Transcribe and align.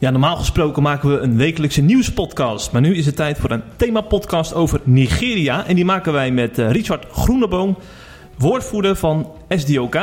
Ja, 0.00 0.10
normaal 0.10 0.36
gesproken 0.36 0.82
maken 0.82 1.10
we 1.10 1.18
een 1.18 1.36
wekelijkse 1.36 1.82
nieuwspodcast. 1.82 2.72
Maar 2.72 2.80
nu 2.80 2.96
is 2.96 3.06
het 3.06 3.16
tijd 3.16 3.38
voor 3.38 3.50
een 3.50 3.62
themapodcast 3.76 4.54
over 4.54 4.80
Nigeria. 4.84 5.66
En 5.66 5.74
die 5.74 5.84
maken 5.84 6.12
wij 6.12 6.30
met 6.30 6.58
eh, 6.58 6.70
Richard 6.70 7.06
Groeneboom, 7.12 7.78
woordvoerder 8.36 8.96
van 8.96 9.32
SDOK. 9.48 9.96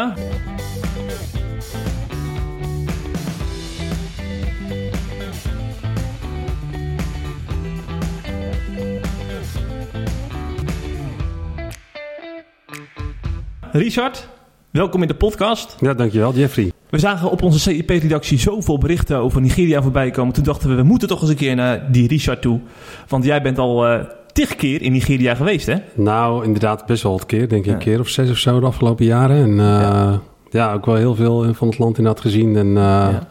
Richard, 13.72 14.28
welkom 14.76 15.02
in 15.02 15.08
de 15.08 15.16
podcast. 15.16 15.76
Ja, 15.80 15.94
dankjewel 15.94 16.34
Jeffrey. 16.34 16.72
We 16.90 17.00
zagen 17.00 17.32
op 17.32 17.42
onze 17.42 17.60
CIP-redactie 17.60 18.40
zoveel 18.40 18.78
berichten 18.78 19.18
over 19.18 19.42
Nigeria 19.42 19.82
voorbij 19.82 20.12
komen. 20.12 20.34
Toen 20.34 20.44
dachten 20.44 20.70
we, 20.70 20.76
we 20.76 20.84
moeten 20.84 21.08
toch 21.08 21.22
eens 21.22 21.30
een 21.30 21.36
keer 21.36 21.56
naar 21.56 21.92
die 21.92 22.08
Richard 22.08 22.42
toe. 22.42 22.60
Want 23.08 23.24
jij 23.24 23.42
bent 23.42 23.58
al 23.58 23.92
uh, 23.92 24.00
tig 24.32 24.56
keer 24.56 24.82
in 24.82 24.92
Nigeria 24.92 25.36
geweest, 25.36 25.66
hè? 25.66 25.76
Nou, 25.94 26.46
inderdaad 26.46 26.86
best 26.86 27.04
wel 27.04 27.12
wat 27.12 27.26
keer. 27.26 27.50
Denk 27.50 27.66
ik 27.66 27.72
een 27.72 27.78
keer 27.78 28.00
of 28.00 28.08
zes 28.08 28.30
of 28.30 28.38
zo 28.38 28.60
de 28.60 28.66
afgelopen 28.66 29.06
jaren. 29.06 29.44
En 29.44 29.52
uh, 29.52 29.58
ja. 29.58 30.22
ja. 30.50 30.74
ook 30.74 30.86
wel 30.86 30.96
heel 30.96 31.16
veel 31.16 31.54
van 31.54 31.68
het 31.68 31.78
land 31.78 31.98
inderdaad 31.98 32.22
gezien. 32.22 32.56
En 32.56 32.68
uh, 32.68 32.74
ja. 32.76 33.28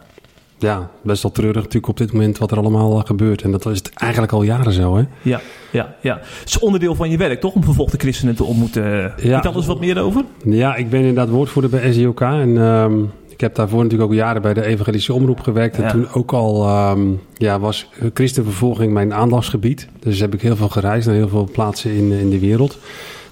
Ja. 0.64 0.90
best 1.02 1.22
wel 1.22 1.32
treurig 1.32 1.62
natuurlijk 1.62 1.88
op 1.88 1.96
dit 1.96 2.12
moment 2.12 2.38
wat 2.38 2.50
er 2.50 2.58
allemaal 2.58 3.00
gebeurt. 3.00 3.42
En 3.42 3.50
dat 3.50 3.66
is 3.66 3.78
het 3.78 3.90
eigenlijk 3.94 4.32
al 4.32 4.42
jaren 4.42 4.72
zo, 4.72 4.96
hè? 4.96 5.04
Ja, 5.22 5.40
ja, 5.70 5.94
ja. 6.00 6.18
Het 6.22 6.48
is 6.48 6.58
onderdeel 6.58 6.94
van 6.94 7.10
je 7.10 7.16
werk, 7.16 7.40
toch? 7.40 7.54
Om 7.54 7.64
vervolgde 7.64 7.98
christenen 7.98 8.34
te 8.34 8.44
ontmoeten. 8.44 8.84
Ja. 9.02 9.12
Weet 9.16 9.46
alles 9.46 9.66
wat 9.66 9.80
meer 9.80 10.02
over? 10.02 10.24
Ja, 10.44 10.76
ik 10.76 10.90
ben 10.90 11.00
inderdaad 11.00 11.28
woordvoerder 11.28 11.70
bij 11.70 11.92
SDOK. 11.92 12.20
En... 12.20 12.56
Um, 12.56 13.10
ik 13.34 13.40
heb 13.40 13.54
daarvoor 13.54 13.82
natuurlijk 13.82 14.10
ook 14.10 14.16
jaren 14.16 14.42
bij 14.42 14.54
de 14.54 14.64
evangelische 14.64 15.12
omroep 15.12 15.40
gewerkt. 15.40 15.76
En 15.76 15.88
toen 15.88 16.08
ook 16.12 16.32
al 16.32 16.78
um, 16.90 17.20
ja, 17.34 17.60
was 17.60 17.88
christenvervolging 18.14 18.92
mijn 18.92 19.14
aandachtsgebied. 19.14 19.88
Dus 19.98 20.20
heb 20.20 20.34
ik 20.34 20.42
heel 20.42 20.56
veel 20.56 20.68
gereisd 20.68 21.06
naar 21.06 21.16
heel 21.16 21.28
veel 21.28 21.48
plaatsen 21.52 21.90
in, 21.90 22.12
in 22.12 22.30
de 22.30 22.38
wereld. 22.38 22.78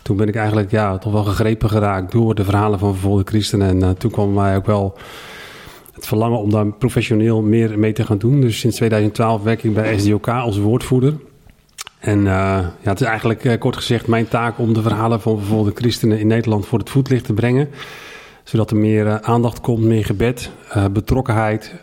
Toen 0.03 0.17
ben 0.17 0.29
ik 0.29 0.37
eigenlijk 0.37 0.71
ja, 0.71 0.99
toch 0.99 1.13
wel 1.13 1.25
gegrepen 1.25 1.71
geraakt 1.71 2.13
door 2.13 2.35
de 2.35 2.45
verhalen 2.45 2.79
van 2.79 2.93
vervolgde 2.93 3.25
christenen. 3.25 3.69
En 3.69 3.79
uh, 3.79 3.91
toen 3.91 4.11
kwam 4.11 4.33
mij 4.33 4.57
ook 4.57 4.67
wel 4.67 4.97
het 6.03 6.11
verlangen 6.11 6.39
om 6.39 6.51
daar 6.51 6.67
professioneel 6.73 7.43
meer 7.43 7.79
mee 7.79 7.93
te 7.93 8.05
gaan 8.05 8.19
doen. 8.19 8.41
Dus 8.41 8.59
sinds 8.59 8.77
2012 8.77 9.43
werk 9.43 9.63
ik 9.63 9.75
bij 9.75 9.99
SDOK 9.99 10.29
als 10.29 10.59
woordvoerder. 10.59 11.15
En 11.99 12.19
uh, 12.19 12.25
ja, 12.25 12.73
het 12.83 13.01
is 13.01 13.07
eigenlijk 13.07 13.45
uh, 13.45 13.59
kort 13.59 13.77
gezegd 13.77 14.07
mijn 14.07 14.29
taak 14.29 14.59
om 14.59 14.73
de 14.73 14.83
verhalen 14.83 15.21
van 15.21 15.39
vervolgde 15.39 15.73
christenen 15.75 16.19
in 16.19 16.27
Nederland 16.27 16.67
voor 16.67 16.79
het 16.79 16.91
voetlicht 16.91 17.25
te 17.25 17.33
brengen 17.33 17.69
zodat 18.45 18.71
er 18.71 18.77
meer 18.77 19.07
uh, 19.07 19.15
aandacht 19.15 19.61
komt, 19.61 19.85
meer 19.85 20.05
gebed, 20.05 20.51
betrokkenheid. 20.93 21.75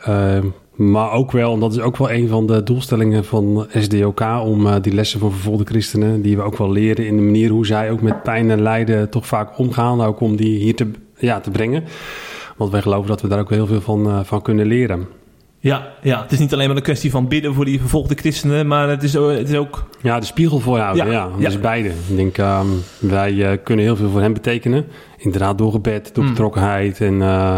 Maar 0.76 1.11
ook 1.11 1.31
wel, 1.31 1.54
en 1.54 1.59
dat 1.59 1.72
is 1.72 1.80
ook 1.80 1.98
wel 1.98 2.11
een 2.11 2.28
van 2.28 2.48
de 2.48 2.64
doelstellingen 2.64 3.26
van 3.26 3.67
SDOK, 3.73 4.22
om 4.44 4.81
die 4.81 4.94
lessen 4.94 5.20
van 5.20 5.31
vervolgde 5.31 5.66
christenen, 5.66 6.22
die 6.22 6.36
we 6.36 6.42
ook 6.42 6.58
wel 6.58 6.72
leren 6.72 7.06
in 7.06 7.16
de 7.16 7.22
manier 7.22 7.50
hoe 7.50 7.66
zij 7.66 7.92
ook 7.92 8.02
met 8.02 8.23
pijn 8.23 8.52
en 8.52 8.61
lijden 8.61 9.09
toch 9.09 9.28
vaak 9.28 9.58
omgaan, 9.58 10.02
ook 10.02 10.20
om 10.20 10.36
die 10.36 10.59
hier 10.59 10.76
te, 10.76 10.92
ja, 11.17 11.39
te 11.39 11.52
brengen. 11.52 11.83
Want 12.59 12.71
wij 12.71 12.81
geloven 12.81 13.07
dat 13.07 13.21
we 13.21 13.27
daar 13.27 13.39
ook 13.39 13.49
heel 13.49 13.67
veel 13.67 13.81
van, 13.81 14.25
van 14.25 14.41
kunnen 14.41 14.65
leren. 14.65 15.07
Ja, 15.61 15.88
ja, 16.02 16.21
het 16.21 16.31
is 16.31 16.39
niet 16.39 16.53
alleen 16.53 16.67
maar 16.67 16.75
een 16.75 16.83
kwestie 16.83 17.11
van 17.11 17.27
bidden 17.27 17.53
voor 17.53 17.65
die 17.65 17.79
vervolgde 17.79 18.15
christenen, 18.15 18.67
maar 18.67 18.89
het 18.89 19.03
is, 19.03 19.13
het 19.13 19.49
is 19.49 19.55
ook... 19.55 19.89
Ja, 20.02 20.19
de 20.19 20.25
spiegel 20.25 20.59
voorhouden, 20.59 21.05
ja. 21.05 21.11
ja, 21.11 21.30
ja. 21.37 21.45
Dus 21.45 21.59
beide. 21.59 21.89
Ik 21.89 22.15
denk, 22.15 22.37
um, 22.37 22.83
wij 22.99 23.33
uh, 23.33 23.52
kunnen 23.63 23.85
heel 23.85 23.95
veel 23.95 24.09
voor 24.09 24.21
hem 24.21 24.33
betekenen. 24.33 24.85
Inderdaad, 25.17 25.57
door 25.57 25.71
gebed, 25.71 26.09
door 26.13 26.23
mm. 26.23 26.30
betrokkenheid 26.30 27.02
en 27.02 27.13
uh, 27.13 27.57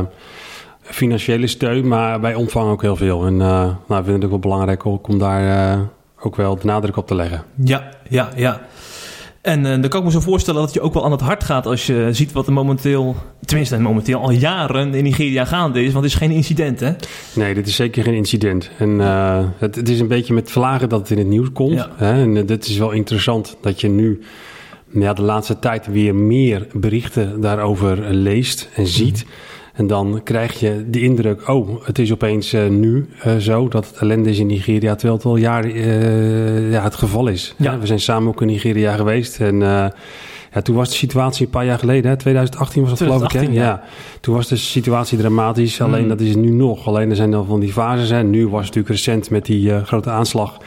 financiële 0.82 1.48
steun, 1.48 1.88
maar 1.88 2.22
wij 2.22 2.36
ontvangen 2.36 2.72
ook 2.72 2.82
heel 2.82 2.96
veel. 2.96 3.26
En 3.26 3.34
uh, 3.34 3.40
nou, 3.40 3.76
we 3.88 3.96
vinden 3.96 4.14
het 4.14 4.24
ook 4.24 4.30
wel 4.30 4.40
belangrijk 4.40 4.86
om 4.86 5.20
daar 5.20 5.80
ook 6.20 6.36
wel 6.36 6.56
de 6.56 6.66
nadruk 6.66 6.98
op 6.98 7.08
te 7.08 7.16
leggen. 7.16 7.44
Ja, 7.64 7.90
ja, 8.10 8.30
ja. 8.36 8.62
En 9.42 9.60
uh, 9.60 9.70
dan 9.70 9.88
kan 9.88 10.00
ik 10.00 10.06
me 10.06 10.12
zo 10.12 10.20
voorstellen 10.20 10.62
dat 10.62 10.74
je 10.74 10.82
ook 10.82 10.94
wel 10.94 11.06
aan 11.06 11.12
het 11.12 11.22
hart 11.22 11.44
gaat 11.44 11.66
als 11.66 11.86
je 11.86 12.10
ziet 12.12 12.32
wat 12.32 12.48
er 12.48 12.54
momenteel, 12.54 13.16
tenminste 13.46 13.80
momenteel 13.80 14.20
al 14.20 14.32
jaren 14.32 14.94
in 14.94 15.04
Nigeria 15.04 15.46
gaande 15.46 15.84
is. 15.84 15.92
Want 15.92 16.04
het 16.04 16.14
is 16.14 16.20
geen 16.20 16.32
incident, 16.32 16.80
hè? 16.80 16.92
Nee, 17.34 17.54
dit 17.54 17.68
is 17.68 17.76
zeker 17.76 18.04
geen 18.04 18.14
incident. 18.14 18.70
En 18.78 18.90
uh, 18.90 19.40
het, 19.58 19.76
het, 19.76 19.90
is 19.90 20.00
een 20.00 20.08
beetje 20.08 20.34
met 20.34 20.52
vlagen 20.52 20.90
dat 20.90 21.00
het 21.00 21.10
in 21.12 21.18
het 21.18 21.28
nieuws 21.28 21.52
komt. 21.52 21.74
Ja. 21.74 21.90
Hè? 21.96 22.22
En 22.22 22.36
uh, 22.36 22.48
dit 22.48 22.68
is 22.68 22.78
wel 22.78 22.92
interessant 22.92 23.58
dat 23.62 23.82
je 23.82 23.90
nu 23.90 24.20
ja, 24.94 25.14
de 25.14 25.22
laatste 25.22 25.60
tijd 25.60 25.88
weer 25.88 26.16
meer 26.16 26.68
berichten 26.74 27.42
daarover 27.42 28.14
leest 28.14 28.70
en 28.76 28.88
ziet. 28.88 29.26
Mm. 29.26 29.32
En 29.74 29.88
dan 29.88 30.22
krijg 30.24 30.60
je 30.60 30.86
de 30.90 31.02
indruk, 31.02 31.48
oh, 31.50 31.86
het 31.86 32.00
is 32.00 32.12
opeens 32.12 32.54
uh, 32.54 32.68
nu 32.68 33.10
uh, 33.26 33.36
zo 33.36 33.68
dat 33.68 33.88
het 33.88 33.98
ellende 33.98 34.30
is 34.30 34.40
in 34.40 34.48
Nigeria, 34.48 34.96
terwijl 34.96 35.18
het 35.18 35.26
al 35.26 35.36
jaren 35.36 35.76
uh, 35.76 36.72
ja, 36.72 36.84
het 36.84 36.96
geval 36.96 37.28
is. 37.28 37.56
Ja. 37.58 37.80
We 37.80 37.86
zijn 37.86 38.00
samen 38.00 38.28
ook 38.28 38.42
in 38.42 38.48
Nigeria 38.48 38.96
geweest 38.96 39.40
en 39.40 39.60
ja, 40.54 40.62
toen 40.62 40.76
was 40.76 40.90
de 40.90 40.96
situatie 40.96 41.46
een 41.46 41.52
paar 41.52 41.66
jaar 41.66 41.80
geleden, 41.80 42.12
hè, 42.12 42.18
2018 42.18 42.82
was 42.82 42.90
dat 42.90 42.98
2018, 42.98 43.40
geloof 43.40 43.56
ik. 43.56 43.60
Hè? 43.60 43.66
Ja. 43.66 43.72
ja. 43.72 43.84
Toen 44.20 44.36
was 44.36 44.48
de 44.48 44.56
situatie 44.56 45.18
dramatisch, 45.18 45.82
alleen 45.82 46.04
mm. 46.04 46.10
dat 46.10 46.22
is 46.22 46.30
het 46.30 46.38
nu 46.38 46.50
nog. 46.50 46.88
Alleen 46.88 47.10
er 47.10 47.16
zijn 47.16 47.32
dan 47.32 47.46
van 47.46 47.60
die 47.60 47.72
fases. 47.72 48.10
Hè. 48.10 48.24
Nu 48.24 48.44
was 48.44 48.66
het 48.66 48.76
natuurlijk 48.76 48.88
recent 48.88 49.30
met 49.30 49.46
die 49.46 49.84
grote 49.84 50.10
aanslag 50.10 50.58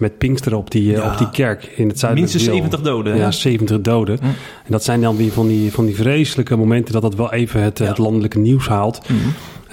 met 0.00 0.18
Pinksteren 0.18 0.58
op 0.58 0.70
die, 0.70 0.90
ja. 0.90 1.12
op 1.12 1.18
die 1.18 1.30
kerk 1.30 1.64
in 1.76 1.88
het 1.88 1.98
zuiden. 1.98 2.20
Minstens 2.20 2.44
70 2.44 2.80
doden. 2.80 3.16
Ja, 3.16 3.30
70 3.30 3.80
doden. 3.80 4.18
Hm. 4.20 4.24
En 4.24 4.70
dat 4.72 4.84
zijn 4.84 5.00
dan 5.00 5.16
weer 5.16 5.32
van 5.32 5.48
die, 5.48 5.72
van 5.72 5.86
die 5.86 5.94
vreselijke 5.94 6.56
momenten 6.56 6.92
dat 6.92 7.02
dat 7.02 7.14
wel 7.14 7.32
even 7.32 7.62
het, 7.62 7.78
ja. 7.78 7.84
het 7.84 7.98
landelijke 7.98 8.38
nieuws 8.38 8.68
haalt. 8.68 9.00
Hm. 9.06 9.14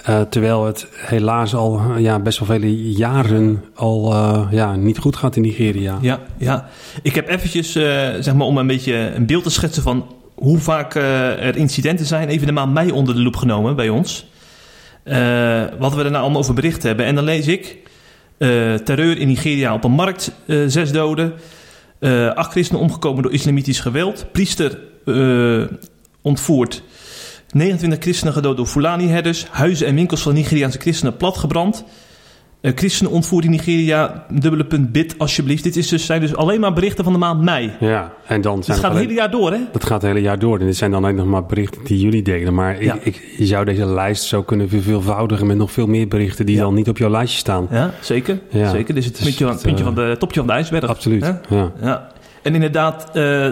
Uh, 0.09 0.21
terwijl 0.21 0.65
het 0.65 0.87
helaas 0.91 1.55
al 1.55 1.81
ja, 1.97 2.19
best 2.19 2.39
wel 2.39 2.47
vele 2.47 2.91
jaren 2.91 3.63
al 3.75 4.13
uh, 4.13 4.47
ja, 4.51 4.75
niet 4.75 4.97
goed 4.97 5.15
gaat 5.15 5.35
in 5.35 5.41
Nigeria. 5.41 5.97
Ja, 6.01 6.19
ja. 6.37 6.69
ik 7.01 7.15
heb 7.15 7.29
eventjes, 7.29 7.75
uh, 7.75 7.83
zeg 8.19 8.33
maar, 8.33 8.47
om 8.47 8.57
een 8.57 8.67
beetje 8.67 8.93
een 9.15 9.25
beeld 9.25 9.43
te 9.43 9.49
schetsen 9.49 9.83
van 9.83 10.05
hoe 10.35 10.57
vaak 10.57 10.95
er 10.95 11.55
incidenten 11.55 12.05
zijn, 12.05 12.27
even 12.27 12.47
de 12.47 12.53
maand 12.53 12.73
mei 12.73 12.91
onder 12.91 13.15
de 13.15 13.21
loep 13.21 13.35
genomen 13.35 13.75
bij 13.75 13.89
ons. 13.89 14.27
wat 15.79 15.95
we 15.95 16.03
er 16.03 16.11
nou 16.11 16.23
allemaal 16.23 16.41
over 16.41 16.53
bericht 16.53 16.83
hebben. 16.83 17.05
En 17.05 17.15
dan 17.15 17.23
lees 17.23 17.47
ik 17.47 17.77
uh, 18.37 18.73
terreur 18.73 19.17
in 19.17 19.27
Nigeria 19.27 19.73
op 19.73 19.83
een 19.83 19.91
markt, 19.91 20.31
uh, 20.45 20.63
zes 20.67 20.91
doden. 20.91 21.33
Uh, 21.99 22.29
acht 22.29 22.51
christenen 22.51 22.81
omgekomen 22.81 23.23
door 23.23 23.33
islamitisch 23.33 23.79
geweld. 23.79 24.25
Priester 24.31 24.79
ontvoerd. 26.21 26.83
29 27.51 27.99
christenen 27.99 28.33
gedood 28.33 28.57
door 28.57 28.65
Fulani-herders. 28.65 29.47
Huizen 29.49 29.87
en 29.87 29.95
winkels 29.95 30.21
van 30.21 30.33
Nigeriaanse 30.33 30.79
christenen 30.79 31.17
platgebrand. 31.17 31.83
Uh, 32.67 32.73
christenen 32.75 33.11
ontvoerd 33.11 33.45
in 33.45 33.51
Nigeria, 33.51 34.25
dubbele 34.29 34.65
punt 34.65 34.91
bid 34.91 35.15
alsjeblieft. 35.17 35.63
Dit 35.63 35.75
is 35.75 35.87
dus, 35.87 36.05
zijn 36.05 36.21
dus 36.21 36.35
alleen 36.35 36.59
maar 36.59 36.73
berichten 36.73 37.03
van 37.03 37.13
de 37.13 37.19
maand 37.19 37.41
mei. 37.41 37.71
Ja, 37.79 38.13
en 38.25 38.41
dan 38.41 38.63
zijn 38.63 38.77
Het 38.77 38.85
gaat 38.85 38.95
het 38.95 39.05
hele 39.05 39.13
jaar 39.19 39.31
door, 39.31 39.51
hè? 39.51 39.59
Dat 39.71 39.85
gaat 39.85 40.01
het 40.01 40.11
hele 40.11 40.21
jaar 40.21 40.39
door. 40.39 40.59
En 40.59 40.65
dit 40.65 40.75
zijn 40.75 40.91
dan 40.91 41.03
alleen 41.03 41.15
nog 41.15 41.25
maar 41.25 41.45
berichten 41.45 41.83
die 41.83 41.99
jullie 41.99 42.21
delen. 42.21 42.53
Maar 42.53 42.83
ja. 42.83 42.93
ik, 42.93 43.05
ik, 43.05 43.33
je 43.37 43.45
zou 43.45 43.65
deze 43.65 43.85
lijst 43.85 44.23
zo 44.23 44.43
kunnen 44.43 44.69
verveelvoudigen 44.69 45.47
met 45.47 45.57
nog 45.57 45.71
veel 45.71 45.87
meer 45.87 46.07
berichten 46.07 46.45
die 46.45 46.55
ja. 46.55 46.61
dan 46.61 46.73
niet 46.73 46.89
op 46.89 46.97
jouw 46.97 47.09
lijstje 47.09 47.39
staan. 47.39 47.67
Ja, 47.71 47.93
zeker. 48.01 48.39
Ja. 48.49 48.69
zeker. 48.69 48.93
Dit 48.93 49.03
is 49.03 49.05
het 49.05 49.19
puntje, 49.23 49.45
van, 49.45 49.59
puntje 49.61 49.83
van 49.83 49.95
de 49.95 50.15
topje 50.19 50.39
van 50.39 50.47
de 50.47 50.53
ijsberg. 50.53 50.87
Absoluut. 50.87 51.33
Ja. 51.49 51.71
ja. 51.81 52.07
En 52.41 52.53
inderdaad, 52.53 53.09
uh, 53.13 53.47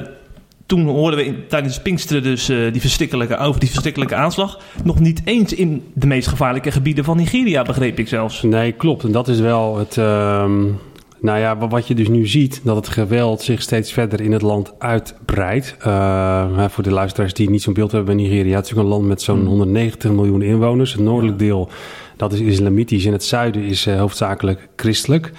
toen 0.66 0.88
hoorden 0.88 1.20
we 1.20 1.26
in, 1.26 1.44
tijdens 1.48 1.82
Pinksteren 1.82 2.24
dus 2.24 2.50
uh, 2.50 2.72
die 2.72 2.82
verschrikkelijke, 2.82 3.38
over 3.38 3.60
die 3.60 3.70
verschrikkelijke 3.70 4.16
aanslag. 4.16 4.60
Nog 4.84 5.00
niet 5.00 5.22
eens 5.26 5.54
in 5.54 5.84
de 5.94 6.08
meest 6.08 6.28
gevaarlijke 6.28 6.72
gebieden 6.72 7.04
van 7.04 7.18
Nigeria, 7.18 7.62
begreep 7.62 8.00
ik 8.00 8.08
zelfs. 8.08 8.42
Nee, 8.42 8.72
klopt. 8.72 9.04
En 9.04 9.12
dat 9.12 9.28
is 9.28 9.40
wel 9.40 9.78
het. 9.78 9.96
Uh, 9.96 10.46
nou 11.20 11.40
ja, 11.40 11.58
wat 11.58 11.88
je 11.88 11.96
dus 11.96 12.08
nu 12.08 12.28
ziet, 12.28 12.62
dat 12.64 12.76
het 12.76 12.88
geweld 12.88 13.42
zich 13.42 13.62
steeds 13.62 13.92
verder 13.92 14.22
in 14.22 14.32
het 14.32 14.42
land 14.42 14.74
uitbreidt. 14.80 15.78
Uh, 15.88 16.66
voor 16.68 16.84
de 16.84 16.92
luisteraars 16.92 17.34
die 17.34 17.50
niet 17.50 17.62
zo'n 17.62 17.74
beeld 17.74 17.92
hebben 17.92 18.16
bij 18.16 18.26
Nigeria. 18.26 18.56
Het 18.56 18.66
is 18.66 18.74
ook 18.74 18.80
een 18.80 18.86
land 18.86 19.06
met 19.06 19.22
zo'n 19.22 19.46
190 19.46 20.10
hmm. 20.10 20.20
miljoen 20.20 20.42
inwoners. 20.42 20.94
Het 20.94 21.02
noordelijk 21.02 21.40
deel 21.40 21.70
dat 22.18 22.34
is 22.34 22.40
islamitisch. 22.40 23.06
In 23.06 23.12
het 23.12 23.24
zuiden 23.24 23.62
is 23.62 23.88
uh, 23.88 24.00
hoofdzakelijk 24.00 24.68
christelijk. 24.76 25.32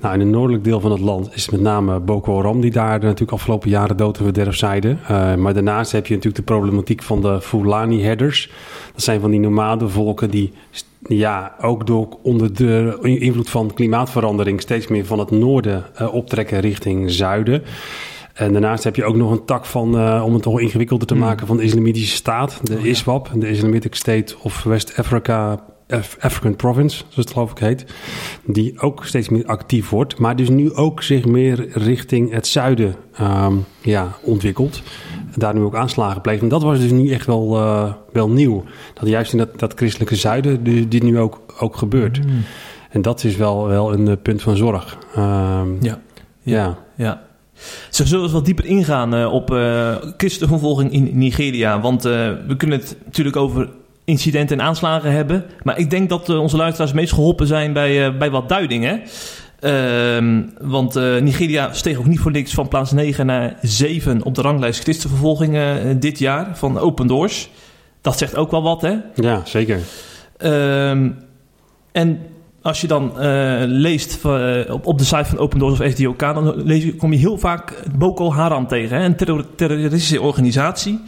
Nou, 0.00 0.14
in 0.14 0.20
het 0.20 0.28
noordelijk 0.28 0.64
deel 0.64 0.80
van 0.80 0.90
het 0.90 1.00
land 1.00 1.30
is 1.34 1.50
met 1.50 1.60
name 1.60 2.00
Boko 2.00 2.36
Haram... 2.36 2.60
die 2.60 2.70
daar 2.70 3.00
natuurlijk 3.00 3.32
afgelopen 3.32 3.70
jaren 3.70 3.96
dood 3.96 4.18
en 4.18 4.24
verderf 4.24 4.56
zeiden. 4.56 4.98
Uh, 5.02 5.34
maar 5.34 5.54
daarnaast 5.54 5.92
heb 5.92 6.06
je 6.06 6.14
natuurlijk 6.14 6.46
de 6.46 6.52
problematiek 6.54 7.02
van 7.02 7.20
de 7.20 7.40
Fulani-herders. 7.40 8.50
Dat 8.92 9.02
zijn 9.02 9.20
van 9.20 9.30
die 9.30 9.40
nomadenvolken 9.40 10.30
die 10.30 10.52
ja, 11.08 11.54
ook 11.60 11.86
door 11.86 12.08
onder 12.22 12.54
de 12.54 12.98
invloed 13.00 13.50
van 13.50 13.74
klimaatverandering... 13.74 14.60
steeds 14.60 14.86
meer 14.86 15.06
van 15.06 15.18
het 15.18 15.30
noorden 15.30 15.84
uh, 16.00 16.14
optrekken 16.14 16.60
richting 16.60 17.10
zuiden... 17.10 17.62
En 18.32 18.52
daarnaast 18.52 18.84
heb 18.84 18.96
je 18.96 19.04
ook 19.04 19.16
nog 19.16 19.30
een 19.30 19.44
tak 19.44 19.64
van, 19.64 19.96
uh, 19.96 20.22
om 20.24 20.34
het 20.34 20.44
nog 20.44 20.60
ingewikkelder 20.60 21.06
te 21.06 21.14
maken, 21.14 21.46
van 21.46 21.56
de 21.56 21.62
Islamitische 21.62 22.16
Staat, 22.16 22.60
de 22.62 22.76
oh. 22.76 22.84
ISWAP, 22.84 23.30
de 23.34 23.48
Islamic 23.48 23.94
State 23.94 24.34
of 24.42 24.62
West 24.62 24.96
Africa 24.96 25.64
African 26.20 26.56
Province, 26.56 26.96
zoals 26.96 27.14
het 27.14 27.30
geloof 27.30 27.50
ik 27.50 27.58
heet, 27.58 27.84
die 28.44 28.80
ook 28.80 29.04
steeds 29.04 29.28
meer 29.28 29.46
actief 29.46 29.88
wordt, 29.88 30.18
maar 30.18 30.36
dus 30.36 30.48
nu 30.48 30.74
ook 30.74 31.02
zich 31.02 31.24
meer 31.24 31.68
richting 31.78 32.32
het 32.32 32.46
zuiden 32.46 32.94
um, 33.20 33.64
ja, 33.80 34.12
ontwikkelt. 34.22 34.82
Daar 35.36 35.54
nu 35.54 35.60
ook 35.60 35.76
aanslagen 35.76 36.20
pleegt. 36.20 36.42
En 36.42 36.48
dat 36.48 36.62
was 36.62 36.78
dus 36.78 36.90
nu 36.90 37.10
echt 37.10 37.26
wel, 37.26 37.56
uh, 37.56 37.92
wel 38.12 38.30
nieuw. 38.30 38.64
Dat 38.94 39.08
juist 39.08 39.32
in 39.32 39.38
dat, 39.38 39.58
dat 39.58 39.72
christelijke 39.74 40.16
zuiden 40.16 40.62
dit 40.88 41.02
nu 41.02 41.18
ook, 41.18 41.40
ook 41.58 41.76
gebeurt. 41.76 42.26
Mm. 42.26 42.44
En 42.90 43.02
dat 43.02 43.24
is 43.24 43.36
wel, 43.36 43.66
wel 43.66 43.92
een 43.92 44.22
punt 44.22 44.42
van 44.42 44.56
zorg. 44.56 44.98
Ehm, 45.14 45.68
ja. 45.80 46.00
ja. 46.42 46.78
ja. 46.96 47.22
Zo 47.90 48.04
zullen 48.04 48.26
we 48.26 48.32
wat 48.32 48.44
dieper 48.44 48.64
ingaan 48.64 49.14
uh, 49.14 49.32
op 49.32 49.50
uh, 49.50 49.96
christenvervolging 50.16 50.92
in 50.92 51.10
Nigeria. 51.18 51.80
Want 51.80 52.06
uh, 52.06 52.12
we 52.46 52.56
kunnen 52.56 52.78
het 52.78 52.96
natuurlijk 53.04 53.36
over 53.36 53.68
incidenten 54.04 54.58
en 54.58 54.66
aanslagen 54.66 55.12
hebben. 55.12 55.44
Maar 55.62 55.78
ik 55.78 55.90
denk 55.90 56.08
dat 56.08 56.28
onze 56.28 56.56
luisteraars 56.56 56.92
meest 56.92 57.12
geholpen 57.12 57.46
zijn 57.46 57.72
bij, 57.72 58.16
bij 58.16 58.30
wat 58.30 58.48
duidingen. 58.48 59.02
Ehm, 59.60 60.42
want 60.60 60.94
Nigeria 60.94 61.72
steeg 61.72 61.98
ook 61.98 62.06
niet 62.06 62.20
voor 62.20 62.30
niks 62.30 62.54
van 62.54 62.68
plaats 62.68 62.92
9 62.92 63.26
naar 63.26 63.56
7 63.60 64.22
op 64.22 64.34
de 64.34 64.42
ranglijst 64.42 64.82
christenvervolging 64.82 65.58
dit 65.98 66.18
jaar 66.18 66.56
van 66.56 66.78
Open 66.78 67.06
Doors. 67.06 67.48
Dat 68.00 68.18
zegt 68.18 68.36
ook 68.36 68.50
wel 68.50 68.62
wat, 68.62 68.82
hè? 68.82 68.96
Ja, 69.14 69.42
zeker. 69.44 69.80
Um, 70.38 71.16
en 71.92 72.20
als 72.62 72.80
je 72.80 72.86
dan 72.86 73.12
uh, 73.16 73.62
leest 73.66 74.24
uh, 74.26 74.60
op, 74.68 74.86
op 74.86 74.98
de 74.98 75.04
site 75.04 75.24
van 75.24 75.38
Open 75.38 75.58
Doors 75.58 75.80
of 75.80 75.90
SDOK, 75.90 76.18
dan 76.18 76.62
lees 76.64 76.84
je, 76.84 76.96
kom 76.96 77.12
je 77.12 77.18
heel 77.18 77.38
vaak 77.38 77.82
Boko 77.98 78.32
Haram 78.32 78.66
tegen, 78.66 78.96
hè? 78.96 79.04
een 79.04 79.46
terroristische 79.56 80.20
organisatie. 80.20 81.00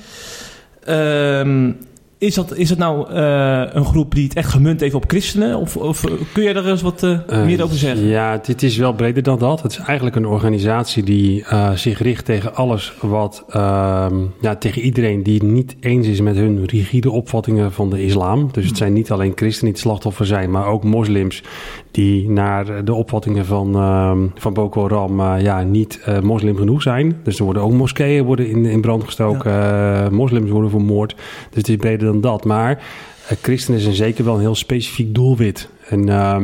Um, 0.89 1.79
is 2.19 2.35
dat, 2.35 2.57
is 2.57 2.71
het 2.71 2.79
nou 2.79 3.13
uh, 3.13 3.65
een 3.73 3.85
groep 3.85 4.15
die 4.15 4.25
het 4.25 4.35
echt 4.35 4.51
gemunt 4.51 4.81
heeft 4.81 4.95
op 4.95 5.05
christenen? 5.07 5.59
Of, 5.59 5.77
of 5.77 6.05
kun 6.33 6.43
je 6.43 6.53
daar 6.53 6.67
eens 6.67 6.83
wat 6.83 7.03
uh, 7.03 7.19
uh, 7.31 7.45
meer 7.45 7.63
over 7.63 7.77
zeggen? 7.77 8.07
Ja, 8.07 8.37
dit 8.37 8.63
is 8.63 8.77
wel 8.77 8.93
breder 8.93 9.23
dan 9.23 9.39
dat. 9.39 9.63
Het 9.63 9.73
is 9.73 9.79
eigenlijk 9.79 10.17
een 10.17 10.27
organisatie 10.27 11.03
die 11.03 11.45
zich 11.75 11.99
richt 11.99 12.25
tegen 12.25 12.55
alles 12.55 12.95
wat... 13.01 13.45
Ehm, 13.49 14.15
ja, 14.41 14.57
tegen 14.57 14.83
iedereen 14.83 15.23
die 15.23 15.35
het 15.35 15.43
niet 15.43 15.77
eens 15.81 16.07
is 16.07 16.21
met 16.21 16.37
hun 16.37 16.65
rigide 16.65 17.11
opvattingen 17.11 17.73
van 17.73 17.91
de 17.91 18.05
islam. 18.05 18.49
Dus 18.53 18.67
het 18.67 18.77
zijn 18.77 18.93
niet 18.93 19.11
alleen 19.11 19.33
christenen 19.35 19.73
die 19.73 19.83
het 19.83 19.91
slachtoffer 19.91 20.27
zijn... 20.27 20.51
maar 20.51 20.67
ook 20.67 20.85
moslims 20.85 21.43
die 21.95 22.31
naar 22.31 22.85
de 22.85 22.95
opvattingen 22.95 23.47
van, 23.47 23.75
ehm, 23.75 24.27
van 24.35 24.53
Boko 24.53 24.83
Haram 24.83 25.39
ja, 25.39 25.63
niet 25.63 26.07
moslim 26.23 26.57
genoeg 26.57 26.83
zijn. 26.83 27.17
Dus 27.23 27.39
er 27.39 27.45
worden 27.45 27.63
ook 27.63 27.73
moskeeën 27.73 28.25
worden 28.25 28.49
in, 28.49 28.67
in 28.67 28.81
brand 28.81 29.05
gestoken. 29.05 29.53
Ja. 29.53 30.09
moslims 30.11 30.51
worden 30.51 30.71
vermoord. 30.71 31.15
Dus 31.15 31.57
het 31.57 31.69
is 31.69 31.77
breder 31.77 32.07
dan 32.07 32.21
dat. 32.21 32.45
Maar 32.45 32.83
uh, 33.25 33.39
christenen 33.43 33.81
zijn 33.81 33.95
zeker 33.95 34.25
wel 34.25 34.35
een 34.35 34.41
heel 34.41 34.55
specifiek 34.55 35.15
doelwit. 35.15 35.69
En, 35.89 36.09
uh, 36.09 36.37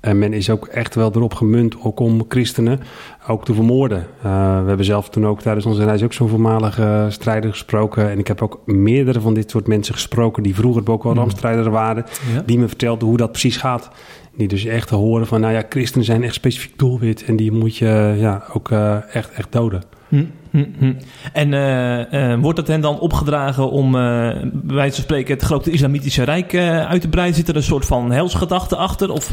en 0.00 0.18
men 0.18 0.32
is 0.32 0.50
ook 0.50 0.66
echt 0.66 0.94
wel 0.94 1.10
erop 1.14 1.34
gemunt 1.34 1.76
ook 1.82 2.00
om 2.00 2.24
christenen 2.28 2.80
ook 3.28 3.44
te 3.44 3.54
vermoorden. 3.54 3.98
Uh, 3.98 4.60
we 4.60 4.68
hebben 4.68 4.84
zelf 4.84 5.08
toen 5.08 5.26
ook 5.26 5.40
tijdens 5.40 5.66
onze 5.66 5.84
reis 5.84 6.02
ook 6.02 6.12
zo'n 6.12 6.28
voormalige 6.28 7.06
strijder 7.08 7.50
gesproken. 7.50 8.10
En 8.10 8.18
ik 8.18 8.26
heb 8.26 8.42
ook 8.42 8.60
meerdere 8.64 9.20
van 9.20 9.34
dit 9.34 9.50
soort 9.50 9.66
mensen 9.66 9.94
gesproken 9.94 10.42
die 10.42 10.54
vroeger 10.54 10.82
Boko 10.82 11.08
Haram-strijder 11.08 11.70
waren. 11.70 12.04
Ja. 12.34 12.42
Die 12.46 12.58
me 12.58 12.68
vertelden 12.68 13.08
hoe 13.08 13.16
dat 13.16 13.30
precies 13.30 13.56
gaat. 13.56 13.90
Die 14.38 14.48
dus 14.48 14.64
echt 14.64 14.90
horen 14.90 15.26
van, 15.26 15.40
nou 15.40 15.52
ja, 15.52 15.62
christenen 15.68 16.04
zijn 16.04 16.22
echt 16.22 16.34
specifiek 16.34 16.78
doelwit. 16.78 17.24
En 17.24 17.36
die 17.36 17.52
moet 17.52 17.76
je 17.76 18.14
ja, 18.18 18.44
ook 18.52 18.70
uh, 18.70 19.14
echt, 19.14 19.30
echt 19.30 19.52
doden. 19.52 19.82
Hm, 20.08 20.24
hm, 20.50 20.64
hm. 20.78 20.92
En 21.32 21.52
uh, 21.52 22.30
uh, 22.30 22.40
wordt 22.40 22.58
het 22.58 22.68
hen 22.68 22.80
dan 22.80 23.00
opgedragen 23.00 23.70
om, 23.70 23.92
bij 23.92 24.50
wijze 24.64 24.94
van 24.94 25.04
spreken, 25.04 25.34
het 25.34 25.42
grote 25.42 25.70
islamitische 25.70 26.22
rijk 26.22 26.54
uit 26.54 27.00
te 27.00 27.08
breiden? 27.08 27.36
Zit 27.36 27.48
er 27.48 27.56
een 27.56 27.62
soort 27.62 27.86
van 27.86 28.10
helsgedachte 28.10 28.76
achter? 28.76 29.10
Of... 29.10 29.30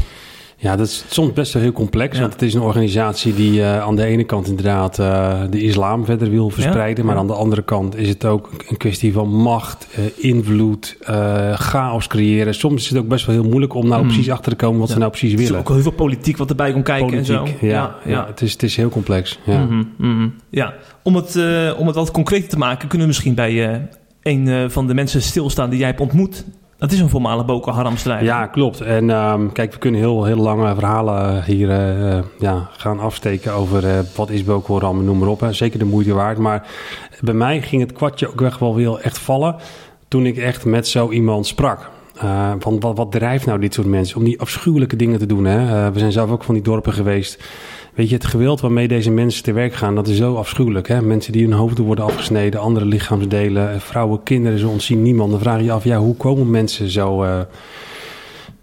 Ja, 0.58 0.76
dat 0.76 0.86
is 0.86 1.04
soms 1.08 1.32
best 1.32 1.52
wel 1.52 1.62
heel 1.62 1.72
complex. 1.72 2.14
Ja. 2.14 2.20
Want 2.20 2.32
het 2.32 2.42
is 2.42 2.54
een 2.54 2.60
organisatie 2.60 3.34
die 3.34 3.52
uh, 3.52 3.80
aan 3.80 3.96
de 3.96 4.04
ene 4.04 4.24
kant 4.24 4.48
inderdaad 4.48 4.98
uh, 4.98 5.40
de 5.50 5.62
islam 5.62 6.04
verder 6.04 6.30
wil 6.30 6.50
verspreiden. 6.50 7.04
Ja, 7.04 7.10
maar 7.10 7.18
aan 7.18 7.26
de 7.26 7.32
andere 7.32 7.62
kant 7.62 7.96
is 7.96 8.08
het 8.08 8.24
ook 8.24 8.50
een 8.68 8.76
kwestie 8.76 9.12
van 9.12 9.28
macht, 9.28 9.86
uh, 9.98 10.04
invloed, 10.16 10.96
chaos 11.54 12.06
creëren. 12.06 12.54
Soms 12.54 12.82
is 12.82 12.88
het 12.88 12.98
ook 12.98 13.08
best 13.08 13.26
wel 13.26 13.34
heel 13.34 13.48
moeilijk 13.48 13.74
om 13.74 13.88
nou 13.88 14.02
mm. 14.02 14.08
precies 14.08 14.30
achter 14.30 14.50
te 14.50 14.64
komen 14.64 14.80
wat 14.80 14.90
ze 14.90 14.98
nou 14.98 15.10
precies 15.10 15.34
willen. 15.34 15.46
Er 15.46 15.54
is 15.54 15.60
ook 15.60 15.68
heel 15.68 15.82
veel 15.82 15.92
politiek 15.92 16.36
wat 16.36 16.50
erbij 16.50 16.72
komt 16.72 16.84
kijken 16.84 17.06
politiek, 17.06 17.36
en 17.36 17.58
zo. 17.58 17.66
Ja, 17.66 17.96
ja, 18.04 18.26
Het, 18.26 18.40
is, 18.40 18.52
het 18.52 18.62
is 18.62 18.76
heel 18.76 18.88
complex. 18.88 19.38
Ja, 19.44 19.58
mm 19.58 19.68
-hmm, 19.68 19.92
mm 19.96 20.18
-hmm. 20.18 20.34
ja. 20.50 20.74
Om, 21.02 21.14
het, 21.14 21.36
om 21.76 21.86
het 21.86 21.96
wat 21.96 22.10
concreter 22.10 22.48
te 22.48 22.58
maken, 22.58 22.88
kunnen 22.88 23.06
we 23.06 23.12
misschien 23.12 23.34
bij 23.34 23.88
een 24.22 24.70
van 24.70 24.86
de 24.86 24.94
mensen 24.94 25.22
stilstaan 25.22 25.70
die 25.70 25.78
jij 25.78 25.88
hebt 25.88 26.00
ontmoet 26.00 26.44
dat 26.78 26.92
is 26.92 27.00
een 27.00 27.08
voormalig 27.08 27.46
Boko 27.46 27.72
Haram-strijder. 27.72 28.26
Ja, 28.26 28.46
klopt. 28.46 28.80
En 28.80 29.10
um, 29.10 29.52
kijk, 29.52 29.72
we 29.72 29.78
kunnen 29.78 30.00
heel, 30.00 30.24
heel 30.24 30.36
lange 30.36 30.74
verhalen 30.74 31.44
hier 31.44 31.68
uh, 31.68 32.18
ja, 32.38 32.68
gaan 32.76 33.00
afsteken 33.00 33.52
over 33.52 33.84
uh, 33.84 33.98
wat 34.16 34.30
is 34.30 34.44
Boko 34.44 34.74
Haram, 34.74 35.04
noem 35.04 35.18
maar 35.18 35.28
op. 35.28 35.40
Hè. 35.40 35.52
Zeker 35.52 35.78
de 35.78 35.84
moeite 35.84 36.14
waard. 36.14 36.38
Maar 36.38 36.68
bij 37.20 37.34
mij 37.34 37.62
ging 37.62 37.82
het 37.82 37.92
kwartje 37.92 38.28
ook 38.28 38.42
echt 38.42 38.60
wel 38.60 38.74
weer 38.74 38.98
echt 38.98 39.18
vallen 39.18 39.56
toen 40.08 40.26
ik 40.26 40.36
echt 40.36 40.64
met 40.64 40.88
zo 40.88 41.10
iemand 41.10 41.46
sprak. 41.46 41.90
Uh, 42.24 42.52
van 42.58 42.80
wat, 42.80 42.96
wat 42.96 43.12
drijft 43.12 43.46
nou 43.46 43.60
dit 43.60 43.74
soort 43.74 43.86
mensen 43.86 44.16
om 44.16 44.24
die 44.24 44.40
afschuwelijke 44.40 44.96
dingen 44.96 45.18
te 45.18 45.26
doen? 45.26 45.44
Hè? 45.44 45.92
we 45.92 45.98
zijn 45.98 46.12
zelf 46.12 46.30
ook 46.30 46.44
van 46.44 46.54
die 46.54 46.62
dorpen 46.62 46.92
geweest 46.92 47.44
Weet 47.96 48.08
je, 48.08 48.14
het 48.14 48.24
geweld 48.24 48.60
waarmee 48.60 48.88
deze 48.88 49.10
mensen 49.10 49.42
te 49.42 49.52
werk 49.52 49.74
gaan, 49.74 49.94
dat 49.94 50.08
is 50.08 50.16
zo 50.16 50.34
afschuwelijk. 50.34 50.88
Hè? 50.88 51.02
Mensen 51.02 51.32
die 51.32 51.44
hun 51.44 51.52
hoofden 51.52 51.84
worden 51.84 52.04
afgesneden, 52.04 52.60
andere 52.60 52.86
lichaamsdelen, 52.86 53.72
eh, 53.72 53.80
vrouwen, 53.80 54.22
kinderen, 54.22 54.58
ze 54.58 54.68
ontzien 54.68 55.02
niemand. 55.02 55.30
Dan 55.30 55.40
vraag 55.40 55.58
je 55.58 55.64
je 55.64 55.72
af, 55.72 55.84
ja, 55.84 55.98
hoe 55.98 56.16
komen 56.16 56.50
mensen 56.50 56.88
zo, 56.88 57.24
uh, 57.24 57.40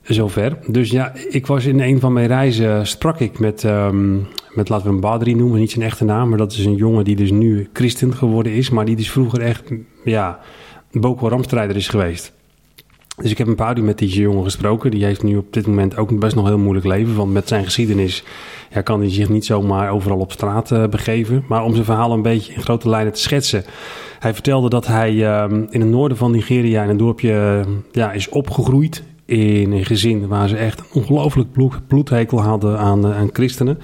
zo 0.03 0.27
ver? 0.27 0.57
Dus 0.67 0.89
ja, 0.89 1.13
ik 1.29 1.47
was 1.47 1.65
in 1.65 1.79
een 1.79 1.99
van 1.99 2.13
mijn 2.13 2.27
reizen, 2.27 2.87
sprak 2.87 3.19
ik 3.19 3.39
met, 3.39 3.63
um, 3.63 4.27
met 4.53 4.69
laten 4.69 4.85
we 4.85 4.91
hem 4.91 5.01
Badri 5.01 5.35
noemen, 5.35 5.59
niet 5.59 5.71
zijn 5.71 5.85
echte 5.85 6.05
naam, 6.05 6.29
maar 6.29 6.37
dat 6.37 6.51
is 6.51 6.65
een 6.65 6.75
jongen 6.75 7.03
die 7.03 7.15
dus 7.15 7.31
nu 7.31 7.69
christen 7.73 8.13
geworden 8.13 8.53
is, 8.53 8.69
maar 8.69 8.85
die 8.85 8.95
dus 8.95 9.11
vroeger 9.11 9.41
echt, 9.41 9.63
ja, 10.03 10.39
Boko 10.91 11.23
Haram-strijder 11.23 11.75
is 11.75 11.87
geweest. 11.87 12.33
Dus 13.21 13.31
ik 13.31 13.37
heb 13.37 13.47
een 13.47 13.55
paar 13.55 13.77
uur 13.77 13.83
met 13.83 13.97
die 13.97 14.09
jongen 14.09 14.43
gesproken. 14.43 14.91
Die 14.91 15.05
heeft 15.05 15.23
nu 15.23 15.37
op 15.37 15.53
dit 15.53 15.67
moment 15.67 15.97
ook 15.97 16.19
best 16.19 16.35
nog 16.35 16.47
heel 16.47 16.57
moeilijk 16.57 16.85
leven. 16.85 17.15
Want 17.15 17.33
met 17.33 17.47
zijn 17.47 17.63
geschiedenis 17.63 18.23
ja, 18.71 18.81
kan 18.81 18.99
hij 18.99 19.09
zich 19.11 19.29
niet 19.29 19.45
zomaar 19.45 19.91
overal 19.91 20.17
op 20.17 20.31
straat 20.31 20.71
uh, 20.71 20.87
begeven. 20.87 21.45
Maar 21.47 21.63
om 21.63 21.73
zijn 21.73 21.85
verhaal 21.85 22.11
een 22.11 22.21
beetje 22.21 22.53
in 22.53 22.61
grote 22.61 22.89
lijnen 22.89 23.13
te 23.13 23.19
schetsen. 23.19 23.63
Hij 24.19 24.33
vertelde 24.33 24.69
dat 24.69 24.87
hij 24.87 25.13
uh, 25.13 25.45
in 25.69 25.81
het 25.81 25.89
noorden 25.89 26.17
van 26.17 26.31
Nigeria 26.31 26.83
in 26.83 26.89
een 26.89 26.97
dorpje 26.97 27.63
uh, 27.67 27.73
ja, 27.91 28.11
is 28.11 28.29
opgegroeid. 28.29 29.03
In 29.25 29.71
een 29.71 29.85
gezin 29.85 30.27
waar 30.27 30.47
ze 30.47 30.57
echt 30.57 30.79
een 30.79 31.01
ongelooflijk 31.01 31.51
bloed, 31.51 31.87
bloedhekel 31.87 32.41
hadden 32.41 32.79
aan, 32.79 33.05
aan 33.13 33.29
christenen. 33.33 33.79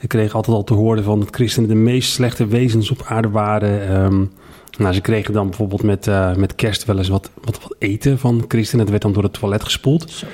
Ik 0.00 0.08
kreeg 0.08 0.34
altijd 0.34 0.56
al 0.56 0.64
te 0.64 0.74
horen 0.74 1.04
van 1.04 1.20
dat 1.20 1.28
christenen 1.34 1.68
de 1.68 1.74
meest 1.74 2.12
slechte 2.12 2.46
wezens 2.46 2.90
op 2.90 3.02
aarde 3.06 3.30
waren. 3.30 4.02
Um, 4.04 4.30
nou, 4.78 4.94
ze 4.94 5.00
kregen 5.00 5.32
dan 5.32 5.48
bijvoorbeeld 5.48 5.82
met, 5.82 6.06
uh, 6.06 6.34
met 6.34 6.54
kerst 6.54 6.84
wel 6.84 6.98
eens 6.98 7.08
wat, 7.08 7.30
wat, 7.44 7.62
wat 7.62 7.76
eten 7.78 8.18
van 8.18 8.44
christenen. 8.48 8.80
Dat 8.80 8.90
werd 8.90 9.02
dan 9.02 9.12
door 9.12 9.22
het 9.22 9.32
toilet 9.32 9.64
gespoeld. 9.64 10.24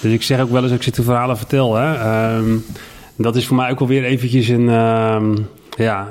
Dus 0.00 0.12
ik 0.12 0.22
zeg 0.22 0.40
ook 0.40 0.50
wel 0.50 0.62
eens, 0.62 0.72
als 0.72 0.86
ik 0.86 0.94
de 0.94 1.02
verhalen 1.02 1.36
vertel, 1.36 1.74
hè, 1.74 2.36
um, 2.36 2.64
dat 3.16 3.36
is 3.36 3.46
voor 3.46 3.56
mij 3.56 3.70
ook 3.70 3.78
wel 3.78 3.88
weer 3.88 4.04
eventjes 4.04 4.48
een, 4.48 4.68
um, 4.68 5.46
ja, 5.76 6.08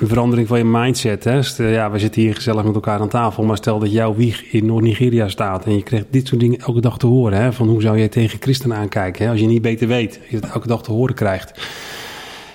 een 0.00 0.08
verandering 0.08 0.48
van 0.48 0.58
je 0.58 0.64
mindset. 0.64 1.24
Hè. 1.24 1.40
Ja, 1.70 1.90
we 1.90 1.98
zitten 1.98 2.22
hier 2.22 2.34
gezellig 2.34 2.64
met 2.64 2.74
elkaar 2.74 3.00
aan 3.00 3.08
tafel, 3.08 3.44
maar 3.44 3.56
stel 3.56 3.78
dat 3.78 3.92
jouw 3.92 4.14
wieg 4.14 4.52
in 4.52 4.66
Noord-Nigeria 4.66 5.28
staat 5.28 5.64
en 5.64 5.74
je 5.74 5.82
krijgt 5.82 6.06
dit 6.10 6.26
soort 6.26 6.40
dingen 6.40 6.58
elke 6.58 6.80
dag 6.80 6.98
te 6.98 7.06
horen. 7.06 7.38
Hè, 7.38 7.52
van 7.52 7.68
hoe 7.68 7.82
zou 7.82 7.98
jij 7.98 8.08
tegen 8.08 8.38
christenen 8.40 8.76
aankijken 8.76 9.24
hè, 9.24 9.30
als 9.30 9.40
je 9.40 9.46
niet 9.46 9.62
beter 9.62 9.88
weet, 9.88 10.18
als 10.20 10.30
je 10.30 10.36
het 10.36 10.50
elke 10.50 10.66
dag 10.66 10.82
te 10.82 10.92
horen 10.92 11.14
krijgt. 11.14 11.68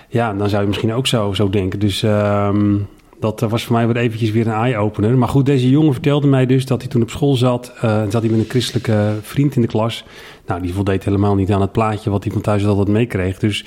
Ja, 0.10 0.34
dan 0.34 0.50
zou 0.50 0.62
je 0.62 0.68
misschien 0.68 0.94
ook 0.94 1.08
zo, 1.08 1.34
zo 1.34 1.50
denken. 1.50 1.80
Dus 1.80 2.04
um, 2.04 2.88
dat 3.20 3.40
was 3.40 3.64
voor 3.64 3.76
mij 3.76 3.88
weer 3.88 3.98
eventjes 3.98 4.32
weer 4.32 4.48
een 4.48 4.54
eye-opener. 4.54 5.18
Maar 5.18 5.28
goed, 5.28 5.46
deze 5.46 5.70
jongen 5.70 5.94
vertelde 5.94 6.28
mij 6.28 6.46
dus 6.46 6.66
dat 6.66 6.82
hij 6.82 6.90
toen 6.90 7.02
op 7.02 7.10
school 7.10 7.36
zat. 7.36 7.74
Uh, 7.76 7.82
zat 8.10 8.22
hij 8.22 8.32
met 8.32 8.40
een 8.40 8.50
christelijke 8.50 9.14
vriend 9.22 9.56
in 9.56 9.62
de 9.62 9.68
klas. 9.68 10.04
Nou, 10.46 10.62
die 10.62 10.74
voldeed 10.74 11.04
helemaal 11.04 11.36
niet 11.36 11.52
aan 11.52 11.62
het 11.62 11.72
plaatje 11.72 12.10
wat 12.10 12.24
hij 12.24 12.34
van 12.34 12.42
thuis 12.42 12.66
altijd 12.66 12.88
meekreeg. 12.88 13.40
Dus 13.40 13.66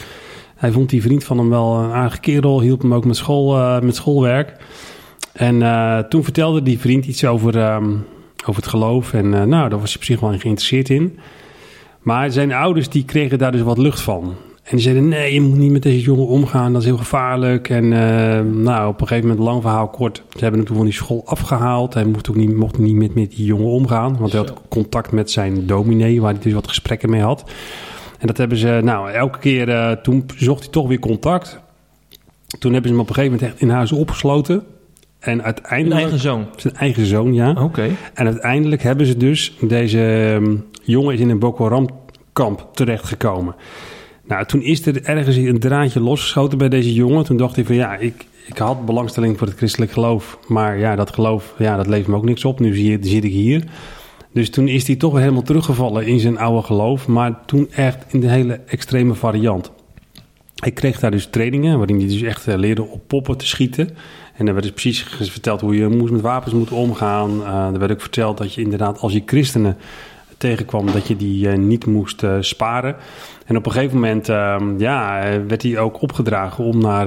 hij 0.57 0.71
vond 0.73 0.91
die 0.91 1.03
vriend 1.03 1.25
van 1.25 1.39
hem 1.39 1.49
wel 1.49 1.77
een 1.77 1.93
aardige 1.93 2.21
kerel. 2.21 2.61
Hielp 2.61 2.83
hem 2.83 2.95
ook 2.95 3.05
met, 3.05 3.17
school, 3.17 3.57
uh, 3.57 3.81
met 3.81 3.97
schoolwerk. 3.97 4.57
En 5.33 6.07
toen 6.09 6.25
vertelde 6.25 6.63
die 6.63 6.79
vriend 6.79 7.07
iets 7.07 7.25
over, 7.25 7.73
um, 7.75 8.05
over 8.41 8.63
het 8.63 8.71
geloof. 8.71 9.13
En 9.13 9.31
nou, 9.31 9.69
daar 9.69 9.79
was 9.79 9.93
hij 9.93 9.97
op 9.97 10.05
zich 10.05 10.21
wel 10.21 10.31
geïnteresseerd 10.31 10.89
in. 10.89 11.19
Maar 12.03 12.31
zijn 12.31 12.53
ouders 12.53 12.89
die 12.89 13.05
kregen 13.05 13.39
daar 13.39 13.53
dus 13.53 13.61
wat 13.61 13.79
lucht 13.79 14.01
van. 14.01 14.35
En 14.69 14.77
die 14.77 14.85
zeiden, 14.85 15.09
nee, 15.09 15.35
je 15.35 15.41
moet 15.41 15.59
niet 15.59 15.71
met 15.71 15.83
deze 15.83 16.01
jongen 16.01 16.27
omgaan, 16.27 16.73
dat 16.73 16.81
is 16.83 16.89
heel 16.89 16.97
gevaarlijk. 16.97 17.69
En 17.69 17.85
uh, 17.85 18.41
nou, 18.63 18.89
op 18.89 19.01
een 19.01 19.07
gegeven 19.07 19.29
moment, 19.29 19.47
lang 19.47 19.63
verhaal 19.63 19.89
kort, 19.89 20.23
ze 20.31 20.39
hebben 20.39 20.59
hem 20.59 20.65
toen 20.65 20.77
van 20.77 20.85
die 20.85 20.95
school 20.95 21.23
afgehaald. 21.27 21.95
Hij 21.95 22.05
mocht 22.05 22.29
ook 22.31 22.37
niet, 22.37 22.55
mocht 22.55 22.79
niet 22.79 22.95
met, 22.95 23.15
met 23.15 23.31
die 23.31 23.45
jongen 23.45 23.67
omgaan, 23.67 24.17
want 24.19 24.33
hij 24.33 24.41
had 24.41 24.61
contact 24.69 25.13
met 25.13 25.31
zijn 25.31 25.67
dominee, 25.67 26.21
waar 26.21 26.33
hij 26.33 26.43
dus 26.43 26.53
wat 26.53 26.69
gesprekken 26.69 27.11
mee 27.11 27.21
had. 27.21 27.51
En 28.19 28.27
dat 28.27 28.37
hebben 28.37 28.59
ze, 28.59 28.81
nou, 28.83 29.11
elke 29.11 29.39
keer, 29.39 29.69
uh, 29.69 29.91
toen 29.91 30.25
zocht 30.37 30.63
hij 30.63 30.73
toch 30.73 30.89
weer 30.89 30.99
contact. 30.99 31.61
Toen 32.59 32.73
hebben 32.73 32.91
ze 32.91 32.97
hem 32.97 33.05
op 33.05 33.09
een 33.09 33.15
gegeven 33.15 33.37
moment 33.37 33.53
echt 33.53 33.63
in 33.63 33.71
huis 33.71 33.93
opgesloten. 33.93 34.63
En 35.19 35.43
uiteindelijk... 35.43 36.01
Zijn 36.01 36.11
eigen 36.11 36.21
zoon? 36.21 36.47
Zijn 36.57 36.75
eigen 36.75 37.07
zoon, 37.07 37.35
ja. 37.35 37.63
Oké. 37.63 37.89
En 38.15 38.27
uiteindelijk 38.27 38.83
hebben 38.83 39.07
ze 39.07 39.17
dus, 39.17 39.57
deze 39.61 40.01
um, 40.35 40.65
jongen 40.83 41.15
is 41.15 41.21
in 41.21 41.31
een 41.31 41.39
Boko 41.39 41.65
Haram 41.65 41.89
kamp 42.33 42.69
terechtgekomen. 42.73 43.55
Nou, 44.29 44.45
toen 44.47 44.63
is 44.63 44.87
er 44.87 45.05
ergens 45.05 45.37
een 45.37 45.59
draadje 45.59 46.01
losgeschoten 46.01 46.59
bij 46.59 46.69
deze 46.69 46.95
jongen. 46.95 47.25
Toen 47.25 47.37
dacht 47.37 47.55
hij 47.55 47.65
van 47.65 47.75
ja, 47.75 47.97
ik, 47.97 48.27
ik 48.47 48.59
had 48.59 48.87
belangstelling 48.87 49.39
voor 49.39 49.47
het 49.47 49.57
christelijk 49.57 49.93
geloof. 49.93 50.39
Maar 50.49 50.79
ja, 50.79 50.97
dat 50.97 51.15
geloof, 51.15 51.55
ja, 51.59 51.77
dat 51.77 51.87
levert 51.87 52.09
me 52.09 52.17
ook 52.17 52.25
niks 52.25 52.45
op. 52.45 52.61
Nu 52.61 52.75
zie, 52.75 52.99
zit 53.01 53.25
ik 53.25 53.33
hier. 53.33 53.65
Dus 54.33 54.51
toen 54.51 54.69
is 54.69 54.87
hij 54.87 54.97
toch 54.97 55.13
weer 55.13 55.21
helemaal 55.21 55.43
teruggevallen 55.43 56.07
in 56.07 56.21
zijn 56.21 56.39
oude 56.39 56.63
geloof. 56.63 57.07
Maar 57.07 57.45
toen 57.47 57.71
echt 57.71 58.13
in 58.13 58.21
de 58.21 58.29
hele 58.29 58.61
extreme 58.67 59.15
variant. 59.15 59.71
Ik 60.65 60.75
kreeg 60.75 61.01
daar 61.01 61.11
dus 61.11 61.27
trainingen 61.27 61.79
waarin 61.79 61.99
hij 61.99 62.07
dus 62.07 62.23
echt 62.23 62.47
eh, 62.47 62.57
leerde 62.57 62.83
op 62.83 63.01
poppen 63.07 63.37
te 63.37 63.47
schieten. 63.47 63.89
En 64.35 64.47
er 64.47 64.53
werd 64.53 64.65
dus 64.65 64.73
precies 64.73 65.31
verteld 65.31 65.61
hoe 65.61 65.77
je 65.77 65.89
moest 65.89 66.13
met 66.13 66.21
wapens 66.21 66.55
moet 66.55 66.71
omgaan. 66.71 67.41
Uh, 67.41 67.67
er 67.73 67.79
werd 67.79 67.93
ook 67.93 68.01
verteld 68.01 68.39
dat 68.39 68.55
je 68.55 68.61
inderdaad 68.61 69.01
als 69.01 69.13
je 69.13 69.23
christenen 69.27 69.77
tegenkwam, 70.39 70.93
dat 70.93 71.07
je 71.07 71.17
die 71.17 71.47
uh, 71.47 71.59
niet 71.59 71.87
moest 71.87 72.23
uh, 72.23 72.37
sparen. 72.41 72.97
En 73.47 73.57
op 73.57 73.67
een 73.67 73.73
gegeven 73.73 73.95
moment 73.95 74.29
ehm, 74.29 74.79
ja, 74.79 75.21
werd 75.47 75.63
hij 75.63 75.79
ook 75.79 76.03
opgedragen 76.03 76.65
om 76.65 76.79
naar, 76.79 77.07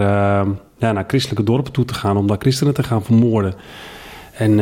ja, 0.78 0.92
naar 0.92 1.04
christelijke 1.08 1.44
dorpen 1.44 1.72
toe 1.72 1.86
te 1.86 1.94
gaan, 1.94 2.18
om 2.18 2.28
daar 2.28 2.38
christenen 2.40 2.74
te 2.74 2.84
gaan 2.84 3.04
vermoorden. 3.04 3.54
En 4.32 4.56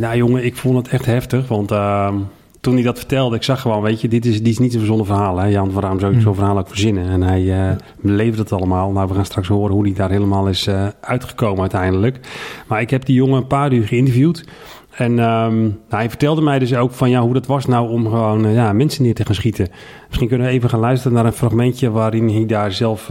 nou 0.00 0.16
jongen, 0.16 0.44
ik 0.44 0.56
vond 0.56 0.76
het 0.76 0.88
echt 0.88 1.06
heftig, 1.06 1.48
want 1.48 1.70
ehm, 1.70 2.14
toen 2.62 2.74
hij 2.74 2.82
dat 2.82 2.98
vertelde, 2.98 3.36
ik 3.36 3.42
zag 3.42 3.60
gewoon, 3.60 3.82
weet 3.82 4.00
je, 4.00 4.08
dit 4.08 4.24
is, 4.24 4.38
dit 4.38 4.52
is 4.52 4.58
niet 4.58 4.72
een 4.72 4.78
verzonnen 4.78 5.06
verhaal. 5.06 5.38
Hè? 5.38 5.46
Jan, 5.46 5.72
waarom 5.72 6.00
zou 6.00 6.14
ik 6.14 6.20
zo'n 6.20 6.34
verhaal 6.34 6.58
ook 6.58 6.68
verzinnen? 6.68 7.08
En 7.08 7.22
hij 7.22 7.42
uh, 7.42 7.76
beleefde 8.00 8.42
het 8.42 8.52
allemaal. 8.52 8.90
Nou, 8.90 9.08
we 9.08 9.14
gaan 9.14 9.24
straks 9.24 9.48
horen 9.48 9.74
hoe 9.74 9.84
hij 9.84 9.94
daar 9.94 10.10
helemaal 10.10 10.48
is 10.48 10.66
uh, 10.66 10.86
uitgekomen 11.00 11.60
uiteindelijk. 11.60 12.20
Maar 12.66 12.80
ik 12.80 12.90
heb 12.90 13.04
die 13.04 13.14
jongen 13.14 13.36
een 13.36 13.46
paar 13.46 13.72
uur 13.72 13.86
geïnterviewd. 13.86 14.44
En 14.92 15.10
um, 15.10 15.62
nou, 15.62 15.78
hij 15.88 16.08
vertelde 16.08 16.40
mij 16.40 16.58
dus 16.58 16.74
ook 16.74 16.90
van 16.90 17.10
ja, 17.10 17.20
hoe 17.20 17.32
dat 17.32 17.46
was 17.46 17.66
nou 17.66 17.90
om 17.90 18.04
gewoon 18.04 18.46
uh, 18.46 18.54
ja, 18.54 18.72
mensen 18.72 19.02
neer 19.02 19.14
te 19.14 19.24
gaan 19.24 19.34
schieten. 19.34 19.68
Misschien 20.06 20.28
kunnen 20.28 20.46
we 20.46 20.52
even 20.52 20.68
gaan 20.68 20.80
luisteren 20.80 21.12
naar 21.12 21.26
een 21.26 21.32
fragmentje 21.32 21.90
waarin 21.90 22.28
hij 22.28 22.46
daar 22.46 22.72
zelf 22.72 23.10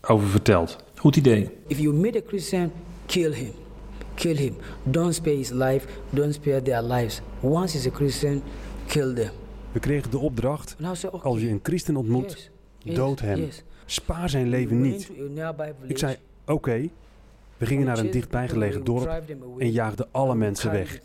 over 0.00 0.28
vertelt. 0.28 0.76
Goed 0.94 1.16
idee. 1.16 1.50
If 1.66 1.78
you 1.78 1.94
meet 1.94 2.16
a 2.16 2.20
Christian, 2.26 2.70
kill 3.06 3.32
him. 3.32 3.52
Kill 4.14 4.36
him. 4.36 4.54
Don't 4.82 5.14
spare 5.14 5.36
his 5.36 5.50
life. 5.50 5.86
Don't 6.10 6.34
spare 6.34 6.62
their 6.62 6.82
lives. 6.82 7.20
Once 7.40 7.76
he's 7.76 7.86
a 7.86 7.90
Christian, 7.94 8.42
kill 8.86 9.14
them. 9.14 9.30
We 9.72 9.80
kregen 9.80 10.10
de 10.10 10.18
opdracht, 10.18 10.76
als 11.22 11.40
je 11.40 11.48
een 11.48 11.60
christen 11.62 11.96
ontmoet, 11.96 12.50
dood 12.84 13.20
hem. 13.20 13.48
Spaar 13.86 14.30
zijn 14.30 14.48
leven 14.48 14.80
niet. 14.80 15.10
Ik 15.86 15.98
zei, 15.98 16.16
oké. 16.46 16.88
We 17.58 17.66
gingen 17.66 17.86
naar 17.86 17.98
een 17.98 18.10
dichtbijgelegen 18.10 18.84
dorp 18.84 19.22
en 19.58 19.70
jaagden 19.70 20.08
alle 20.10 20.34
mensen 20.34 20.72
weg. 20.72 21.00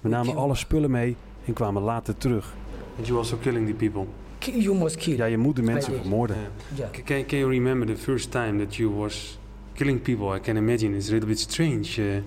We 0.00 0.08
namen 0.08 0.36
alle 0.36 0.54
spullen 0.54 0.90
mee 0.90 1.16
en 1.44 1.52
kwamen 1.52 1.82
later 1.82 2.16
terug. 2.16 2.54
And 2.96 3.06
you 3.06 3.18
also 3.18 3.36
killing 3.36 3.66
the 3.66 3.74
people? 3.74 4.04
You 4.38 4.74
must 4.74 4.96
kill. 4.96 5.16
Ja, 5.16 5.24
je 5.24 5.38
moet 5.38 5.56
de 5.56 5.62
mensen 5.62 5.94
vermoorden. 5.94 6.36
Yeah. 6.74 6.90
Can, 6.90 7.26
can 7.26 7.38
you 7.38 7.50
remember 7.50 7.86
the 7.86 7.96
first 7.96 8.30
time 8.30 8.64
that 8.64 8.76
you 8.76 8.94
was 8.94 9.38
killing 9.72 10.02
people? 10.02 10.36
I 10.36 10.40
can 10.40 10.56
imagine 10.56 10.96
it's 10.96 11.08
a 11.08 11.12
little 11.12 11.28
bit 11.28 11.38
strange. 11.38 12.00
Uh... 12.00 12.22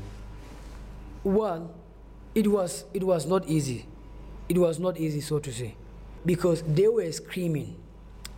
Well, 1.21 1.61
it 2.31 2.47
was, 2.47 2.85
it 2.91 3.03
was 3.03 3.25
not 3.25 3.45
easy. 3.45 3.85
it 4.49 4.57
was 4.57 4.79
not 4.79 4.97
easy, 4.97 5.21
so 5.21 5.37
to 5.39 5.51
say, 5.53 5.75
because 6.25 6.63
they 6.63 6.87
were 6.87 7.09
screaming. 7.11 7.75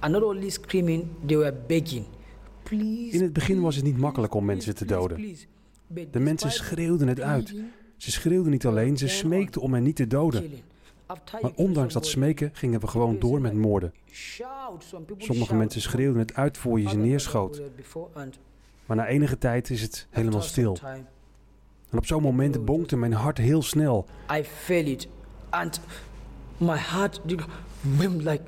And 0.04 0.14
not 0.14 0.24
only 0.24 0.50
screaming, 0.50 1.16
they 1.24 1.38
were 1.38 1.52
begging. 1.52 2.06
Please, 2.78 3.16
In 3.16 3.22
het 3.22 3.34
begin 3.34 3.62
was 3.62 3.76
het 3.76 3.86
niet 3.86 3.98
makkelijk 3.98 4.34
om 4.34 4.46
mensen 4.46 4.76
te 4.76 4.86
doden. 4.86 5.36
De 6.12 6.20
mensen 6.20 6.52
schreeuwden 6.52 7.08
het 7.08 7.22
uit. 7.22 7.56
Ze 7.98 8.12
schreeuwden 8.12 8.52
niet 8.52 8.66
alleen, 8.66 8.98
ze 8.98 9.08
smeekten 9.08 9.62
om 9.62 9.74
hen 9.74 9.84
niet 9.84 9.96
te 9.96 10.08
doden. 10.08 10.52
Maar 11.42 11.52
ondanks 11.56 11.94
dat 11.94 12.08
smeken 12.08 12.50
gingen 12.54 12.80
we 12.80 12.88
gewoon 12.88 13.20
door 13.20 13.42
met 13.42 13.54
moorden. 13.54 13.94
Sommige 15.18 15.56
mensen 15.56 15.82
schreeuwden 15.82 16.20
het 16.20 16.34
uit 16.34 16.58
voor 16.58 16.80
je 16.80 16.90
ze 16.90 16.98
neerschoot. 16.98 17.62
Maar 18.86 18.98
na 18.98 19.08
enige 19.08 19.38
tijd 19.38 19.70
is 19.70 19.82
het 19.82 20.08
helemaal 20.10 20.42
stil. 20.42 20.78
En 21.90 21.98
op 21.98 22.06
zo'n 22.06 22.22
moment 22.22 22.66
bonkte 22.66 22.98
mijn 22.98 23.14
hart 23.14 23.38
heel 23.38 23.62
snel. 23.62 24.06
I 24.32 24.44
felt 24.44 24.88
it 24.88 25.08
and 25.50 25.80
my 26.58 26.78
heart 26.78 27.22
like 28.00 28.44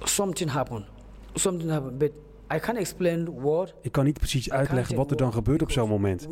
something 0.00 0.50
happened. 0.50 0.94
Something 1.38 1.70
happened, 1.70 1.98
but 1.98 2.12
I 2.54 2.58
can't 2.58 2.78
explain 2.78 3.40
what. 3.40 3.74
Ik 3.82 3.92
kan 3.92 4.04
niet 4.04 4.18
precies 4.18 4.50
uitleggen 4.50 4.96
wat 4.96 5.10
er 5.10 5.16
dan 5.16 5.32
gebeurt 5.32 5.62
op 5.62 5.70
zo'n 5.70 5.88
moment. 5.88 6.26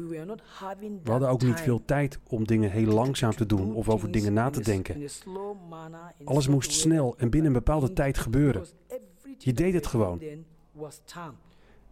We 1.02 1.10
hadden 1.10 1.28
ook 1.28 1.42
niet 1.42 1.60
veel 1.60 1.82
tijd 1.84 2.18
om 2.28 2.46
dingen 2.46 2.70
heel 2.70 2.92
langzaam 2.92 3.30
te 3.30 3.46
doen 3.46 3.74
of 3.74 3.88
over 3.88 4.10
dingen 4.10 4.32
na 4.32 4.50
te 4.50 4.62
denken. 4.62 5.08
Alles 6.24 6.48
moest 6.48 6.72
snel 6.72 7.14
en 7.18 7.30
binnen 7.30 7.50
een 7.50 7.58
bepaalde 7.58 7.92
tijd 7.92 8.18
gebeuren. 8.18 8.66
Je 9.38 9.52
deed 9.52 9.74
het 9.74 9.86
gewoon. 9.86 10.20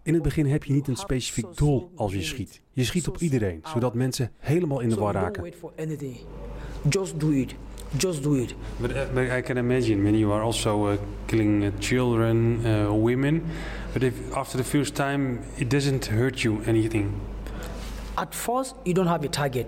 In 0.03 0.15
het 0.15 0.23
begin 0.23 0.47
heb 0.47 0.65
je 0.65 0.73
niet 0.73 0.89
een 0.89 0.97
specifiek 0.97 1.57
doel 1.57 1.91
als 1.95 2.13
je 2.13 2.23
schiet. 2.23 2.63
Je 2.71 2.85
schiet 2.85 3.09
op 3.09 3.19
iedereen, 3.19 3.61
zodat 3.65 3.95
mensen 3.95 4.31
helemaal 4.39 4.81
in 4.81 4.89
de 4.89 4.95
war 4.95 5.13
raken. 5.13 5.53
Just 6.89 7.21
do 7.21 7.31
it. 7.31 7.55
Just 7.97 8.23
do 8.23 8.35
it. 8.37 8.55
But, 8.81 8.97
uh, 8.97 9.07
but 9.15 9.31
I 9.31 9.43
can 9.43 9.59
imagine 9.59 10.03
when 10.03 10.15
you 10.15 10.33
are 10.33 10.43
also 10.43 10.87
uh, 10.87 10.97
killing 11.27 11.65
uh, 11.65 11.71
children, 11.79 12.65
uh, 12.65 12.93
women. 12.93 13.51
But 13.93 14.03
if 14.03 14.15
after 14.35 14.57
the 14.57 14.65
first 14.65 14.95
time 14.95 15.43
it 15.59 15.69
doesn't 15.69 16.07
hurt 16.07 16.43
you 16.43 16.63
anything. 16.67 17.21
At 18.17 18.35
first, 18.35 18.75
you 18.85 18.95
don't 18.95 19.09
have 19.09 19.25
a 19.25 19.29
target. 19.29 19.67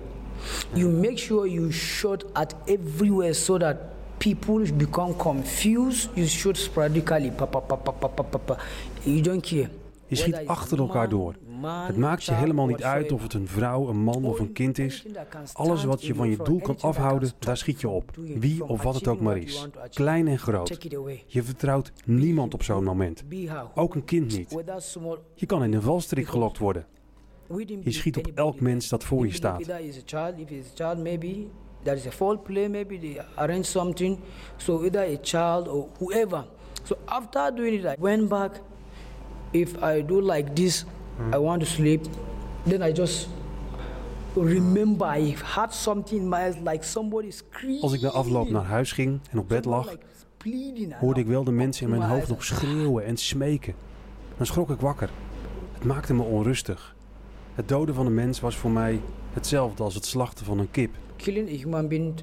You 0.75 0.89
make 0.89 1.19
sure 1.19 1.47
you 1.47 1.71
shoot 1.71 2.25
at 2.35 2.55
everywhere 2.69 3.35
so 3.35 3.59
that 3.59 3.95
people 4.19 4.65
become 4.73 5.15
confused. 5.15 6.11
You 6.17 6.27
shoot 6.27 6.57
sporadically. 6.57 7.31
Pa, 7.31 7.47
pa, 7.47 7.61
pa, 7.61 7.77
pa, 7.77 7.93
pa, 7.93 8.09
pa, 8.09 8.39
pa. 8.39 8.57
You 9.05 9.23
don't 9.23 9.41
care. 9.43 9.71
Je 10.09 10.17
schiet 10.17 10.47
achter 10.47 10.79
elkaar 10.79 11.09
door. 11.09 11.35
Het 11.67 11.97
maakt 11.97 12.25
je 12.25 12.35
helemaal 12.35 12.67
niet 12.67 12.83
uit 12.83 13.13
of 13.13 13.23
het 13.23 13.35
een 13.35 13.49
vrouw, 13.49 13.89
een 13.89 13.99
man 13.99 14.25
of 14.25 14.39
een 14.41 14.53
kind 14.53 14.79
is. 14.79 15.07
Alles 15.53 15.85
wat 15.85 16.05
je 16.05 16.15
van 16.15 16.31
je 16.31 16.37
doel 16.43 16.61
kan 16.61 16.77
afhouden, 16.81 17.31
daar 17.39 17.57
schiet 17.57 17.81
je 17.81 17.89
op. 17.89 18.11
Wie 18.17 18.65
of 18.65 18.83
wat 18.83 18.95
het 18.95 19.09
ook 19.09 19.21
maar 19.21 19.37
is. 19.37 19.69
Klein 19.91 20.29
en 20.29 20.39
groot. 20.39 20.79
Je 21.27 21.43
vertrouwt 21.43 21.93
niemand 22.05 22.55
op 22.55 22.63
zo'n 22.63 22.85
moment. 22.85 23.25
Ook 23.75 23.95
een 23.95 24.05
kind 24.05 24.37
niet. 24.37 24.57
Je 25.35 25.47
kan 25.47 25.65
in 25.65 25.73
een 25.73 25.83
valstrik 25.83 26.27
gelokt 26.27 26.59
worden. 26.59 26.87
Je 27.83 27.93
schiet 27.93 28.17
op 28.17 28.31
elk 28.35 28.61
mens 28.61 28.89
dat 28.89 29.05
voor 29.05 29.27
je 29.27 29.33
staat. 29.33 29.63
There 31.85 31.97
is 31.97 32.07
a 32.07 32.11
foul 32.11 32.39
play, 32.39 32.69
maybe 32.69 32.99
they 32.99 33.21
arrange 33.35 33.63
something. 33.63 34.19
So 34.57 34.83
either 34.83 35.03
a 35.03 35.19
child 35.23 35.69
or 35.69 35.87
whoever. 35.99 36.45
So 36.83 36.97
after 37.05 37.55
doing 37.55 37.75
it, 37.75 37.85
I 37.85 37.95
went 37.99 38.29
back. 38.29 38.61
If 39.51 39.83
I 39.83 40.05
do 40.07 40.33
like 40.33 40.53
this, 40.53 40.85
I 41.35 41.37
want 41.39 41.61
to 41.61 41.67
sleep. 41.67 42.07
Then 42.63 42.83
I 42.83 42.93
just 42.93 43.29
remember 44.35 45.07
I 45.19 45.35
had 45.45 45.75
something 45.75 46.21
in 46.21 46.29
my 46.29 46.37
eyes 46.37 46.57
like 46.65 46.85
somebody 46.85 47.31
screaming. 47.31 47.83
Als 47.83 47.93
ik 47.93 48.01
na 48.01 48.09
afloop 48.09 48.51
naar 48.51 48.65
huis 48.65 48.93
ging 48.93 49.21
en 49.31 49.39
op 49.39 49.49
bed 49.49 49.65
lag, 49.65 49.97
hoorde 51.01 51.21
ik 51.21 51.27
wel 51.27 51.45
de 51.45 51.53
mensen 51.53 51.85
in 51.85 51.99
mijn 51.99 52.11
hoofd 52.11 52.29
nog 52.29 52.45
schreeuwen 52.45 53.05
en 53.05 53.17
smeken. 53.17 53.75
Dan 54.37 54.47
schrok 54.47 54.71
ik 54.71 54.81
wakker. 54.81 55.11
Het 55.73 55.85
maakte 55.85 56.15
me 56.15 56.23
onrustig. 56.23 56.95
Het 57.55 57.69
doden 57.69 57.95
van 57.95 58.07
een 58.07 58.15
mens 58.15 58.41
was 58.41 58.57
voor 58.57 58.71
mij 58.71 59.01
hetzelfde 59.33 59.83
als 59.83 59.95
het 59.95 60.07
slachten 60.07 60.45
van 60.45 60.59
een 60.59 60.71
kip. 60.71 60.95
Killing 61.17 61.49
a 61.49 61.53
human 61.53 61.89
being 61.89 62.23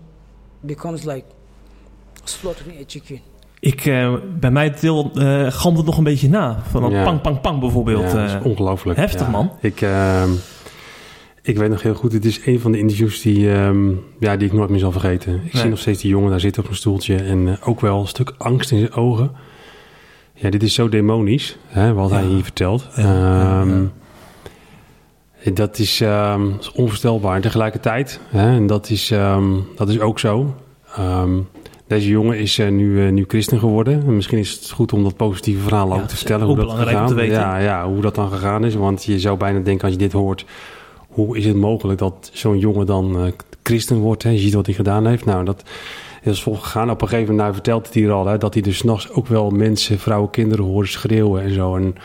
becomes 0.59 1.03
like 1.03 1.25
slaughtering 2.23 2.79
a 2.79 2.83
chicken. 2.87 3.30
Ik, 3.61 3.85
uh, 3.85 4.13
bij 4.39 4.51
mij 4.51 4.73
deel 4.79 5.11
uh, 5.13 5.51
galmt 5.51 5.77
het 5.77 5.85
nog 5.85 5.97
een 5.97 6.03
beetje 6.03 6.29
na. 6.29 6.63
Van 6.69 6.83
een 6.83 6.91
ja. 6.91 7.03
pang, 7.03 7.21
pang, 7.21 7.41
pang 7.41 7.59
bijvoorbeeld. 7.59 8.11
Ja, 8.11 8.13
dat 8.13 8.29
is 8.29 8.33
uh, 8.33 8.45
ongelooflijk. 8.45 8.99
Heftig, 8.99 9.25
ja. 9.25 9.31
man. 9.31 9.51
Ik, 9.59 9.85
ik 11.41 11.57
weet 11.57 11.69
nog 11.69 11.81
heel 11.81 11.93
goed, 11.93 12.13
het 12.13 12.25
is 12.25 12.45
een 12.45 12.59
van 12.59 12.71
de 12.71 12.77
interviews 12.77 13.21
die, 13.21 13.49
um, 13.49 14.03
ja, 14.19 14.37
die 14.37 14.47
ik 14.47 14.53
nooit 14.53 14.69
meer 14.69 14.79
zal 14.79 14.91
vergeten. 14.91 15.35
Ik 15.35 15.53
nee. 15.53 15.61
zie 15.61 15.69
nog 15.69 15.79
steeds 15.79 16.01
die 16.01 16.09
jongen 16.09 16.29
daar 16.29 16.39
zitten 16.39 16.63
op 16.63 16.69
een 16.69 16.75
stoeltje 16.75 17.15
en 17.15 17.61
ook 17.63 17.81
wel 17.81 17.99
een 17.99 18.07
stuk 18.07 18.33
angst 18.37 18.71
in 18.71 18.79
zijn 18.79 18.93
ogen. 18.93 19.31
Ja, 20.33 20.49
dit 20.49 20.63
is 20.63 20.73
zo 20.73 20.89
demonisch, 20.89 21.57
hè, 21.67 21.93
wat 21.93 22.09
hij 22.09 22.23
hier 22.23 22.43
vertelt. 22.43 22.87
Um, 22.99 23.91
dat 25.53 25.79
is, 25.79 25.99
um, 25.99 26.55
is, 26.59 26.71
onvoorstelbaar. 26.71 27.35
En 27.35 27.41
tegelijkertijd, 27.41 28.19
hè, 28.29 28.55
en 28.55 28.67
dat 28.67 28.89
is, 28.89 29.13
dat 29.75 29.89
is 29.89 29.99
ook 29.99 30.19
zo... 30.19 30.55
Deze 31.91 32.09
jongen 32.09 32.37
is 32.37 32.57
uh, 32.57 32.69
nu, 32.69 33.05
uh, 33.05 33.11
nu 33.11 33.25
christen 33.27 33.59
geworden. 33.59 34.03
En 34.05 34.15
misschien 34.15 34.37
is 34.37 34.51
het 34.51 34.71
goed 34.71 34.93
om 34.93 35.03
dat 35.03 35.15
positieve 35.15 35.61
verhaal 35.61 35.87
ja, 35.87 35.95
ook 35.95 36.07
te 36.07 36.15
vertellen. 36.15 36.45
Hoe 36.45 36.55
dat 36.55 36.71
gegaan. 36.71 37.07
Te 37.07 37.13
weten. 37.13 37.35
Ja, 37.35 37.57
ja, 37.57 37.87
hoe 37.87 38.01
dat 38.01 38.15
dan 38.15 38.31
gegaan 38.31 38.65
is. 38.65 38.75
Want 38.75 39.03
je 39.03 39.19
zou 39.19 39.37
bijna 39.37 39.59
denken 39.59 39.83
als 39.83 39.91
je 39.91 39.97
dit 39.97 40.11
hoort... 40.11 40.45
hoe 41.07 41.37
is 41.37 41.45
het 41.45 41.55
mogelijk 41.55 41.99
dat 41.99 42.29
zo'n 42.33 42.59
jongen 42.59 42.85
dan 42.85 43.25
uh, 43.25 43.31
christen 43.63 43.97
wordt? 43.97 44.23
Hè? 44.23 44.29
Je 44.29 44.37
ziet 44.37 44.53
wat 44.53 44.65
hij 44.65 44.75
gedaan 44.75 45.07
heeft. 45.07 45.25
Nou, 45.25 45.45
dat 45.45 45.63
is 46.21 46.43
volgens 46.43 46.65
gegaan. 46.65 46.89
Op 46.89 47.01
een 47.01 47.07
gegeven 47.07 47.35
moment 47.35 47.41
nou, 47.41 47.53
vertelt 47.53 47.85
het 47.85 47.95
hier 47.95 48.11
al... 48.11 48.27
Hè, 48.27 48.37
dat 48.37 48.53
hij 48.53 48.63
dus 48.63 48.77
s'nachts 48.77 49.11
ook 49.11 49.27
wel 49.27 49.49
mensen, 49.49 49.99
vrouwen, 49.99 50.29
kinderen 50.29 50.65
horen 50.65 50.87
schreeuwen 50.87 51.41
en 51.41 51.53
zo. 51.53 51.75
En 51.75 51.95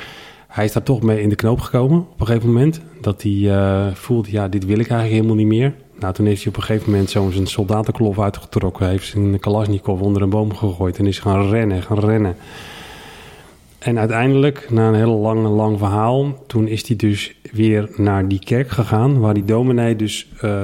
hij 0.48 0.64
is 0.64 0.72
daar 0.72 0.82
toch 0.82 1.02
mee 1.02 1.22
in 1.22 1.28
de 1.28 1.34
knoop 1.34 1.60
gekomen 1.60 1.98
op 1.98 2.20
een 2.20 2.26
gegeven 2.26 2.48
moment. 2.48 2.80
Dat 3.00 3.22
hij 3.22 3.52
voelde, 3.94 4.30
ja, 4.30 4.48
dit 4.48 4.64
wil 4.64 4.78
ik 4.78 4.88
eigenlijk 4.88 5.12
helemaal 5.12 5.44
niet 5.44 5.58
meer. 5.58 5.74
Nou, 5.98 6.14
toen 6.14 6.26
heeft 6.26 6.42
hij 6.42 6.52
op 6.52 6.56
een 6.56 6.62
gegeven 6.62 6.90
moment 6.90 7.10
zo'n 7.10 7.46
soldatenkloof 7.46 8.20
uitgetrokken. 8.20 8.88
Heeft 8.88 9.06
zijn 9.06 9.38
Kalashnikov 9.40 10.00
onder 10.00 10.22
een 10.22 10.30
boom 10.30 10.54
gegooid 10.54 10.98
en 10.98 11.06
is 11.06 11.18
gaan 11.18 11.48
rennen, 11.48 11.82
gaan 11.82 11.98
rennen. 11.98 12.36
En 13.78 13.98
uiteindelijk, 13.98 14.70
na 14.70 14.88
een 14.88 14.94
heel 14.94 15.18
lang, 15.18 15.46
lang 15.46 15.78
verhaal, 15.78 16.44
toen 16.46 16.68
is 16.68 16.88
hij 16.88 16.96
dus 16.96 17.34
weer 17.52 17.88
naar 17.96 18.28
die 18.28 18.38
kerk 18.38 18.68
gegaan, 18.68 19.18
waar 19.20 19.34
die 19.34 19.44
dominee 19.44 19.96
dus 19.96 20.28
uh, 20.44 20.62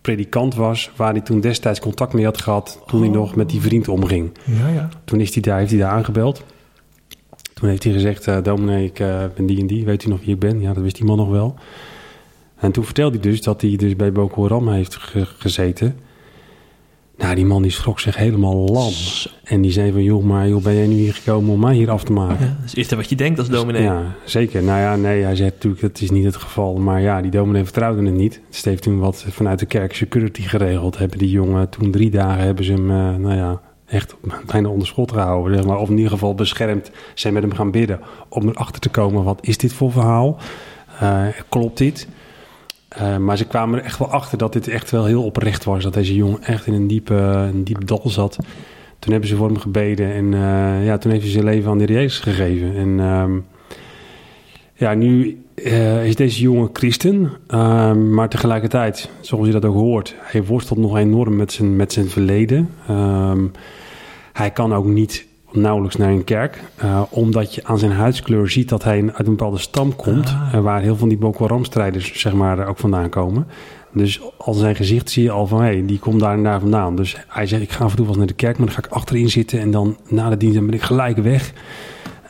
predikant 0.00 0.54
was... 0.54 0.90
waar 0.96 1.12
hij 1.12 1.20
toen 1.20 1.40
destijds 1.40 1.80
contact 1.80 2.12
mee 2.12 2.24
had 2.24 2.40
gehad... 2.40 2.82
toen 2.86 3.00
hij 3.00 3.08
Oh. 3.08 3.14
nog 3.14 3.34
met 3.34 3.50
die 3.50 3.60
vriend 3.60 3.88
omging. 3.88 4.30
Ja, 4.44 4.68
ja. 4.68 4.88
Toen 5.04 5.20
is 5.20 5.34
hij 5.34 5.42
daar, 5.42 5.58
heeft 5.58 5.70
hij 5.70 5.80
daar 5.80 5.90
aangebeld. 5.90 6.44
Toen 7.54 7.68
heeft 7.68 7.84
hij 7.84 7.92
gezegd, 7.92 8.26
eh 8.26 8.42
dominee, 8.42 8.84
ik 8.84 8.98
eh, 8.98 9.24
ben 9.34 9.46
die 9.46 9.60
en 9.60 9.66
die. 9.66 9.84
Weet 9.84 10.04
u 10.04 10.08
nog 10.08 10.20
wie 10.20 10.34
ik 10.34 10.40
ben? 10.40 10.60
Ja, 10.60 10.72
dat 10.72 10.82
wist 10.82 10.96
die 10.96 11.04
man 11.04 11.16
nog 11.16 11.28
wel. 11.28 11.54
En 12.60 12.72
toen 12.72 12.84
vertelde 12.84 13.18
hij 13.20 13.30
dus 13.30 13.42
dat 13.42 13.60
hij 13.60 13.76
dus 13.76 13.96
bij 13.96 14.12
Boko 14.12 14.42
Haram 14.42 14.68
heeft 14.68 14.96
ge- 14.96 15.26
gezeten. 15.38 15.96
Nou, 17.18 17.34
die 17.34 17.44
man 17.46 17.62
die 17.62 17.70
schrok 17.70 18.00
zich 18.00 18.16
helemaal 18.16 18.54
lam. 18.66 18.92
En 19.44 19.60
die 19.60 19.70
zei 19.72 19.92
van, 19.92 20.02
joh, 20.02 20.24
maar 20.24 20.48
joh, 20.48 20.62
ben 20.62 20.74
jij 20.74 20.86
nu 20.86 20.94
hier 20.94 21.14
gekomen 21.14 21.52
om 21.52 21.60
mij 21.60 21.74
hier 21.74 21.90
af 21.90 22.04
te 22.04 22.12
maken? 22.12 22.46
Ja, 22.46 22.56
dat 22.60 22.64
is 22.64 22.74
eerste 22.74 22.96
wat 22.96 23.08
je 23.08 23.16
denkt 23.16 23.38
als 23.38 23.48
dominee. 23.48 23.82
Ja, 23.82 24.02
zeker. 24.24 24.62
Nou 24.62 24.80
ja, 24.80 24.96
nee, 24.96 25.22
hij 25.22 25.36
zegt 25.36 25.52
natuurlijk 25.54 25.82
dat 25.82 26.00
is 26.00 26.10
niet 26.10 26.24
het 26.24 26.36
geval. 26.36 26.74
Maar 26.76 27.00
ja, 27.00 27.20
die 27.22 27.30
dominee 27.30 27.64
vertrouwde 27.64 28.02
het 28.06 28.14
niet. 28.14 28.40
Dus 28.48 28.64
heeft 28.64 28.82
toen 28.82 28.98
wat 28.98 29.24
vanuit 29.28 29.58
de 29.58 29.66
kerk 29.66 29.94
security 29.94 30.42
geregeld. 30.42 30.98
Hebben 30.98 31.18
die 31.18 31.30
jongen 31.30 31.68
toen 31.68 31.90
drie 31.90 32.10
dagen 32.10 32.44
hebben 32.44 32.64
ze 32.64 32.72
hem, 32.72 32.90
eh, 32.90 33.14
nou 33.16 33.36
ja, 33.36 33.60
echt 33.86 34.16
bijna 34.52 34.68
onder 34.68 34.86
schot 34.86 35.12
gehouden. 35.12 35.56
Zeg 35.56 35.66
maar. 35.66 35.78
Of 35.78 35.88
in 35.88 35.96
ieder 35.96 36.12
geval 36.12 36.34
beschermd. 36.34 36.90
Zijn 37.14 37.32
met 37.34 37.42
hem 37.42 37.52
gaan 37.54 37.70
bidden 37.70 38.00
om 38.28 38.48
erachter 38.48 38.80
te 38.80 38.88
komen, 38.88 39.24
wat 39.24 39.38
is 39.42 39.56
dit 39.58 39.72
voor 39.72 39.92
verhaal? 39.92 40.36
Eh, 41.00 41.26
klopt 41.48 41.78
dit? 41.78 42.08
Eh, 42.90 43.16
maar 43.16 43.36
ze 43.36 43.46
kwamen 43.46 43.78
er 43.78 43.84
echt 43.84 43.98
wel 43.98 44.10
achter 44.10 44.38
dat 44.38 44.52
dit 44.52 44.68
echt 44.68 44.90
wel 44.90 45.04
heel 45.04 45.24
oprecht 45.24 45.64
was. 45.64 45.82
Dat 45.82 45.94
deze 45.94 46.14
jongen 46.14 46.42
echt 46.42 46.66
in 46.66 46.72
een 46.72 46.86
diepe, 46.86 47.14
een 47.14 47.64
diep 47.64 47.86
dal 47.86 48.02
zat. 48.04 48.38
Toen 48.98 49.12
hebben 49.12 49.28
ze 49.28 49.36
voor 49.36 49.46
hem 49.46 49.58
gebeden 49.58 50.12
en 50.12 50.34
eh, 50.34 50.84
ja, 50.86 50.98
toen 50.98 51.10
heeft 51.10 51.22
hij 51.22 51.32
zijn 51.32 51.44
leven 51.44 51.70
aan 51.70 51.78
de 51.78 51.84
Jezus 51.84 52.18
gegeven. 52.18 52.76
En 52.76 53.00
ehm, 53.00 53.38
ja, 54.74 54.94
nu 54.94 55.42
eh, 55.54 56.06
is 56.06 56.16
deze 56.16 56.40
jongen 56.40 56.70
christen, 56.72 57.30
ehm, 57.46 58.14
maar 58.14 58.28
tegelijkertijd, 58.28 59.10
zoals 59.20 59.46
je 59.46 59.52
dat 59.52 59.64
ook 59.64 59.74
hoort, 59.74 60.14
hij 60.18 60.44
worstelt 60.44 60.78
nog 60.78 60.96
enorm 60.96 61.36
met 61.36 61.52
zijn, 61.52 61.76
met 61.76 61.92
zijn 61.92 62.08
verleden. 62.08 62.70
Ehm, 62.88 63.46
hij 64.32 64.50
kan 64.50 64.74
ook 64.74 64.86
niet 64.86 65.26
nauwelijks 65.52 65.96
naar 65.96 66.10
een 66.10 66.24
kerk, 66.24 66.62
eh, 66.76 67.02
omdat 67.10 67.54
je 67.54 67.64
aan 67.64 67.78
zijn 67.78 67.92
huidskleur 67.92 68.50
ziet 68.50 68.68
dat 68.68 68.84
hij 68.84 69.02
uit 69.06 69.26
een 69.26 69.36
bepaalde 69.36 69.58
stam 69.58 69.96
komt, 69.96 70.26
Ah. 70.28 70.54
eh, 70.54 70.60
waar 70.60 70.78
heel 70.78 70.86
veel 70.88 70.96
van 70.96 71.08
die 71.08 71.18
Boko 71.18 71.42
Haram-strijders 71.42 72.20
zeg 72.20 72.32
maar, 72.32 72.66
ook 72.68 72.78
vandaan 72.78 73.08
komen. 73.08 73.46
Dus 73.92 74.20
al 74.38 74.52
zijn 74.54 74.76
gezicht 74.76 75.10
zie 75.10 75.22
je 75.22 75.30
al 75.30 75.46
van, 75.46 75.58
hé, 75.60 75.66
hey, 75.66 75.86
die 75.86 75.98
komt 75.98 76.20
daar 76.20 76.34
en 76.34 76.42
daar 76.42 76.60
vandaan. 76.60 76.96
Dus 76.96 77.16
hij 77.28 77.46
zegt, 77.46 77.62
ik 77.62 77.70
ga 77.70 77.84
af 77.84 77.90
en 77.90 77.96
toe 77.96 78.06
wel 78.06 78.14
eens 78.14 78.24
naar 78.24 78.36
de 78.36 78.42
kerk, 78.42 78.56
maar 78.58 78.66
dan 78.66 78.74
ga 78.74 78.82
ik 78.84 78.92
achterin 78.92 79.30
zitten 79.30 79.60
en 79.60 79.70
dan 79.70 79.96
na 80.08 80.28
de 80.28 80.36
dienst 80.36 80.66
ben 80.66 80.74
ik 80.74 80.82
gelijk 80.82 81.16
weg. 81.18 81.52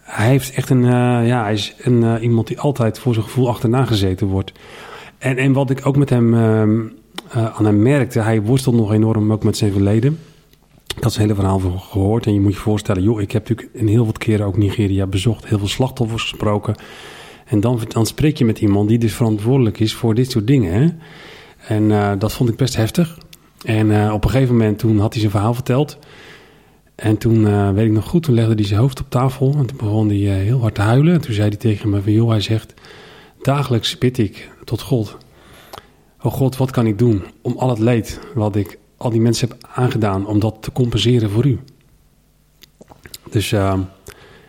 Hij 0.03 0.27
heeft 0.29 0.55
echt 0.55 0.71
een, 0.71 0.85
eh, 0.85 1.27
ja, 1.27 1.43
hij 1.43 1.53
is 1.53 1.75
een, 1.83 2.05
eh, 2.05 2.23
iemand 2.23 2.47
die 2.47 2.61
altijd 2.61 2.99
voor 2.99 3.15
zijn 3.15 3.25
gevoel 3.27 3.49
achterna 3.49 3.85
gezeten 3.85 4.27
wordt. 4.27 4.53
En, 5.19 5.37
en 5.37 5.53
wat 5.53 5.71
ik 5.71 5.87
ook 5.87 5.97
met 5.97 6.11
hem, 6.11 6.35
ehm, 6.35 6.81
eh, 7.31 7.59
aan 7.59 7.65
hem 7.65 7.83
merkte, 7.83 8.21
hij 8.21 8.43
worstelt 8.43 8.75
nog 8.77 8.93
enorm 8.93 9.33
ook 9.33 9.45
met 9.45 9.57
zijn 9.57 9.73
verleden. 9.73 10.19
Ik 10.97 11.03
had 11.03 11.13
zijn 11.13 11.29
hele 11.29 11.41
verhaal 11.41 11.59
voor 11.59 11.79
gehoord 11.79 12.27
en 12.27 12.35
je 12.35 12.41
moet 12.41 12.53
je 12.53 12.59
voorstellen, 12.59 13.03
joh, 13.03 13.21
ik 13.21 13.33
heb 13.33 13.49
natuurlijk 13.49 13.77
in 13.77 13.87
heel 13.87 14.07
wat 14.07 14.19
keren 14.19 14.47
ook 14.47 14.57
Nigeria 14.57 15.07
bezocht, 15.07 15.47
heel 15.47 15.59
veel 15.59 15.69
slachtoffers 15.69 16.23
gesproken. 16.23 16.75
En 17.47 17.61
dan, 17.61 17.81
dan 17.89 18.07
spreek 18.07 18.37
je 18.37 18.45
met 18.45 18.61
iemand 18.61 18.89
die 18.89 18.99
dus 18.99 19.15
verantwoordelijk 19.15 19.81
is 19.81 19.95
voor 19.95 20.15
dit 20.15 20.31
soort 20.31 20.47
dingen. 20.47 20.73
Hè? 20.73 20.89
En 21.75 21.91
eh, 21.91 22.13
dat 22.19 22.33
vond 22.33 22.49
ik 22.49 22.57
best 22.57 22.77
heftig. 22.77 23.19
En 23.65 24.03
eh, 24.03 24.13
op 24.13 24.25
een 24.25 24.31
gegeven 24.31 24.57
moment 24.57 24.79
toen 24.79 24.99
had 24.99 25.11
hij 25.13 25.21
zijn 25.21 25.33
verhaal 25.33 25.55
verteld. 25.55 25.99
En 26.95 27.19
toen, 27.19 27.47
eh, 27.47 27.71
weet 27.71 27.87
ik 27.87 27.93
nog 27.93 28.09
goed, 28.09 28.23
toen 28.23 28.35
legde 28.35 28.55
hij 28.55 28.65
zijn 28.65 28.81
hoofd 28.81 29.01
op 29.01 29.11
tafel. 29.11 29.55
En 29.59 29.67
toen 29.67 29.77
begon 29.77 30.09
hij 30.09 30.17
heel 30.17 30.61
hard 30.61 30.75
te 30.75 30.81
huilen. 30.81 31.15
En 31.15 31.21
toen 31.21 31.35
zei 31.35 31.49
hij 31.49 31.57
tegen 31.57 31.91
me 31.91 32.03
van, 32.03 32.13
joh, 32.13 32.29
hij 32.29 32.41
zegt... 32.41 32.75
Dagelijks 33.43 33.99
bid 33.99 34.19
ik 34.19 34.51
tot 34.65 34.81
God. 34.81 35.17
Oh 36.23 36.33
God, 36.33 36.57
wat 36.57 36.71
kan 36.71 36.87
ik 36.87 36.99
doen 36.99 37.23
om 37.43 37.57
al 37.57 37.69
het 37.69 37.79
leed 37.79 38.21
wat 38.35 38.57
ik 38.57 38.79
al 39.03 39.11
die 39.11 39.21
mensen 39.21 39.49
heb 39.49 39.59
aangedaan... 39.75 40.27
om 40.27 40.39
dat 40.39 40.57
te 40.61 40.73
compenseren 40.73 41.31
voor 41.31 41.47
u? 41.47 41.59
Dus 43.31 43.53
eh, 43.53 43.79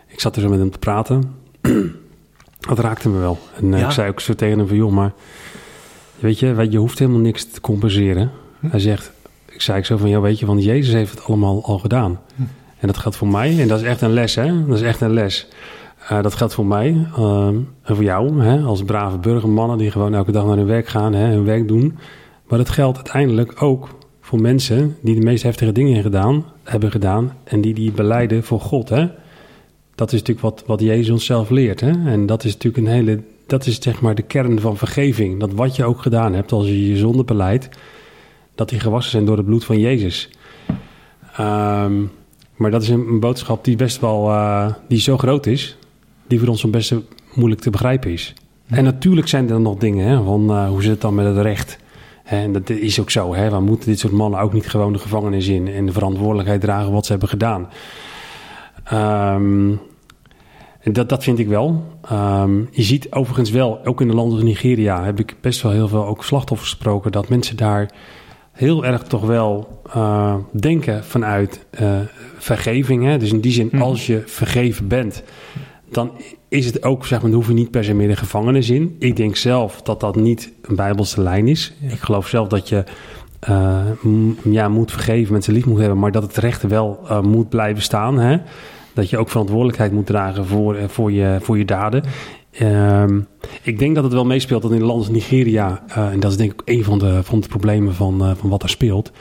ik 0.07 0.19
zat 0.19 0.35
er 0.35 0.41
zo 0.41 0.49
met 0.49 0.59
hem 0.59 0.71
te 0.71 0.79
praten. 0.79 1.35
dat 2.69 2.79
raakte 2.79 3.09
me 3.09 3.19
wel. 3.19 3.37
En 3.55 3.73
eh, 3.73 3.79
Ja. 3.79 3.85
ik 3.85 3.91
zei 3.91 4.09
ook 4.09 4.19
zo 4.19 4.33
tegen 4.33 4.57
hem 4.57 4.67
van, 4.67 4.77
joh, 4.77 4.91
maar... 4.91 5.13
Weet 6.19 6.39
je, 6.39 6.67
je 6.69 6.77
hoeft 6.77 6.99
helemaal 6.99 7.19
niks 7.19 7.45
te 7.45 7.61
compenseren. 7.61 8.31
Hij 8.67 8.79
zegt, 8.79 9.11
ik 9.45 9.61
zei 9.61 9.77
ik 9.77 9.85
zo 9.85 9.97
van, 9.97 10.09
ja 10.09 10.21
weet 10.21 10.39
je, 10.39 10.45
want 10.45 10.63
Jezus 10.63 10.93
heeft 10.93 11.11
het 11.11 11.23
allemaal 11.23 11.63
al 11.65 11.79
gedaan. 11.79 12.19
En 12.77 12.87
dat 12.87 12.97
geldt 12.97 13.17
voor 13.17 13.27
mij, 13.27 13.59
en 13.59 13.67
dat 13.67 13.79
is 13.79 13.85
echt 13.85 14.01
een 14.01 14.13
les, 14.13 14.35
hè. 14.35 14.65
Dat 14.65 14.77
is 14.77 14.83
echt 14.83 15.01
een 15.01 15.13
les. 15.13 15.47
Eh, 16.07 16.21
dat 16.21 16.35
geldt 16.35 16.53
voor 16.53 16.65
mij 16.65 17.07
ehm, 17.15 17.55
en 17.83 17.95
voor 17.95 18.03
jou, 18.03 18.41
hè, 18.41 18.59
als 18.61 18.83
brave 18.83 19.17
burgermannen 19.17 19.77
die 19.77 19.91
gewoon 19.91 20.13
elke 20.13 20.31
dag 20.31 20.45
naar 20.45 20.57
hun 20.57 20.65
werk 20.65 20.87
gaan, 20.87 21.13
hè, 21.13 21.27
hun 21.27 21.43
werk 21.45 21.67
doen. 21.67 21.97
Maar 22.47 22.57
dat 22.57 22.69
geldt 22.69 22.97
uiteindelijk 22.97 23.61
ook 23.61 23.89
voor 24.31 24.41
mensen 24.41 24.97
die 25.01 25.15
de 25.15 25.25
meest 25.25 25.43
heftige 25.43 25.71
dingen 25.71 26.01
gedaan, 26.01 26.45
hebben 26.63 26.91
gedaan 26.91 27.37
en 27.43 27.61
die 27.61 27.73
die 27.73 27.91
beleiden 27.91 28.43
voor 28.43 28.59
God, 28.59 28.89
hè. 28.89 29.07
Dat 29.95 30.11
is 30.11 30.19
natuurlijk 30.19 30.41
wat, 30.41 30.63
wat 30.65 30.79
Jezus 30.79 31.09
ons 31.09 31.25
zelf 31.25 31.49
leert, 31.49 31.79
hè. 31.79 31.89
En 31.89 32.25
dat 32.25 32.43
is 32.43 32.53
natuurlijk 32.53 32.85
een 32.87 32.93
hele, 32.93 33.23
dat 33.45 33.65
is 33.65 33.81
zeg 33.81 34.01
maar 34.01 34.15
de 34.15 34.21
kern 34.21 34.59
van 34.59 34.77
vergeving. 34.77 35.39
Dat 35.39 35.53
wat 35.53 35.75
je 35.75 35.83
ook 35.83 36.01
gedaan 36.01 36.33
hebt, 36.33 36.51
als 36.51 36.65
je 36.65 36.89
je 36.89 36.97
zonde 36.97 37.23
beleidt, 37.23 37.69
dat 38.55 38.69
die 38.69 38.79
gewassen 38.79 39.11
zijn 39.11 39.25
door 39.25 39.37
het 39.37 39.45
bloed 39.45 39.65
van 39.65 39.79
Jezus. 39.79 40.29
Ehm, 41.35 42.01
maar 42.55 42.71
dat 42.71 42.81
is 42.81 42.89
een, 42.89 43.07
een 43.07 43.19
boodschap 43.19 43.63
die 43.63 43.75
best 43.75 43.99
wel, 43.99 44.29
eh, 44.29 44.73
die 44.87 44.99
zo 44.99 45.17
groot 45.17 45.45
is, 45.45 45.77
die 46.27 46.39
voor 46.39 46.47
ons 46.47 46.69
best 46.69 46.93
moeilijk 47.33 47.61
te 47.61 47.69
begrijpen 47.69 48.11
is. 48.11 48.33
En 48.67 48.83
natuurlijk 48.83 49.27
zijn 49.27 49.49
er 49.49 49.61
nog 49.61 49.77
dingen, 49.77 50.07
hè, 50.07 50.23
van 50.23 50.49
eh, 50.49 50.67
hoe 50.67 50.81
zit 50.81 50.91
het 50.91 51.01
dan 51.01 51.15
met 51.15 51.25
het 51.25 51.37
recht? 51.37 51.79
En 52.23 52.51
dat 52.51 52.69
is 52.69 52.99
ook 52.99 53.09
zo, 53.09 53.33
hè, 53.35 53.49
we 53.49 53.59
moeten 53.59 53.89
dit 53.89 53.99
soort 53.99 54.13
mannen 54.13 54.39
ook 54.39 54.53
niet 54.53 54.69
gewoon 54.69 54.93
de 54.93 54.99
gevangenis 54.99 55.47
in 55.47 55.67
en 55.67 55.85
de 55.85 55.91
verantwoordelijkheid 55.91 56.61
dragen 56.61 56.91
wat 56.91 57.05
ze 57.05 57.11
hebben 57.11 57.29
gedaan. 57.29 57.67
Ehm, 58.83 59.69
en 60.81 60.93
dat, 60.93 61.09
dat 61.09 61.23
vind 61.23 61.39
ik 61.39 61.47
wel. 61.47 61.83
Ehm, 62.09 62.57
je 62.71 62.81
ziet 62.83 63.11
overigens 63.11 63.49
wel, 63.49 63.85
ook 63.85 64.01
in 64.01 64.07
de 64.07 64.13
landen 64.13 64.35
als 64.35 64.43
Nigeria 64.43 65.03
heb 65.03 65.19
ik 65.19 65.35
best 65.41 65.61
wel 65.61 65.71
heel 65.71 65.87
veel 65.87 66.05
ook 66.05 66.23
slachtoffers 66.23 66.69
gesproken, 66.69 67.11
dat 67.11 67.29
mensen 67.29 67.57
daar 67.57 67.91
heel 68.51 68.85
erg 68.85 69.03
toch 69.03 69.25
wel 69.25 69.81
eh, 69.93 70.35
denken 70.51 71.03
vanuit 71.03 71.65
eh, 71.69 71.99
vergeving. 72.37 73.03
Hè? 73.03 73.17
Dus 73.17 73.31
in 73.31 73.39
die 73.39 73.51
zin, 73.51 73.69
Mhm. 73.71 73.81
als 73.81 74.05
je 74.07 74.23
vergeven 74.25 74.87
bent, 74.87 75.23
dan 75.91 76.11
is 76.49 76.65
het 76.65 76.83
ook, 76.83 77.05
zeg 77.05 77.21
maar, 77.21 77.29
dan 77.29 77.39
hoef 77.39 77.47
je 77.47 77.53
niet 77.53 77.71
per 77.71 77.83
se 77.83 77.93
meer 77.93 78.07
de 78.07 78.15
gevangenis 78.15 78.69
in. 78.69 78.95
Ik 78.99 79.15
denk 79.15 79.35
zelf 79.35 79.81
dat 79.81 79.99
dat 79.99 80.15
niet 80.15 80.51
een 80.61 80.75
bijbelse 80.75 81.21
lijn 81.21 81.47
is. 81.47 81.73
Ik 81.81 81.99
geloof 81.99 82.27
zelf 82.27 82.47
dat 82.47 82.69
je 82.69 82.83
eh, 83.39 83.79
ja, 84.43 84.67
moet 84.67 84.91
vergeven, 84.91 85.31
mensen 85.31 85.53
lief 85.53 85.65
moet 85.65 85.79
hebben, 85.79 85.99
maar 85.99 86.11
dat 86.11 86.23
het 86.23 86.37
recht 86.37 86.63
wel 86.63 86.99
eh, 87.07 87.21
moet 87.21 87.49
blijven 87.49 87.83
staan. 87.83 88.19
Hè? 88.19 88.37
Dat 88.93 89.09
je 89.09 89.17
ook 89.17 89.29
verantwoordelijkheid 89.29 89.91
moet 89.91 90.05
dragen 90.05 90.45
voor, 90.45 90.75
eh, 90.75 90.87
voor, 90.87 91.11
je, 91.11 91.37
voor 91.41 91.57
je 91.57 91.65
daden. 91.65 92.03
Ehm, 92.51 93.19
ik 93.61 93.79
denk 93.79 93.95
dat 93.95 94.03
het 94.03 94.13
wel 94.13 94.25
meespeelt 94.25 94.61
dat 94.61 94.71
in 94.71 94.79
landen 94.79 94.97
als 94.97 95.09
Nigeria, 95.09 95.83
en 95.87 96.19
dat 96.19 96.31
is 96.31 96.37
denk 96.37 96.51
ik 96.51 96.61
ook 96.61 96.69
een 96.69 96.83
van 96.83 96.99
de, 96.99 97.23
van 97.23 97.39
de 97.39 97.47
problemen 97.47 97.93
van, 97.93 98.35
van 98.37 98.49
wat 98.49 98.63
er 98.63 98.69
speelt, 98.69 99.11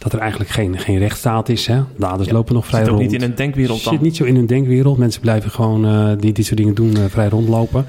dat 0.00 0.12
er 0.12 0.18
eigenlijk 0.18 0.50
geen, 0.50 0.78
geen 0.78 0.98
rechtsstaat 0.98 1.48
is. 1.48 1.66
Hè? 1.66 1.80
Daders 1.96 2.28
Ja, 2.28 2.34
lopen 2.34 2.54
nog 2.54 2.66
vrij 2.66 2.80
Zit 2.80 2.88
ook 2.90 2.98
rond. 2.98 3.10
niet 3.10 3.20
in 3.22 3.28
een 3.30 3.34
denkwereld 3.34 3.84
dan. 3.84 3.92
zit 3.92 4.02
niet 4.02 4.16
zo 4.16 4.24
in 4.24 4.36
een 4.36 4.46
denkwereld. 4.46 4.98
Mensen 4.98 5.20
blijven 5.20 5.50
gewoon, 5.50 5.84
eh, 5.86 6.10
die 6.18 6.32
dit 6.32 6.44
soort 6.46 6.56
dingen 6.58 6.74
doen, 6.74 6.96
eh, 6.96 7.04
vrij 7.04 7.28
rondlopen. 7.28 7.86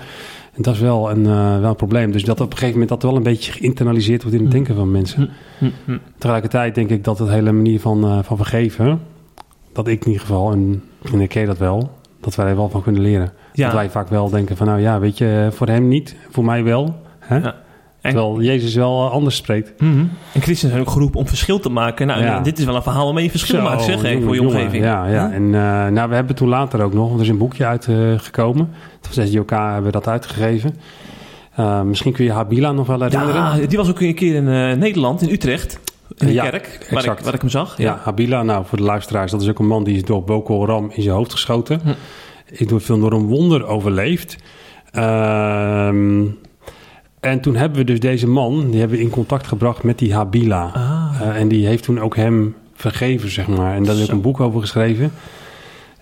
En 0.56 0.62
dat 0.62 0.74
is 0.74 0.80
wel 0.80 1.12
een, 1.12 1.26
eh, 1.26 1.60
wel 1.60 1.70
een 1.70 1.76
probleem. 1.76 2.12
Dus 2.12 2.24
dat 2.24 2.40
op 2.42 2.46
een 2.52 2.58
gegeven 2.58 2.72
moment 2.80 2.90
dat 2.90 3.04
wel 3.04 3.16
een 3.16 3.24
beetje 3.24 3.52
geïnternaliseerd 3.52 4.22
wordt 4.24 4.38
in 4.38 4.44
het 4.44 4.52
Hm. 4.52 4.58
denken 4.58 4.76
van 4.76 4.92
mensen. 4.92 5.30
Hm. 5.58 5.98
Tegelijkertijd 6.18 6.76
denk 6.76 6.90
ik 6.90 7.04
dat 7.04 7.20
het 7.20 7.30
hele 7.30 7.52
manier 7.52 7.80
van, 7.80 8.24
van 8.24 8.38
vergeven, 8.38 9.00
dat 9.74 9.88
ik 9.88 10.00
in 10.02 10.08
ieder 10.12 10.22
geval, 10.22 10.52
en 10.52 10.84
herken 11.12 11.42
je 11.42 11.48
dat 11.48 11.58
wel, 11.58 11.92
dat 12.20 12.36
wij 12.36 12.46
er 12.48 12.56
wel 12.56 12.70
van 12.70 12.82
kunnen 12.84 13.02
leren. 13.02 13.32
Ja. 13.54 13.66
Dat 13.66 13.74
wij 13.74 13.90
vaak 13.90 14.08
wel 14.10 14.30
denken 14.30 14.58
van, 14.58 14.68
nou 14.68 14.80
ja, 14.80 15.00
weet 15.00 15.18
je, 15.18 15.48
voor 15.52 15.68
hem 15.68 15.88
niet, 15.88 16.16
voor 16.30 16.46
mij 16.46 16.64
wel. 16.64 16.96
Hè? 17.20 17.38
Ja. 17.38 17.56
En- 18.02 18.12
Terwijl 18.12 18.42
Jezus 18.42 18.76
wel 18.76 19.06
eh, 19.06 19.12
anders 19.12 19.36
spreekt. 19.36 19.82
Mhm. 19.82 20.00
En 20.34 20.42
christenen 20.42 20.72
zijn 20.76 20.86
ook 20.88 20.90
geroepen 20.94 21.20
om 21.20 21.28
verschil 21.28 21.60
te 21.60 21.70
maken. 21.70 22.08
Nou, 22.08 22.22
Ja. 22.24 22.40
dit 22.40 22.60
is 22.60 22.66
wel 22.66 22.76
een 22.76 22.84
verhaal 22.84 23.06
waarmee 23.06 23.24
je 23.24 23.30
verschil 23.30 23.58
Zo, 23.60 23.64
maakt, 23.64 23.84
zeg, 23.84 23.96
jongen, 23.96 24.22
voor 24.24 24.36
je 24.36 24.42
jongen. 24.42 24.56
omgeving. 24.58 24.84
Ja, 24.84 25.08
ja. 25.08 25.28
Huh? 25.28 25.36
En 25.36 25.44
eh, 25.56 25.88
nou, 25.94 26.10
we 26.10 26.16
hebben 26.16 26.36
toen 26.36 26.48
later 26.48 26.84
ook 26.84 26.94
nog, 26.94 27.06
want 27.08 27.16
er 27.20 27.26
is 27.26 27.30
een 27.32 27.38
boekje 27.38 27.66
uitgekomen. 27.66 28.70
Toen 29.02 29.14
van 29.14 29.28
SDOK 29.28 29.50
hebben 29.50 29.84
we 29.84 29.92
dat 29.92 30.08
uitgegeven. 30.08 30.76
Eh, 31.56 31.82
misschien 31.82 32.12
kun 32.14 32.26
je 32.26 32.32
Habila 32.32 32.72
nog 32.72 32.88
wel 32.88 33.02
herinneren. 33.02 33.36
Ja, 33.62 33.68
die 33.68 33.78
was 33.78 33.90
ook 33.90 34.00
een 34.02 34.16
keer 34.16 34.36
in 34.36 34.48
eh, 34.48 34.78
Nederland, 34.78 35.22
in 35.22 35.30
Utrecht. 35.30 35.80
In 36.18 36.28
de 36.28 36.34
Ja, 36.34 36.50
kerk, 36.50 36.88
waar 36.92 37.06
ik, 37.06 37.20
waar 37.20 37.34
ik 37.34 37.42
hem 37.42 37.50
zag. 37.50 37.78
Ja, 37.78 38.00
Habila, 38.04 38.44
nou 38.44 38.66
voor 38.66 38.78
de 38.78 38.84
luisteraars, 38.84 39.32
dat 39.32 39.42
is 39.42 39.50
ook 39.50 39.60
een 39.60 39.68
man 39.68 39.84
die 39.84 39.96
is 39.96 40.04
door 40.04 40.24
Boko 40.24 40.60
Haram 40.60 40.92
in 40.94 41.02
zijn 41.02 41.16
hoofd 41.16 41.32
geschoten. 41.32 41.80
Hm. 41.84 41.90
Ik 42.52 42.70
doe 42.70 42.80
veel 42.80 43.00
door 43.00 43.12
een 43.14 43.26
wonder 43.26 43.66
overleefd. 43.66 44.36
Ehm, 44.92 46.22
en 47.22 47.42
toen 47.42 47.56
hebben 47.56 47.78
we 47.78 47.84
dus 47.84 48.00
deze 48.00 48.28
man, 48.28 48.70
die 48.70 48.80
hebben 48.80 48.98
we 48.98 49.04
in 49.04 49.10
contact 49.10 49.48
gebracht 49.48 49.84
met 49.84 50.00
die 50.00 50.14
Habila. 50.14 50.72
Ah. 50.74 51.22
Eh, 51.22 51.40
en 51.40 51.48
die 51.48 51.68
heeft 51.68 51.84
toen 51.84 52.00
ook 52.00 52.16
hem 52.16 52.56
vergeven, 52.74 53.30
zeg 53.30 53.48
maar. 53.48 53.76
En 53.76 53.84
daar 53.84 53.96
heb 53.96 54.04
ik 54.04 54.12
een 54.12 54.22
boek 54.22 54.40
over 54.40 54.62
geschreven. 54.62 55.12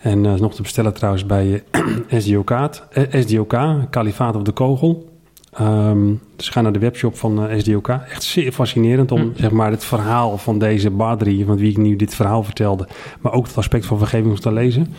En 0.01 0.23
dat 0.23 0.33
is 0.33 0.41
nog 0.41 0.55
te 0.55 0.61
bestellen 0.61 0.93
trouwens 0.93 1.25
bij 1.25 1.63
eh, 1.71 2.19
SDOK, 2.21 2.51
eh, 2.51 3.21
SDOK, 3.21 3.57
Kalifaat 3.89 4.35
op 4.35 4.45
de 4.45 4.51
Kogel. 4.51 5.09
Ehm, 5.53 6.13
dus 6.35 6.49
ga 6.49 6.61
naar 6.61 6.71
de 6.71 6.79
webshop 6.79 7.17
van 7.17 7.51
uh, 7.51 7.59
SDOK. 7.59 7.87
Echt 7.87 8.23
zeer 8.23 8.51
fascinerend 8.51 9.11
om 9.11 9.31
zeg 9.35 9.51
maar, 9.51 9.71
het 9.71 9.85
verhaal 9.85 10.37
van 10.37 10.59
deze 10.59 10.89
Badri, 10.89 11.45
van 11.45 11.57
wie 11.57 11.69
ik 11.69 11.77
nu 11.77 11.95
dit 11.95 12.15
verhaal 12.15 12.43
vertelde, 12.43 12.87
maar 13.19 13.33
ook 13.33 13.47
het 13.47 13.57
aspect 13.57 13.85
van 13.85 13.97
vergeving 13.97 14.39
te 14.39 14.53
lezen. 14.53 14.93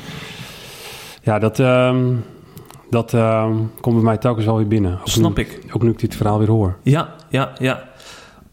Ja, 1.23 1.39
dat, 1.39 1.59
ehm, 1.59 2.07
dat 2.91 3.15
ehm, 3.15 3.55
komt 3.81 3.95
bij 3.95 4.05
mij 4.05 4.19
telkens 4.19 4.47
wel 4.47 4.57
weer 4.57 4.69
binnen. 4.69 4.93
Ook 4.93 5.09
Snap 5.09 5.37
nu, 5.37 5.43
ik. 5.43 5.61
Ook 5.73 5.83
nu 5.83 5.91
ik 5.91 5.99
dit 5.99 6.17
verhaal 6.17 6.39
weer 6.39 6.49
hoor. 6.49 6.77
Ja, 6.83 7.15
ja, 7.29 7.53
ja. 7.59 7.89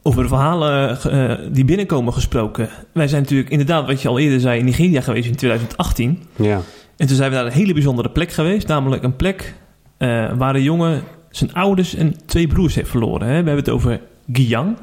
Over 0.02 0.28
verhalen 0.28 0.98
uh, 1.08 1.34
die 1.52 1.66
binnenkomen 1.66 2.14
gesproken. 2.14 2.70
Wij 2.94 3.08
zijn 3.08 3.22
natuurlijk 3.22 3.50
inderdaad, 3.50 3.86
wat 3.86 4.02
je 4.02 4.08
al 4.08 4.20
eerder 4.20 4.40
zei, 4.40 4.60
in 4.60 4.66
Nigeria 4.66 5.02
geweest 5.02 5.28
in 5.28 5.36
2018. 5.36 6.24
Ja. 6.36 6.62
En 6.98 7.08
toen 7.08 7.16
zijn 7.16 7.30
we 7.30 7.36
naar 7.36 7.46
een 7.46 7.52
hele 7.52 7.74
bijzondere 7.74 8.10
plek 8.10 8.32
geweest. 8.32 8.68
Namelijk 8.68 9.04
een 9.04 9.16
plek 9.16 9.54
uh, 9.98 10.32
waar 10.38 10.56
een 10.56 10.64
jongen 10.64 11.04
zijn 11.30 11.54
ouders 11.54 11.96
en 11.96 12.16
twee 12.26 12.48
broers 12.48 12.76
heeft 12.76 12.90
verloren. 12.90 13.28
Hè? 13.28 13.30
We 13.30 13.36
hebben 13.36 13.56
het 13.56 13.70
over 13.70 14.02
Giyang. 14.32 14.78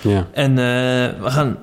Ja. 0.00 0.26
En 0.32 0.50
uh, 0.50 0.56
we 0.56 1.30
gaan 1.30 1.56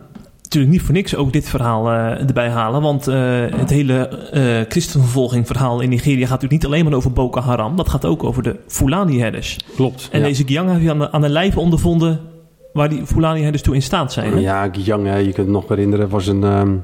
natuurlijk 0.47 0.73
niet 0.73 0.81
voor 0.81 0.93
niks 0.93 1.15
ook 1.15 1.33
dit 1.33 1.49
verhaal 1.49 1.91
uh, 1.91 2.27
erbij 2.27 2.49
halen. 2.49 2.81
Want 2.81 3.07
uh, 3.07 3.15
het 3.55 3.69
hele 3.69 4.29
uh, 4.33 4.69
christenvervolging 4.69 5.47
verhaal 5.47 5.79
in 5.81 5.89
Nigeria 5.89 6.21
gaat 6.21 6.29
natuurlijk 6.29 6.61
niet 6.61 6.65
alleen 6.65 6.83
maar 6.85 6.93
over 6.93 7.11
Boko 7.13 7.39
Haram. 7.39 7.75
Dat 7.75 7.89
gaat 7.89 8.05
ook 8.05 8.23
over 8.23 8.43
de 8.43 8.59
Fulani-herders. 8.67 9.59
Klopt. 9.75 10.09
En 10.11 10.19
ja. 10.19 10.25
deze 10.25 10.43
Giyang 10.45 10.71
heb 10.71 10.81
je 10.81 10.89
aan 10.89 10.99
de, 10.99 11.11
aan 11.11 11.21
de 11.21 11.29
lijve 11.29 11.59
ondervonden 11.59 12.19
waar 12.73 12.89
die 12.89 13.05
Fulani-herders 13.05 13.63
toe 13.63 13.75
in 13.75 13.81
staat 13.81 14.13
zijn. 14.13 14.31
Hè? 14.31 14.39
Ja, 14.39 14.69
Giyang, 14.71 15.05
hè, 15.05 15.17
je 15.17 15.23
kunt 15.23 15.37
het 15.37 15.55
nog 15.55 15.67
herinneren, 15.67 16.09
was 16.09 16.27
een, 16.27 16.43
um, 16.43 16.83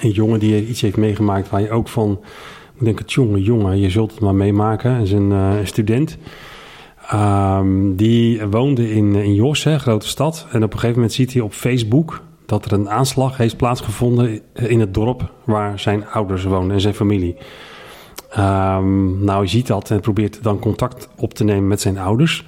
een 0.00 0.10
jongen 0.10 0.38
die 0.38 0.66
iets 0.66 0.80
heeft 0.80 0.96
meegemaakt 0.96 1.50
waar 1.50 1.60
je 1.60 1.70
ook 1.70 1.88
van... 1.88 2.20
Ik 2.78 2.84
denk 2.84 2.98
het 2.98 3.12
jongen, 3.12 3.42
jongen, 3.42 3.78
je 3.78 3.90
zult 3.90 4.10
het 4.10 4.20
maar 4.20 4.34
meemaken. 4.34 4.92
Hij 4.92 5.02
is 5.02 5.12
een, 5.12 5.32
student... 5.64 6.18
Um, 7.14 7.96
die 7.96 8.46
woonde 8.46 8.90
in, 8.90 9.14
in 9.14 9.34
Jos, 9.34 9.64
een 9.64 9.80
grote 9.80 10.08
stad. 10.08 10.46
En 10.50 10.62
op 10.62 10.72
een 10.72 10.78
gegeven 10.78 10.94
moment 10.94 11.12
ziet 11.12 11.32
hij 11.32 11.42
op 11.42 11.52
Facebook 11.52 12.22
dat 12.46 12.64
er 12.64 12.72
een 12.72 12.90
aanslag 12.90 13.36
heeft 13.36 13.56
plaatsgevonden 13.56 14.40
in 14.52 14.80
het 14.80 14.94
dorp 14.94 15.32
waar 15.44 15.78
zijn 15.78 16.06
ouders 16.06 16.44
woonden 16.44 16.74
en 16.74 16.80
zijn 16.80 16.94
familie. 16.94 17.36
Um, 18.38 19.24
nou, 19.24 19.42
je 19.42 19.48
ziet 19.48 19.66
dat 19.66 19.90
en 19.90 20.00
probeert 20.00 20.42
dan 20.42 20.58
contact 20.58 21.08
op 21.16 21.34
te 21.34 21.44
nemen 21.44 21.68
met 21.68 21.80
zijn 21.80 21.98
ouders. 21.98 22.46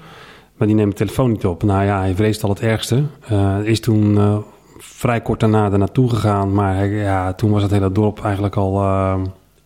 Maar 0.56 0.66
die 0.66 0.76
neemt 0.76 0.90
de 0.90 0.96
telefoon 0.96 1.30
niet 1.30 1.46
op. 1.46 1.62
Nou 1.62 1.84
ja, 1.84 1.98
hij 1.98 2.14
vreest 2.14 2.42
al 2.42 2.48
het 2.48 2.60
ergste. 2.60 3.02
Uh, 3.32 3.56
is 3.62 3.80
toen 3.80 4.14
uh, 4.14 4.36
vrij 4.78 5.20
kort 5.20 5.40
daarna 5.40 5.72
er 5.72 5.78
naartoe 5.78 6.10
gegaan. 6.10 6.52
Maar 6.52 6.74
hij, 6.74 6.88
ja, 6.88 7.32
toen 7.32 7.50
was 7.50 7.62
het 7.62 7.70
hele 7.70 7.92
dorp 7.92 8.24
eigenlijk 8.24 8.56
al 8.56 8.82
uh, 8.82 9.14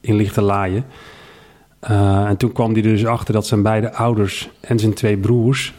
in 0.01 0.15
lichte 0.15 0.43
laaien. 0.43 0.85
En 2.27 2.37
toen 2.37 2.53
kwam 2.53 2.73
hij 2.73 2.83
er 2.83 2.89
dus 2.89 3.07
achter 3.07 3.35
dat 3.35 3.47
zijn 3.47 3.63
beide 3.63 3.95
ouders 3.95 4.51
en 4.61 4.79
zijn 4.79 4.95
twee 4.95 5.17
broers 5.17 5.75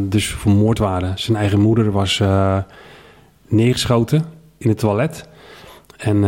dus 0.00 0.26
vermoord 0.26 0.78
waren. 0.78 1.18
Zijn 1.18 1.36
eigen 1.36 1.60
moeder 1.60 1.90
was 1.90 2.22
neergeschoten 3.48 4.24
in 4.58 4.68
het 4.68 4.78
toilet. 4.78 5.28
En 5.96 6.20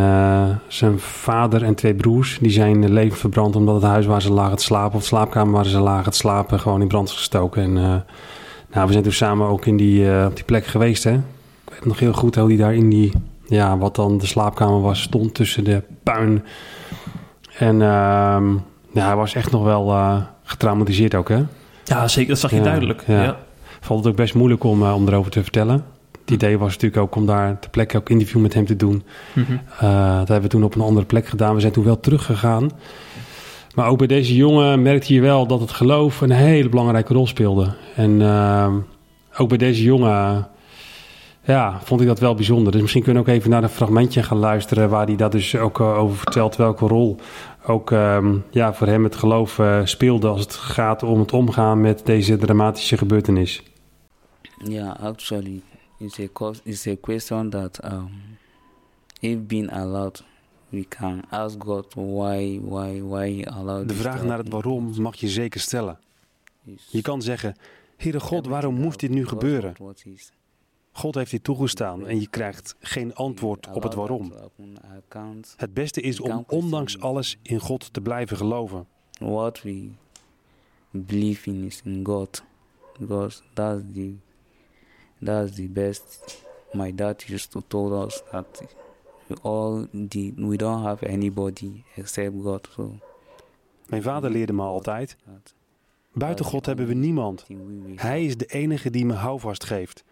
zijn 0.68 0.98
vader 0.98 1.62
en 1.62 1.74
twee 1.74 1.94
broers 1.94 2.38
die 2.40 2.50
zijn 2.50 2.92
leven 2.92 3.18
verbrand 3.18 3.56
omdat 3.56 3.74
het 3.74 3.84
huis 3.84 4.06
waar 4.06 4.22
ze 4.22 4.32
lagen 4.32 4.56
te 4.56 4.64
slapen... 4.64 4.94
of 4.94 5.00
de 5.00 5.06
slaapkamer 5.06 5.52
waar 5.52 5.64
ze 5.64 5.78
lagen 5.78 6.12
te 6.12 6.18
slapen 6.18 6.60
gewoon 6.60 6.80
in 6.80 6.88
brand 6.88 7.08
is 7.08 7.14
gestoken. 7.14 7.62
En 7.62 7.72
nou, 8.72 8.86
we 8.86 8.92
zijn 8.92 9.02
toen 9.02 9.12
samen 9.12 9.48
ook 9.48 9.66
in 9.66 9.76
die, 9.76 10.24
op 10.26 10.34
die 10.34 10.44
plek 10.44 10.66
geweest. 10.66 11.04
Hè? 11.04 11.12
Ik 11.14 11.70
weet 11.70 11.84
nog 11.84 11.98
heel 11.98 12.12
goed 12.12 12.34
hoe 12.34 12.48
die 12.48 12.58
daar 12.58 12.74
in 12.74 12.88
die... 12.88 13.12
Ja, 13.46 13.78
wat 13.78 13.96
dan 13.96 14.18
de 14.18 14.26
slaapkamer 14.26 14.80
was, 14.80 15.02
stond 15.02 15.34
tussen 15.34 15.64
de 15.64 15.82
puin. 16.02 16.44
En... 17.58 17.82
ehm, 17.82 18.52
ja, 18.92 19.06
hij 19.06 19.16
was 19.16 19.34
echt 19.34 19.50
nog 19.50 19.64
wel 19.64 19.94
getraumatiseerd 20.42 21.14
ook, 21.14 21.28
hè? 21.28 21.42
Ja, 21.84 22.08
zeker. 22.08 22.30
Dat 22.30 22.38
zag 22.38 22.50
je 22.50 22.56
ja, 22.56 22.62
duidelijk. 22.62 23.02
Ja. 23.06 23.22
Ja. 23.22 23.36
Vond 23.80 24.04
het 24.04 24.08
ook 24.08 24.18
best 24.18 24.34
moeilijk 24.34 24.64
om, 24.64 24.82
om 24.82 25.08
erover 25.08 25.30
te 25.30 25.42
vertellen. 25.42 25.84
Het 26.28 26.42
idee 26.42 26.58
was 26.58 26.72
natuurlijk 26.72 27.02
ook 27.02 27.14
om 27.14 27.26
daar 27.26 27.58
ter 27.58 27.70
plekke 27.70 27.96
ook 27.96 28.08
interview 28.08 28.40
met 28.40 28.54
hem 28.54 28.66
te 28.66 28.76
doen. 28.76 29.02
Mm 29.34 29.44
-hmm. 29.44 29.60
uh, 29.82 30.18
dat 30.18 30.28
hebben 30.28 30.42
we 30.42 30.48
toen 30.48 30.64
op 30.64 30.74
een 30.74 30.80
andere 30.80 31.06
plek 31.06 31.26
gedaan. 31.26 31.54
We 31.54 31.60
zijn 31.60 31.72
toen 31.72 31.84
wel 31.84 32.00
teruggegaan. 32.00 32.70
Maar 33.74 33.88
ook 33.88 33.98
bij 33.98 34.06
deze 34.06 34.34
jongen 34.34 34.82
merkte 34.82 35.14
je 35.14 35.20
wel 35.20 35.46
dat 35.46 35.60
het 35.60 35.70
geloof 35.70 36.20
een 36.20 36.30
hele 36.30 36.68
belangrijke 36.68 37.12
rol 37.12 37.26
speelde. 37.26 37.74
En 37.94 38.22
ehm, 38.22 38.74
ook 39.36 39.48
bij 39.48 39.58
deze 39.58 39.82
jongen 39.82 40.48
ja, 41.44 41.80
vond 41.82 42.00
ik 42.00 42.06
dat 42.06 42.20
wel 42.20 42.34
bijzonder. 42.34 42.72
Dus 42.72 42.80
misschien 42.80 43.02
kunnen 43.02 43.24
we 43.24 43.30
ook 43.30 43.36
even 43.36 43.50
naar 43.50 43.62
een 43.62 43.68
fragmentje 43.68 44.22
gaan 44.22 44.38
luisteren... 44.38 44.88
waar 44.88 45.06
hij 45.06 45.16
dat 45.16 45.32
dus 45.32 45.56
ook 45.56 45.80
uh, 45.80 45.98
over 45.98 46.16
vertelt, 46.16 46.56
welke 46.56 46.86
rol 46.86 47.16
ook 47.66 47.90
um, 47.90 48.44
ja, 48.50 48.74
voor 48.74 48.86
hem 48.86 49.04
het 49.04 49.16
geloof 49.16 49.58
uh, 49.58 49.80
speelde... 49.84 50.28
als 50.28 50.40
het 50.40 50.54
gaat 50.54 51.02
om 51.02 51.20
het 51.20 51.32
omgaan 51.32 51.80
met 51.80 52.06
deze 52.06 52.36
dramatische 52.36 52.96
gebeurtenis. 52.96 53.62
Yeah, 54.64 54.94
actually, 55.02 55.62
it's 55.98 56.18
a, 56.18 56.52
it's 56.64 56.86
a 56.86 56.96
question 56.96 57.50
that 57.50 57.84
um, 57.84 58.10
if 59.20 59.46
being 59.46 59.72
allowed... 59.72 60.24
We 60.70 60.84
can 60.88 61.22
ask 61.30 61.58
God 61.58 61.94
why, 61.94 62.58
why, 62.62 63.00
why 63.00 63.30
he 63.30 63.46
allowed 63.46 63.88
De 63.88 63.94
vraag 63.94 64.24
naar 64.24 64.38
het 64.38 64.48
waarom 64.48 65.00
mag 65.00 65.16
je 65.16 65.28
zeker 65.28 65.60
stellen. 65.60 65.98
Je 66.90 67.02
kan 67.02 67.22
zeggen, 67.22 67.56
Heere 67.96 68.20
God, 68.20 68.46
waarom 68.46 68.74
moest 68.74 69.00
dit 69.00 69.10
nu 69.10 69.26
gebeuren? 69.26 69.74
God 70.92 71.14
heeft 71.14 71.30
dit 71.30 71.44
toegestaan 71.44 72.06
en 72.06 72.20
je 72.20 72.28
krijgt 72.28 72.74
geen 72.80 73.14
antwoord 73.14 73.68
op 73.72 73.82
het 73.82 73.94
waarom. 73.94 74.32
Het 75.56 75.74
beste 75.74 76.00
is 76.00 76.20
om 76.20 76.44
ondanks 76.48 77.00
alles 77.00 77.38
in 77.42 77.58
God 77.58 77.92
te 77.92 78.00
blijven 78.00 78.36
geloven. 78.36 78.86
What 79.18 79.62
we 79.62 79.88
believe 80.90 81.50
in 81.50 81.64
is 81.64 81.80
in 81.84 82.04
God, 82.04 82.42
because 82.98 83.42
that's 83.54 83.82
the 83.94 84.14
that's 85.24 85.54
the 85.54 85.68
best. 85.68 86.42
My 86.72 86.94
dad 86.94 87.24
used 87.28 87.50
to 87.50 87.62
told 87.66 88.06
us 88.06 88.22
that 88.30 88.62
we 89.26 89.36
all 89.42 89.86
the, 90.08 90.32
we 90.36 90.56
don't 90.56 90.82
have 90.82 91.06
anybody 91.06 91.84
except 91.96 92.34
God. 92.42 92.68
So 92.74 92.98
Mijn 93.88 94.02
vader 94.02 94.30
leerde 94.30 94.52
me 94.52 94.62
altijd: 94.62 95.16
buiten 96.12 96.44
God 96.44 96.66
hebben 96.66 96.86
we 96.86 96.94
niemand. 96.94 97.46
Hij 97.94 98.24
is 98.24 98.36
de 98.36 98.46
enige 98.46 98.90
die 98.90 99.06
me 99.06 99.12
houvast 99.12 99.64
geeft. 99.64 100.04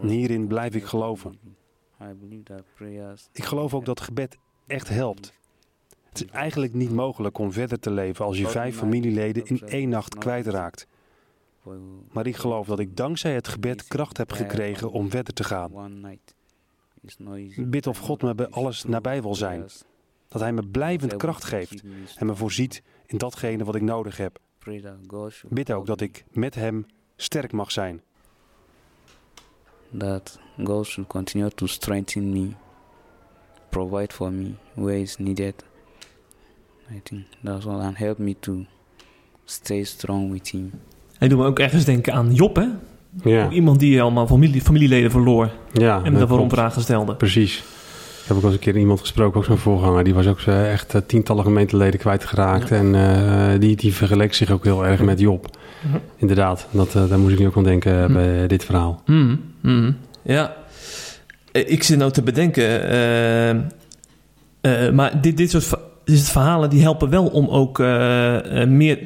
En 0.00 0.08
hierin 0.08 0.46
blijf 0.46 0.74
ik 0.74 0.84
geloven. 0.84 1.38
Ik 3.32 3.44
geloof 3.44 3.74
ook 3.74 3.84
dat 3.84 4.00
gebed 4.00 4.38
echt 4.66 4.88
helpt. 4.88 5.32
Het 6.08 6.24
is 6.24 6.30
eigenlijk 6.30 6.74
niet 6.74 6.92
mogelijk 6.92 7.38
om 7.38 7.52
verder 7.52 7.80
te 7.80 7.90
leven 7.90 8.24
als 8.24 8.38
je 8.38 8.48
vijf 8.48 8.76
familieleden 8.76 9.46
in 9.46 9.60
één 9.60 9.88
nacht 9.88 10.14
kwijtraakt. 10.14 10.86
Maar 12.12 12.26
ik 12.26 12.36
geloof 12.36 12.66
dat 12.66 12.78
ik 12.78 12.96
dankzij 12.96 13.34
het 13.34 13.48
gebed 13.48 13.84
kracht 13.88 14.16
heb 14.16 14.32
gekregen 14.32 14.90
om 14.90 15.10
verder 15.10 15.34
te 15.34 15.44
gaan. 15.44 15.72
Bid 17.56 17.86
of 17.86 17.98
God 17.98 18.22
me 18.22 18.34
bij 18.34 18.48
alles 18.48 18.84
nabij 18.84 19.22
wil 19.22 19.34
zijn. 19.34 19.68
Dat 20.28 20.40
Hij 20.40 20.52
me 20.52 20.66
blijvend 20.66 21.16
kracht 21.16 21.44
geeft 21.44 21.82
en 22.16 22.26
me 22.26 22.34
voorziet 22.34 22.82
in 23.06 23.18
datgene 23.18 23.64
wat 23.64 23.74
ik 23.74 23.82
nodig 23.82 24.16
heb. 24.16 24.38
Bid 25.48 25.72
ook 25.72 25.86
dat 25.86 26.00
ik 26.00 26.24
met 26.30 26.54
Hem 26.54 26.86
sterk 27.16 27.52
mag 27.52 27.70
zijn. 27.70 28.02
that 29.94 30.38
God 30.62 30.86
should 30.86 31.08
continue 31.08 31.50
to 31.50 31.66
strengthen 31.66 32.32
me, 32.32 32.56
provide 33.70 34.12
for 34.12 34.30
me 34.30 34.56
where 34.74 34.98
it's 34.98 35.18
needed. 35.18 35.62
I 36.90 37.00
think 37.04 37.26
that's 37.42 37.66
all, 37.66 37.80
and 37.80 37.96
help 37.96 38.18
me 38.18 38.34
to 38.40 38.66
stay 39.46 39.84
strong 39.84 40.30
with 40.30 40.48
Him. 40.48 40.80
Hij 41.24 41.32
doet 41.32 41.42
me 41.42 41.46
ook 41.50 41.58
ergens 41.58 41.84
denken 41.84 42.12
aan 42.12 42.34
Job, 42.34 42.56
hè? 42.56 42.64
Ja, 43.30 43.44
Ook 43.44 43.52
iemand 43.52 43.78
die 43.80 44.02
allemaal 44.02 44.26
familie, 44.26 44.60
familieleden 44.60 45.10
verloor 45.10 45.50
ja 45.72 46.00
en 46.04 46.12
daarvoor 46.14 46.30
om 46.38 46.48
klopt. 46.48 46.52
vragen 46.54 46.82
stelde. 46.82 47.14
Precies. 47.14 47.56
Ik 47.56 48.30
heb 48.30 48.36
ook 48.36 48.42
al 48.42 48.48
eens 48.48 48.58
een 48.58 48.64
keer 48.72 48.76
iemand 48.80 49.00
gesproken, 49.00 49.38
ook 49.38 49.44
zo'n 49.44 49.56
voorganger. 49.58 50.04
Die 50.04 50.14
was 50.14 50.26
ook 50.26 50.40
eh, 50.40 50.72
echt 50.72 50.94
eh, 50.94 51.00
tientallen 51.06 51.44
gemeenteleden 51.44 52.00
kwijtgeraakt. 52.00 52.68
Ja. 52.68 52.76
En 52.76 52.94
eh, 52.94 53.60
die, 53.60 53.76
die 53.76 53.94
vergeleek 53.94 54.34
zich 54.34 54.50
ook 54.50 54.64
heel 54.64 54.86
erg 54.86 55.00
met 55.00 55.20
Job. 55.20 55.56
Mhm. 55.86 55.96
Inderdaad, 56.16 56.66
dat, 56.70 56.92
daar 56.92 57.18
moest 57.18 57.32
ik 57.32 57.38
nu 57.38 57.46
ook 57.46 57.56
aan 57.56 57.64
denken 57.64 57.98
eh, 57.98 58.04
Hm. 58.04 58.12
bij 58.12 58.46
dit 58.46 58.64
verhaal. 58.64 59.02
Mhm, 59.06 59.36
mhm. 59.60 59.92
Ja. 60.22 60.54
Ik 61.52 61.82
zit 61.82 61.98
nou 61.98 62.10
te 62.10 62.22
bedenken, 62.22 63.70
maar 64.94 65.20
dit, 65.20 65.36
dit 65.36 65.50
soort 65.50 65.70
dit 66.04 66.16
soort 66.18 66.30
verhalen 66.30 66.70
die 66.70 66.82
helpen 66.82 67.10
wel 67.10 67.26
om 67.26 67.48
ook 67.48 67.78
meer 68.68 68.98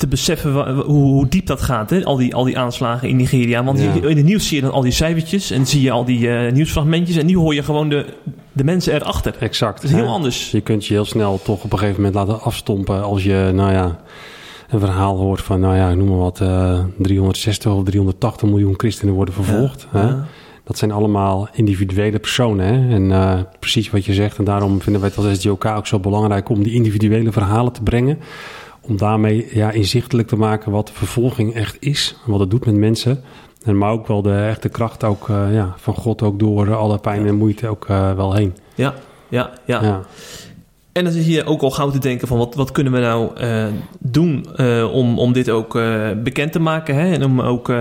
te 0.00 0.08
beseffen 0.08 0.52
hoe, 0.74 0.82
hoe 0.84 1.28
diep 1.28 1.46
dat 1.46 1.60
gaat, 1.62 1.90
hè? 1.90 2.04
Al, 2.04 2.16
die, 2.16 2.34
al 2.34 2.44
die 2.44 2.58
aanslagen 2.58 3.08
in 3.08 3.16
Nigeria. 3.16 3.64
Want 3.64 3.80
Ja. 3.80 3.92
in 3.92 4.16
het 4.16 4.24
nieuws 4.24 4.48
zie 4.48 4.56
je 4.56 4.62
dan 4.62 4.72
al 4.72 4.80
die 4.82 4.92
cijfertjes 4.92 5.50
en 5.50 5.66
zie 5.66 5.82
je 5.82 5.90
al 5.90 6.04
die 6.04 6.30
eh, 6.30 6.52
nieuwsfragmentjes 6.52 7.16
en 7.16 7.26
nu 7.26 7.36
hoor 7.36 7.54
je 7.54 7.62
gewoon 7.62 7.88
de, 7.88 8.06
de 8.52 8.64
mensen 8.64 8.94
erachter. 8.94 9.34
Exact. 9.40 9.74
Dat 9.82 9.90
is 9.90 9.96
heel 9.96 10.06
hè? 10.06 10.10
anders. 10.10 10.50
Je 10.50 10.60
kunt 10.60 10.86
je 10.86 10.94
heel 10.94 11.04
snel 11.04 11.40
toch 11.42 11.64
op 11.64 11.72
een 11.72 11.78
gegeven 11.78 12.02
moment 12.02 12.14
laten 12.26 12.42
afstompen 12.42 13.02
als 13.02 13.22
je, 13.24 13.50
nou 13.54 13.72
ja, 13.72 13.98
een 14.68 14.80
verhaal 14.80 15.16
hoort 15.16 15.40
van, 15.40 15.60
nou 15.60 15.76
ja, 15.76 15.90
ik 15.90 15.96
noem 15.96 16.08
maar 16.08 16.18
wat, 16.18 16.40
eh 16.40 16.78
360 16.98 17.72
of 17.72 17.84
380 17.84 18.48
miljoen 18.48 18.74
christenen 18.76 19.14
worden 19.14 19.34
vervolgd. 19.34 19.86
hè? 19.90 20.00
Ja. 20.02 20.24
Dat 20.64 20.78
zijn 20.78 20.90
allemaal 20.92 21.48
individuele 21.52 22.18
personen. 22.18 22.66
Hè? 22.66 22.94
En 22.94 23.12
eh, 23.12 23.38
precies 23.58 23.90
wat 23.90 24.04
je 24.04 24.14
zegt. 24.14 24.38
En 24.38 24.44
daarom 24.44 24.80
vinden 24.82 25.00
wij 25.00 25.10
het 25.14 25.24
als 25.26 25.40
SGOK 25.40 25.64
ook 25.64 25.86
zo 25.86 25.98
belangrijk 25.98 26.48
om 26.48 26.62
die 26.62 26.72
individuele 26.72 27.32
verhalen 27.32 27.72
te 27.72 27.82
brengen. 27.82 28.18
Om 28.90 28.96
daarmee 28.96 29.48
ja, 29.52 29.70
inzichtelijk 29.70 30.28
te 30.28 30.36
maken 30.36 30.72
wat 30.72 30.86
de 30.86 30.92
vervolging 30.92 31.54
echt 31.54 31.76
is. 31.80 32.16
Wat 32.26 32.40
het 32.40 32.50
doet 32.50 32.66
met 32.66 32.74
mensen. 32.74 33.22
En 33.64 33.78
maar 33.78 33.90
ook 33.90 34.06
wel 34.06 34.22
de 34.22 34.34
echte 34.34 34.68
kracht 34.68 35.04
ook, 35.04 35.28
uh, 35.28 35.54
ja, 35.54 35.74
van 35.76 35.94
God 35.94 36.22
ook 36.22 36.38
door 36.38 36.74
alle 36.74 36.98
pijn 36.98 37.26
en 37.26 37.34
moeite 37.34 37.68
ook 37.68 37.88
uh, 37.88 38.12
wel 38.12 38.34
heen. 38.34 38.56
Ja, 38.74 38.94
ja, 39.28 39.50
ja. 39.64 39.82
ja. 39.82 40.00
En 40.92 41.04
dan 41.04 41.12
zit 41.12 41.26
je 41.26 41.44
ook 41.44 41.62
al 41.62 41.70
gauw 41.70 41.90
te 41.90 41.98
denken 41.98 42.28
van 42.28 42.38
wat, 42.38 42.54
wat 42.54 42.72
kunnen 42.72 42.92
we 42.92 42.98
nou 42.98 43.40
uh, 43.40 43.66
doen 43.98 44.46
om, 44.92 45.18
om 45.18 45.32
dit 45.32 45.50
ook 45.50 45.72
bekend 46.22 46.52
te 46.52 46.58
maken. 46.58 46.94
Hè? 46.94 47.12
En 47.12 47.24
om 47.24 47.40
ook 47.40 47.72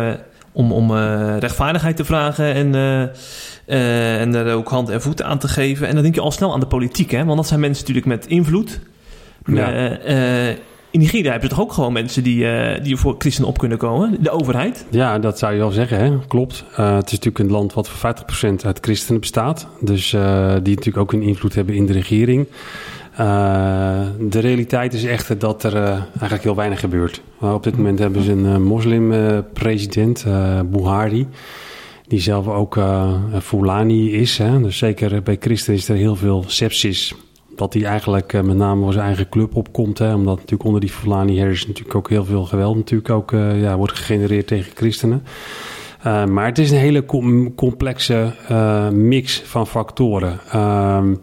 om, 0.52 0.72
om 0.72 0.94
rechtvaardigheid 1.38 1.96
te 1.96 2.06
vragen 2.06 2.54
en, 2.54 2.76
en 3.66 4.36
er 4.36 4.54
ook 4.54 4.70
hand 4.70 4.90
en 4.90 5.02
voeten 5.02 5.26
aan 5.26 5.40
te 5.40 5.48
geven. 5.48 5.88
En 5.88 5.94
dan 5.94 6.04
denk 6.04 6.16
je 6.16 6.22
al 6.22 6.32
snel 6.32 6.54
aan 6.54 6.60
de 6.60 6.68
politiek, 6.68 7.12
hè? 7.12 7.26
want 7.26 7.38
dat 7.38 7.48
zijn 7.48 7.60
mensen 7.60 7.86
natuurlijk 7.88 8.08
met 8.08 8.28
invloed. 8.28 8.80
Ja 9.46 9.98
in 10.92 11.00
Nigeria 11.00 11.32
heb 11.32 11.42
je 11.42 11.48
toch 11.48 11.62
ook 11.62 11.74
gewoon 11.74 11.94
mensen 11.94 12.24
die, 12.24 12.44
uh, 12.44 12.84
die 12.84 12.98
voor 12.98 13.16
christen 13.18 13.46
op 13.46 13.58
kunnen 13.58 13.78
komen? 13.78 14.18
De 14.20 14.30
overheid? 14.30 14.86
Ja, 14.90 15.20
dat 15.20 15.40
zou 15.40 15.54
je 15.54 15.60
wel 15.60 15.72
zeggen, 15.72 16.00
hè? 16.00 16.18
klopt. 16.28 16.64
Uh, 16.72 16.96
het 16.96 17.06
is 17.06 17.12
natuurlijk 17.12 17.40
een 17.40 17.52
land 17.52 17.74
wat 17.74 17.90
voor 17.90 18.16
50% 18.16 18.66
uit 18.66 18.78
christenen 18.82 19.20
bestaat. 19.20 19.68
Dus 19.80 20.14
uh, 20.14 20.52
die 20.52 20.76
natuurlijk 20.76 20.98
ook 20.98 21.14
een 21.14 21.22
invloed 21.22 21.56
hebben 21.56 21.76
in 21.76 21.86
de 21.86 21.94
regering. 21.94 22.48
de 24.20 24.40
realiteit 24.40 24.94
is 24.94 25.04
echter 25.04 25.40
dat 25.40 25.64
er 25.64 25.76
eigenlijk 26.12 26.44
heel 26.44 26.56
weinig 26.56 26.80
gebeurt. 26.80 27.22
op 27.40 27.64
dit 27.64 27.78
moment 27.78 28.00
hebben 28.00 28.22
ze 28.22 28.32
een 28.32 28.64
moslim-president, 28.64 30.26
Buhari 30.66 31.28
die 32.08 32.20
zelf 32.20 32.48
ook 32.48 32.80
Fulani 33.42 34.14
is. 34.14 34.38
Hè? 34.38 34.62
Dus 34.62 34.78
zeker 34.78 35.24
bij 35.24 35.38
christenen 35.40 35.80
is 35.80 35.90
er 35.90 35.96
heel 35.96 36.16
veel 36.16 36.44
sepsis 36.48 37.16
dat 37.60 37.74
hij 37.74 37.84
eigenlijk 37.84 38.34
uh, 38.34 38.42
met 38.42 38.58
name 38.58 38.84
voor 38.84 38.94
zijn 38.94 39.06
eigen 39.06 39.30
club 39.30 39.56
opkomt. 39.56 39.98
Hè, 39.98 40.14
omdat 40.14 40.36
natuurlijk 40.36 40.64
onder 40.64 40.82
die 40.82 40.90
Fulani 40.90 41.42
natuurlijk 41.42 41.96
ook 41.96 42.10
heel 42.10 42.26
veel 42.26 42.46
geweld 42.46 42.76
natuurlijk 42.76 43.10
ook, 43.10 43.32
uh, 43.32 43.62
ja, 43.62 43.78
wordt 43.78 43.94
gegenereerd 43.94 44.48
tegen 44.48 44.72
christenen. 44.76 45.24
Uh, 46.06 46.26
maar 46.26 46.46
het 46.46 46.58
is 46.58 46.72
een 46.72 46.78
hele 46.78 47.06
com 47.06 47.56
complexe 47.56 48.34
mix 48.94 49.42
van 49.42 49.68
factoren. 49.68 50.40
Ehm, 50.52 51.16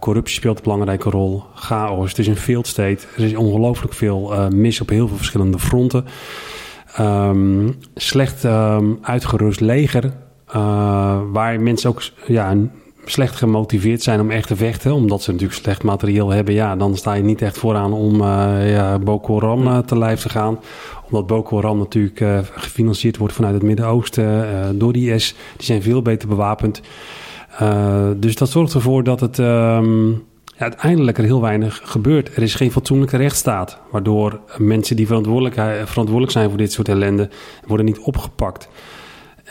corruptie 0.00 0.34
speelt 0.34 0.56
een 0.56 0.62
belangrijke 0.62 1.10
rol. 1.10 1.42
Chaos. 1.54 2.08
Het 2.08 2.18
is 2.18 2.26
een 2.26 2.36
field 2.36 2.66
state. 2.66 2.98
Er 3.16 3.24
is 3.24 3.34
ongelooflijk 3.34 3.92
veel 3.92 4.48
mis 4.54 4.80
op 4.80 4.88
heel 4.88 5.08
veel 5.08 5.16
verschillende 5.16 5.58
fronten. 5.58 6.04
Um, 7.00 7.74
slecht 7.94 8.44
um, 8.44 8.98
uitgerust 9.02 9.60
leger. 9.60 10.12
waar 11.32 11.60
mensen 11.60 11.90
ook 11.90 12.02
ja, 12.26 12.54
slecht 13.10 13.36
gemotiveerd 13.36 14.02
zijn 14.02 14.20
om 14.20 14.30
echt 14.30 14.48
te 14.48 14.56
vechten, 14.56 14.92
omdat 14.92 15.22
ze 15.22 15.30
natuurlijk 15.30 15.60
slecht 15.60 15.82
materieel 15.82 16.30
hebben, 16.30 16.54
ja, 16.54 16.76
dan 16.76 16.96
sta 16.96 17.14
je 17.14 17.22
niet 17.22 17.42
echt 17.42 17.58
vooraan 17.58 17.92
om 17.92 18.20
uh, 18.20 18.70
ja, 18.70 18.98
Boko 18.98 19.40
Haram 19.40 19.66
uh, 19.66 19.78
te 19.78 19.98
lijf 19.98 20.20
te 20.20 20.28
gaan. 20.28 20.58
Omdat 21.04 21.26
Boko 21.26 21.56
Haram 21.56 21.78
natuurlijk 21.78 22.20
uh, 22.20 22.38
gefinancierd 22.54 23.16
wordt 23.16 23.34
vanuit 23.34 23.54
het 23.54 23.62
Midden-Oosten 23.62 24.78
door 24.78 24.92
die 24.92 25.12
IS. 25.12 25.34
Die 25.56 25.66
zijn 25.66 25.82
veel 25.82 26.02
beter 26.02 26.28
bewapend. 26.28 26.80
dus 28.16 28.36
dat 28.36 28.48
zorgt 28.48 28.74
ervoor 28.74 29.04
dat 29.04 29.20
het 29.20 29.36
ja, 29.36 29.82
uiteindelijk 30.58 31.18
er 31.18 31.24
heel 31.24 31.40
weinig 31.40 31.80
gebeurt. 31.84 32.36
Er 32.36 32.42
is 32.42 32.54
geen 32.54 32.72
fatsoenlijke 32.72 33.16
rechtsstaat, 33.16 33.78
waardoor 33.90 34.40
mensen 34.56 34.96
die 34.96 35.06
verantwoordelijk, 35.06 35.54
verantwoordelijk 35.84 36.32
zijn 36.32 36.48
voor 36.48 36.58
dit 36.58 36.72
soort 36.72 36.88
ellende 36.88 37.28
worden 37.66 37.86
niet 37.86 37.98
opgepakt. 37.98 38.68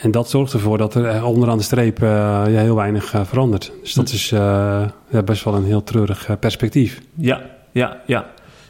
En 0.05 0.11
dat 0.11 0.29
zorgt 0.29 0.53
ervoor 0.53 0.77
dat 0.77 0.95
er 0.95 1.05
eh, 1.05 1.25
onderaan 1.27 1.57
de 1.57 1.63
streep 1.63 2.01
uh, 2.01 2.09
ja, 2.47 2.59
heel 2.59 2.75
weinig 2.75 3.13
uh, 3.13 3.21
verandert. 3.23 3.71
Dus 3.81 3.93
dat 3.93 4.09
is 4.09 4.29
ja, 4.29 5.23
best 5.25 5.43
wel 5.43 5.55
een 5.55 5.65
heel 5.65 5.83
treurig 5.83 6.39
perspectief. 6.39 7.01
Ja, 7.15 7.41
ja, 7.71 8.01
ja. 8.05 8.25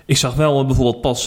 Ik 0.05 0.17
zag 0.17 0.35
wel 0.35 0.65
bijvoorbeeld 0.65 1.01
pas 1.01 1.25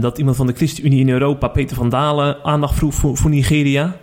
dat 0.00 0.18
iemand 0.18 0.36
van 0.36 0.46
de 0.46 0.52
ChristenUnie 0.52 1.00
in 1.00 1.08
Europa, 1.08 1.48
Peter 1.48 1.76
van 1.76 1.88
Dalen, 1.88 2.44
aandacht 2.44 2.74
vroeg 2.74 2.94
voor, 2.94 3.16
voor 3.16 3.30
Nigeria. 3.30 3.96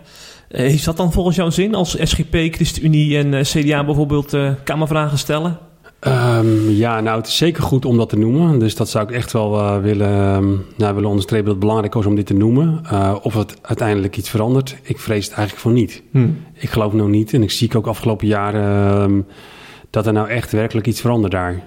is 0.48 0.84
dat 0.84 0.96
dan 0.96 1.12
volgens 1.12 1.36
jouw 1.36 1.50
zin 1.50 1.74
als 1.74 1.96
SGP, 2.02 2.34
ChristenUnie 2.34 3.18
en 3.18 3.42
CDA 3.42 3.84
bijvoorbeeld 3.84 4.36
Kamervragen 4.64 5.18
stellen? 5.18 5.58
Um, 6.00 6.70
ja, 6.70 7.00
nou, 7.00 7.18
het 7.18 7.26
is 7.26 7.36
zeker 7.36 7.62
goed 7.62 7.84
om 7.84 7.96
dat 7.96 8.08
te 8.08 8.18
noemen. 8.18 8.58
Dus 8.58 8.76
dat 8.76 8.88
zou 8.88 9.04
ik 9.04 9.14
echt 9.14 9.32
wel 9.32 9.54
uh, 9.54 9.78
willen, 9.78 10.34
um, 10.34 10.64
nou, 10.76 10.94
willen 10.94 11.08
onderstrepen 11.08 11.44
dat 11.44 11.54
het 11.54 11.64
belangrijk 11.64 11.94
is 11.94 12.06
om 12.06 12.14
dit 12.14 12.26
te 12.26 12.34
noemen. 12.34 12.82
Uh, 12.92 13.16
of 13.22 13.34
het 13.34 13.56
uiteindelijk 13.62 14.16
iets 14.16 14.30
verandert, 14.30 14.76
ik 14.82 14.98
vrees 14.98 15.24
het 15.24 15.34
eigenlijk 15.34 15.62
voor 15.62 15.72
niet. 15.72 16.02
Hmm. 16.10 16.38
Ik 16.54 16.68
geloof 16.68 16.92
nou 16.92 17.08
niet, 17.08 17.32
en 17.32 17.42
ik 17.42 17.50
zie 17.50 17.76
ook 17.76 17.86
afgelopen 17.86 18.26
jaren 18.26 19.02
um, 19.02 19.26
dat 19.90 20.06
er 20.06 20.12
nou 20.12 20.28
echt 20.28 20.52
werkelijk 20.52 20.86
iets 20.86 21.00
verandert 21.00 21.32
daar. 21.32 21.62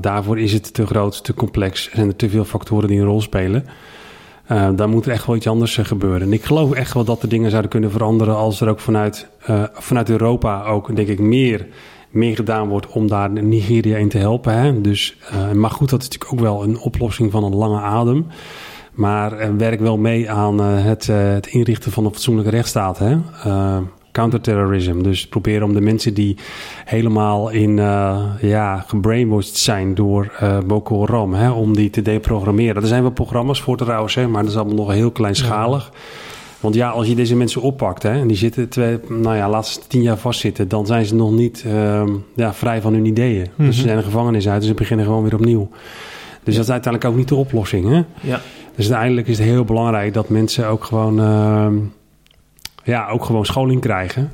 daarvoor 0.00 0.38
is 0.38 0.52
het 0.52 0.74
te 0.74 0.86
groot, 0.86 1.24
te 1.24 1.34
complex. 1.34 1.86
Er 1.86 1.96
zijn 1.96 2.08
er 2.08 2.16
te 2.16 2.28
veel 2.28 2.44
factoren 2.44 2.88
die 2.88 2.98
een 2.98 3.06
rol 3.06 3.20
spelen. 3.20 3.64
Uh, 4.52 4.68
daar 4.76 4.88
moet 4.88 5.06
er 5.06 5.12
echt 5.12 5.26
wel 5.26 5.36
iets 5.36 5.46
anders 5.46 5.76
uh, 5.76 5.84
gebeuren. 5.84 6.20
En 6.20 6.32
ik 6.32 6.44
geloof 6.44 6.72
echt 6.72 6.94
wel 6.94 7.04
dat 7.04 7.22
er 7.22 7.28
dingen 7.28 7.50
zouden 7.50 7.70
kunnen 7.70 7.90
veranderen 7.90 8.36
als 8.36 8.60
er 8.60 8.68
ook 8.68 8.80
vanuit, 8.80 9.28
vanuit 9.72 10.10
Europa 10.10 10.64
ook, 10.64 10.96
denk 10.96 11.08
ik, 11.08 11.18
meer 11.18 11.66
meer 12.10 12.36
gedaan 12.36 12.68
wordt 12.68 12.86
om 12.86 13.08
daar 13.08 13.30
Nigeria 13.30 13.96
in 13.96 14.08
te 14.08 14.18
helpen. 14.18 14.54
Hè? 14.54 14.80
Dus, 14.80 15.16
uh, 15.32 15.52
maar 15.52 15.70
goed, 15.70 15.90
dat 15.90 16.00
is 16.00 16.08
natuurlijk 16.08 16.32
ook 16.32 16.46
wel 16.46 16.62
een 16.62 16.78
oplossing 16.78 17.30
van 17.30 17.44
een 17.44 17.54
lange 17.54 17.80
adem. 17.80 18.26
Maar 18.92 19.40
uh, 19.40 19.48
werk 19.56 19.80
wel 19.80 19.98
mee 19.98 20.30
aan 20.30 20.60
uh, 20.60 20.84
het, 20.84 21.06
het, 21.06 21.46
inrichten 21.46 21.92
van 21.92 22.04
een 22.04 22.12
fatsoenlijke 22.12 22.50
rechtsstaat. 22.50 22.98
Hè? 22.98 23.16
counterterrorism. 24.12 25.02
Dus 25.02 25.26
proberen 25.26 25.62
om 25.62 25.72
de 25.72 25.80
mensen 25.80 26.14
die 26.14 26.36
helemaal 26.84 27.48
in 27.48 27.76
ja, 28.40 28.84
gebrainwashed 28.86 29.56
zijn 29.56 29.94
door 29.94 30.32
Boko 30.66 31.00
Haram, 31.00 31.34
hè, 31.34 31.50
om 31.50 31.76
die 31.76 31.90
te 31.90 32.02
deprogrammeren. 32.02 32.82
Er 32.82 32.88
zijn 32.88 33.02
wel 33.02 33.10
programma's 33.10 33.60
voor 33.60 33.76
trouwens, 33.76 34.14
hè, 34.14 34.28
maar 34.28 34.42
dat 34.42 34.50
is 34.50 34.56
allemaal 34.56 34.76
nog 34.76 34.92
heel 34.92 35.10
kleinschalig. 35.10 35.90
Want 36.60 36.74
ja, 36.74 36.88
als 36.90 37.06
je 37.06 37.14
deze 37.14 37.36
mensen 37.36 37.62
oppakt 37.62 38.02
hè, 38.02 38.20
en 38.20 38.26
die 38.26 38.36
zitten 38.36 38.68
twee, 38.68 38.98
nou 39.08 39.36
ja, 39.36 39.48
laatste 39.48 39.86
tien 39.86 40.02
jaar 40.02 40.16
vastzitten, 40.16 40.68
dan 40.68 40.86
zijn 40.86 41.04
ze 41.04 41.14
nog 41.14 41.32
niet 41.32 41.64
uh, 41.66 42.02
ja, 42.34 42.54
vrij 42.54 42.80
van 42.80 42.92
hun 42.92 43.04
ideeën. 43.04 43.40
Mm 43.40 43.52
-hmm. 43.56 43.66
Dus 43.66 43.76
ze 43.76 43.82
zijn 43.82 43.96
de 43.96 44.02
gevangenis 44.02 44.48
uit 44.48 44.60
en 44.60 44.68
ze 44.68 44.74
beginnen 44.74 45.06
gewoon 45.06 45.22
weer 45.22 45.34
opnieuw. 45.34 45.68
Dus 46.42 46.54
dat 46.54 46.64
is 46.64 46.70
uiteindelijk 46.70 47.12
ook 47.12 47.18
niet 47.18 47.28
de 47.28 47.34
oplossing. 47.34 47.88
Hè? 47.88 48.02
Ja. 48.20 48.40
Dus 48.76 48.86
uiteindelijk 48.86 49.28
is 49.28 49.38
het 49.38 49.46
heel 49.46 49.64
belangrijk 49.64 50.14
dat 50.14 50.28
mensen 50.28 50.68
ook 50.68 50.84
gewoon, 50.84 51.20
uh, 51.20 51.66
ja, 52.84 53.08
ook 53.08 53.24
gewoon 53.24 53.44
scholing 53.44 53.80
krijgen. 53.80 54.30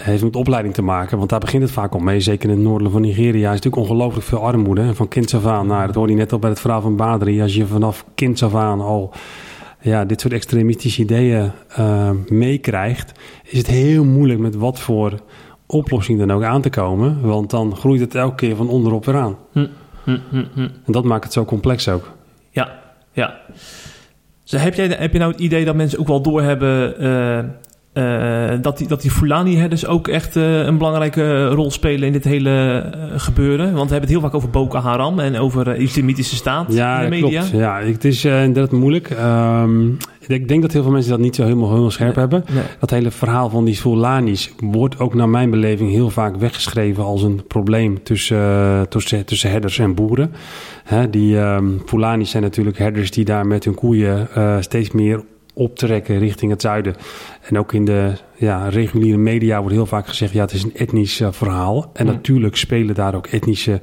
Heeft 0.00 0.22
met 0.22 0.36
opleiding 0.36 0.74
te 0.74 0.82
maken, 0.82 1.18
want 1.18 1.30
daar 1.30 1.40
begint 1.40 1.62
het 1.62 1.72
vaak 1.72 1.94
om 1.94 2.04
mee. 2.04 2.20
Zeker 2.20 2.50
in 2.50 2.56
het 2.56 2.64
noorden 2.64 2.90
van 2.90 3.00
Nigeria 3.00 3.48
is 3.48 3.54
natuurlijk 3.54 3.82
ongelooflijk 3.82 4.26
veel 4.26 4.38
armoede. 4.38 4.94
Van 4.94 5.08
kinds 5.08 5.34
af 5.34 5.46
aan, 5.46 5.66
nou, 5.66 5.86
dat 5.86 5.94
hoorde 5.94 6.12
je 6.12 6.18
net 6.18 6.32
al 6.32 6.38
bij 6.38 6.50
het 6.50 6.60
verhaal 6.60 6.80
van 6.80 6.96
Badri. 6.96 7.42
Als 7.42 7.54
je 7.54 7.66
vanaf 7.66 8.04
kinds 8.14 8.42
af 8.42 8.54
aan 8.54 8.80
al 8.80 9.12
ja, 9.90 10.04
dit 10.04 10.20
soort 10.20 10.32
extremistische 10.32 11.02
ideeën 11.02 11.50
uh, 11.78 12.10
meekrijgt, 12.28 13.12
is 13.44 13.58
het 13.58 13.66
heel 13.66 14.04
moeilijk 14.04 14.40
met 14.40 14.54
wat 14.54 14.80
voor 14.80 15.20
oplossing 15.66 16.18
dan 16.18 16.30
ook 16.30 16.42
aan 16.42 16.62
te 16.62 16.70
komen. 16.70 17.20
Want 17.20 17.50
dan 17.50 17.76
groeit 17.76 18.00
het 18.00 18.14
elke 18.14 18.34
keer 18.34 18.56
van 18.56 18.68
onderop 18.68 19.04
weer 19.04 19.16
aan. 19.16 19.36
Hm, 19.52 19.66
hm, 20.04 20.18
hm, 20.30 20.44
hm. 20.54 20.60
en 20.60 20.92
dat 20.92 21.04
maakt 21.04 21.24
het 21.24 21.32
zo 21.32 21.44
complex 21.44 21.88
ook. 21.88 22.12
Ja, 22.50 22.78
ja. 23.12 23.40
Dus 24.44 24.62
heb, 24.62 24.74
jij, 24.74 24.86
heb 24.86 25.12
je 25.12 25.18
nou 25.18 25.32
het 25.32 25.40
idee 25.40 25.64
dat 25.64 25.74
mensen 25.74 25.98
ook 25.98 26.06
wel 26.06 26.22
doorhebben 26.22 27.02
uh, 27.04 27.38
uh, 27.98 28.50
dat 28.62 28.78
die, 28.78 28.88
dat 28.88 29.02
die 29.02 29.10
Fulani-herders 29.10 29.86
ook 29.86 30.08
echt 30.08 30.36
uh, 30.36 30.64
een 30.64 30.78
belangrijke 30.78 31.48
rol 31.48 31.70
spelen 31.70 32.06
in 32.06 32.12
dit 32.12 32.24
hele 32.24 32.84
uh, 32.94 33.02
gebeuren? 33.16 33.64
Want 33.64 33.86
we 33.86 33.92
hebben 33.92 34.00
het 34.00 34.10
heel 34.10 34.20
vaak 34.20 34.34
over 34.34 34.50
Boko 34.50 34.78
Haram 34.78 35.18
en 35.18 35.38
over 35.38 35.76
islamitische 35.76 36.36
staat 36.36 36.72
ja, 36.72 37.00
in 37.00 37.10
de 37.10 37.20
media. 37.20 37.40
Klopt. 37.40 37.56
Ja, 37.56 37.80
het 37.80 38.04
is 38.04 38.24
inderdaad 38.24 38.72
moeilijk. 38.72 39.10
Um, 39.10 39.96
ik 40.26 40.48
denk 40.48 40.62
dat 40.62 40.72
heel 40.72 40.82
veel 40.82 40.92
mensen 40.92 41.10
dat 41.10 41.20
niet 41.20 41.34
zo 41.34 41.42
helemaal, 41.42 41.68
helemaal 41.68 41.90
scherp 41.90 42.16
nee, 42.16 42.18
hebben. 42.18 42.44
Nee. 42.54 42.64
Dat 42.80 42.90
hele 42.90 43.10
verhaal 43.10 43.50
van 43.50 43.64
die 43.64 43.74
Fulanis 43.74 44.52
wordt 44.60 44.98
ook 44.98 45.14
naar 45.14 45.28
mijn 45.28 45.50
beleving 45.50 45.90
heel 45.90 46.10
vaak 46.10 46.36
weggeschreven 46.36 47.04
als 47.04 47.22
een 47.22 47.46
probleem 47.46 48.02
tussen, 48.02 48.88
tussen, 48.88 49.24
tussen 49.24 49.50
herders 49.50 49.78
en 49.78 49.94
boeren. 49.94 50.32
Hè, 50.84 51.10
die 51.10 51.36
um, 51.36 51.82
Fulanis 51.86 52.30
zijn 52.30 52.42
natuurlijk 52.42 52.78
herders 52.78 53.10
die 53.10 53.24
daar 53.24 53.46
met 53.46 53.64
hun 53.64 53.74
koeien 53.74 54.28
steeds 54.60 54.90
meer 54.90 55.22
optrekken 55.56 56.18
richting 56.18 56.50
het 56.50 56.60
zuiden. 56.60 56.94
En 57.40 57.58
ook 57.58 57.72
in 57.72 57.84
de 57.84 58.12
ja, 58.34 58.68
reguliere 58.68 59.18
media 59.18 59.58
wordt 59.58 59.74
heel 59.74 59.86
vaak 59.86 60.06
gezegd: 60.06 60.32
ja, 60.32 60.40
het 60.40 60.52
is 60.52 60.62
een 60.62 60.74
etnisch 60.74 61.20
uh, 61.20 61.28
verhaal. 61.30 61.90
En 61.92 62.06
mm. 62.06 62.12
natuurlijk 62.12 62.56
spelen 62.56 62.94
daar 62.94 63.14
ook 63.14 63.26
etnische 63.26 63.80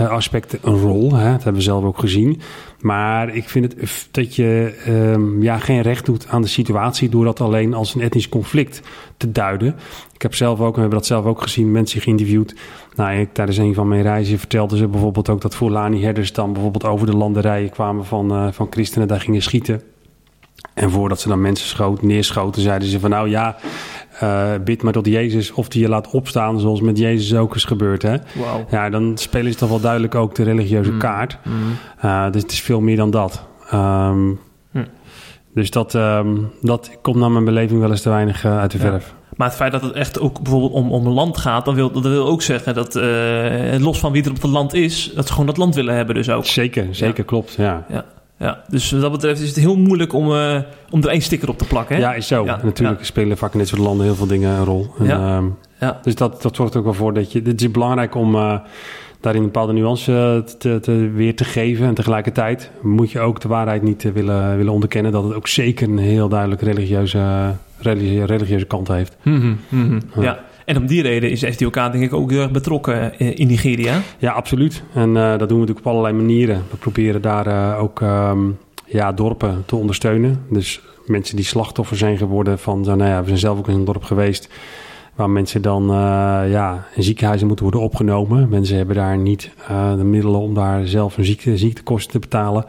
uh, 0.00 0.08
aspecten 0.10 0.58
een 0.62 0.78
rol. 0.78 1.14
Hè? 1.14 1.30
Dat 1.30 1.42
hebben 1.42 1.54
we 1.54 1.60
zelf 1.60 1.84
ook 1.84 1.98
gezien. 1.98 2.40
Maar 2.80 3.34
ik 3.34 3.48
vind 3.48 3.72
het 3.72 4.08
dat 4.10 4.36
je 4.36 4.74
um, 4.88 5.42
ja, 5.42 5.58
geen 5.58 5.82
recht 5.82 6.06
doet 6.06 6.28
aan 6.28 6.42
de 6.42 6.48
situatie 6.48 7.08
door 7.08 7.24
dat 7.24 7.40
alleen 7.40 7.74
als 7.74 7.94
een 7.94 8.00
etnisch 8.00 8.28
conflict 8.28 8.82
te 9.16 9.32
duiden. 9.32 9.76
Ik 10.14 10.22
heb 10.22 10.34
zelf 10.34 10.60
ook, 10.60 10.66
en 10.66 10.74
we 10.74 10.80
hebben 10.80 10.98
dat 10.98 11.06
zelf 11.06 11.24
ook 11.24 11.42
gezien, 11.42 11.72
mensen 11.72 12.00
geïnterviewd. 12.00 12.54
Nou, 12.94 13.18
ik, 13.18 13.32
tijdens 13.32 13.58
een 13.58 13.74
van 13.74 13.88
mijn 13.88 14.02
reizen 14.02 14.38
vertelden 14.38 14.78
ze 14.78 14.88
bijvoorbeeld 14.88 15.28
ook 15.28 15.40
dat 15.40 15.54
Fulani-herders 15.54 16.32
dan 16.32 16.52
bijvoorbeeld 16.52 16.84
over 16.84 17.06
de 17.06 17.16
landerijen 17.16 17.70
kwamen 17.70 18.04
van, 18.04 18.32
uh, 18.32 18.52
van 18.52 18.66
christenen, 18.70 19.08
daar 19.08 19.20
gingen 19.20 19.42
schieten. 19.42 19.82
En 20.74 20.90
voordat 20.90 21.20
ze 21.20 21.28
dan 21.28 21.40
mensen 21.40 21.68
schoot, 21.68 22.02
neerschoten, 22.02 22.62
zeiden 22.62 22.88
ze 22.88 23.00
van 23.00 23.10
nou 23.10 23.28
ja, 23.28 23.56
uh, 24.22 24.50
bid 24.64 24.82
maar 24.82 24.92
tot 24.92 25.06
Jezus 25.06 25.52
of 25.52 25.68
die 25.68 25.82
je 25.82 25.88
laat 25.88 26.10
opstaan, 26.10 26.60
zoals 26.60 26.80
met 26.80 26.98
Jezus 26.98 27.38
ook 27.38 27.54
is 27.54 27.64
gebeurd. 27.64 28.02
Hè? 28.02 28.16
Wow. 28.34 28.70
Ja, 28.70 28.90
dan 28.90 29.12
spelen 29.18 29.52
ze 29.52 29.58
toch 29.58 29.68
wel 29.68 29.80
duidelijk 29.80 30.14
ook 30.14 30.34
de 30.34 30.42
religieuze 30.42 30.90
Mm. 30.92 30.98
kaart. 30.98 31.38
Mm. 31.44 31.52
Uh, 32.04 32.30
dus 32.30 32.42
het 32.42 32.52
is 32.52 32.60
veel 32.60 32.80
meer 32.80 32.96
dan 32.96 33.10
dat. 33.10 33.46
Um, 33.74 34.40
Hm. 34.72 34.84
Dus 35.54 35.70
dat, 35.70 35.94
um, 35.94 36.50
dat 36.60 36.90
komt 37.02 37.16
naar 37.16 37.30
mijn 37.30 37.44
beleving 37.44 37.80
wel 37.80 37.90
eens 37.90 38.00
te 38.02 38.08
weinig 38.08 38.44
uh, 38.44 38.58
uit 38.58 38.70
de 38.70 38.78
Ja. 38.78 38.84
verf. 38.84 39.14
Maar 39.36 39.48
het 39.48 39.56
feit 39.56 39.72
dat 39.72 39.82
het 39.82 39.92
echt 39.92 40.20
ook 40.20 40.42
bijvoorbeeld 40.42 40.72
om, 40.72 40.90
om 40.92 41.06
een 41.06 41.12
land 41.12 41.38
gaat, 41.38 41.64
dan 41.64 41.74
wil, 41.74 41.90
dat 41.90 42.02
wil 42.02 42.26
ook 42.26 42.42
zeggen 42.42 42.74
dat 42.74 42.94
los 43.82 43.98
van 43.98 44.12
wie 44.12 44.22
er 44.24 44.30
op 44.30 44.42
het 44.42 44.50
land 44.50 44.74
is, 44.74 45.12
dat 45.14 45.26
ze 45.26 45.32
gewoon 45.32 45.46
dat 45.46 45.56
land 45.56 45.74
willen 45.74 45.94
hebben 45.94 46.14
dus 46.14 46.30
ook. 46.30 46.44
Zeker, 46.44 46.86
zeker, 46.90 47.18
ja. 47.18 47.22
klopt. 47.24 47.54
Ja. 47.54 47.84
ja. 47.88 48.04
Ja, 48.38 48.62
dus 48.68 48.90
wat 48.90 49.00
dat 49.00 49.12
betreft 49.12 49.40
is 49.40 49.48
het 49.48 49.58
heel 49.58 49.76
moeilijk 49.76 50.12
om, 50.12 50.30
uh, 50.30 50.58
om 50.90 51.02
er 51.02 51.08
één 51.08 51.20
sticker 51.20 51.48
op 51.48 51.58
te 51.58 51.66
plakken. 51.66 51.96
Hè? 51.96 52.02
Ja, 52.02 52.14
is 52.14 52.26
zo. 52.26 52.44
Ja, 52.44 52.60
Natuurlijk 52.62 52.98
ja. 52.98 53.04
spelen 53.04 53.36
vaak 53.36 53.52
in 53.52 53.58
dit 53.58 53.68
soort 53.68 53.80
landen 53.80 54.06
heel 54.06 54.14
veel 54.14 54.26
dingen 54.26 54.50
een 54.50 54.64
rol. 54.64 54.86
En, 54.98 55.06
ja. 55.06 55.36
Um, 55.36 55.56
ja. 55.80 55.98
Dus 56.02 56.14
dat, 56.14 56.42
dat 56.42 56.56
zorgt 56.56 56.76
ook 56.76 56.84
wel 56.84 56.94
voor 56.94 57.14
dat 57.14 57.32
je... 57.32 57.40
Het 57.44 57.60
is 57.60 57.70
belangrijk 57.70 58.14
om 58.14 58.34
uh, 58.34 58.58
daarin 59.20 59.40
een 59.42 59.48
bepaalde 59.48 59.72
nuance 59.72 60.44
te, 60.58 60.80
te, 60.80 61.10
weer 61.14 61.36
te 61.36 61.44
geven. 61.44 61.86
En 61.86 61.94
tegelijkertijd 61.94 62.70
moet 62.80 63.10
je 63.10 63.20
ook 63.20 63.40
de 63.40 63.48
waarheid 63.48 63.82
niet 63.82 64.12
willen, 64.12 64.56
willen 64.56 64.72
onderkennen... 64.72 65.12
dat 65.12 65.24
het 65.24 65.34
ook 65.34 65.48
zeker 65.48 65.88
een 65.88 65.98
heel 65.98 66.28
duidelijk 66.28 66.60
religieuze, 66.60 67.54
religieuze, 67.78 68.24
religieuze 68.24 68.66
kant 68.66 68.88
heeft. 68.88 69.16
Mm 69.22 69.40
-hmm, 69.40 69.58
mm 69.68 70.02
-hmm. 70.12 70.22
ja. 70.22 70.38
En 70.68 70.76
om 70.76 70.86
die 70.86 71.02
reden 71.02 71.30
is 71.30 71.44
SDOK 71.48 71.74
denk 71.74 71.94
ik 71.94 72.12
ook 72.12 72.30
heel 72.30 72.40
erg 72.40 72.50
betrokken 72.50 73.18
in 73.18 73.46
Nigeria. 73.46 74.00
Ja, 74.18 74.32
absoluut. 74.32 74.82
En 74.94 75.08
uh, 75.08 75.14
dat 75.14 75.38
doen 75.38 75.48
we 75.48 75.54
natuurlijk 75.54 75.78
op 75.78 75.86
allerlei 75.86 76.14
manieren. 76.14 76.62
We 76.70 76.76
proberen 76.76 77.22
daar 77.22 77.46
uh, 77.46 77.82
ook 77.82 78.00
um, 78.00 78.58
ja, 78.84 79.12
dorpen 79.12 79.62
te 79.66 79.76
ondersteunen. 79.76 80.44
Dus 80.50 80.80
mensen 81.06 81.36
die 81.36 81.44
slachtoffer 81.44 81.96
zijn 81.96 82.16
geworden 82.16 82.58
van... 82.58 82.80
Nou 82.80 83.04
ja, 83.04 83.20
we 83.20 83.26
zijn 83.26 83.38
zelf 83.38 83.58
ook 83.58 83.68
in 83.68 83.74
een 83.74 83.84
dorp 83.84 84.02
geweest... 84.02 84.48
waar 85.14 85.30
mensen 85.30 85.62
dan 85.62 85.86
ja, 86.48 86.86
in 86.94 87.02
ziekenhuizen 87.02 87.46
moeten 87.46 87.64
worden 87.64 87.82
opgenomen. 87.82 88.48
Mensen 88.48 88.76
hebben 88.76 88.96
daar 88.96 89.18
niet 89.18 89.50
de 89.96 90.04
middelen 90.04 90.40
om 90.40 90.54
daar 90.54 90.86
zelf 90.86 91.16
hun 91.16 91.24
ziekte, 91.24 91.56
ziektekosten 91.56 92.12
te 92.12 92.18
betalen. 92.18 92.64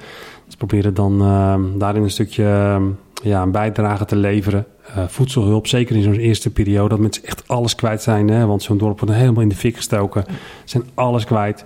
Dus 0.45 0.55
proberen 0.55 0.93
dan 0.93 1.21
uh, 1.21 1.55
daarin 1.75 2.03
een 2.03 2.09
stukje 2.09 2.43
ja, 3.23 3.41
een 3.41 3.51
bijdrage 3.51 4.05
te 4.05 4.15
leveren. 4.15 4.65
Uh, 4.97 5.07
voedselhulp, 5.07 5.67
zeker 5.67 5.95
in 5.95 6.03
zo'n 6.03 6.13
eerste 6.13 6.49
periode, 6.49 6.89
dat 6.89 6.99
mensen 6.99 7.23
echt 7.23 7.47
alles 7.47 7.75
kwijt 7.75 8.01
zijn. 8.01 8.27
Hè? 8.27 8.45
Want 8.45 8.63
zo'n 8.63 8.77
dorp 8.77 8.99
wordt 8.99 9.15
helemaal 9.15 9.43
in 9.43 9.49
de 9.49 9.55
fik 9.55 9.75
gestoken. 9.75 10.23
Ze 10.27 10.33
zijn 10.63 10.83
alles 10.93 11.25
kwijt. 11.25 11.65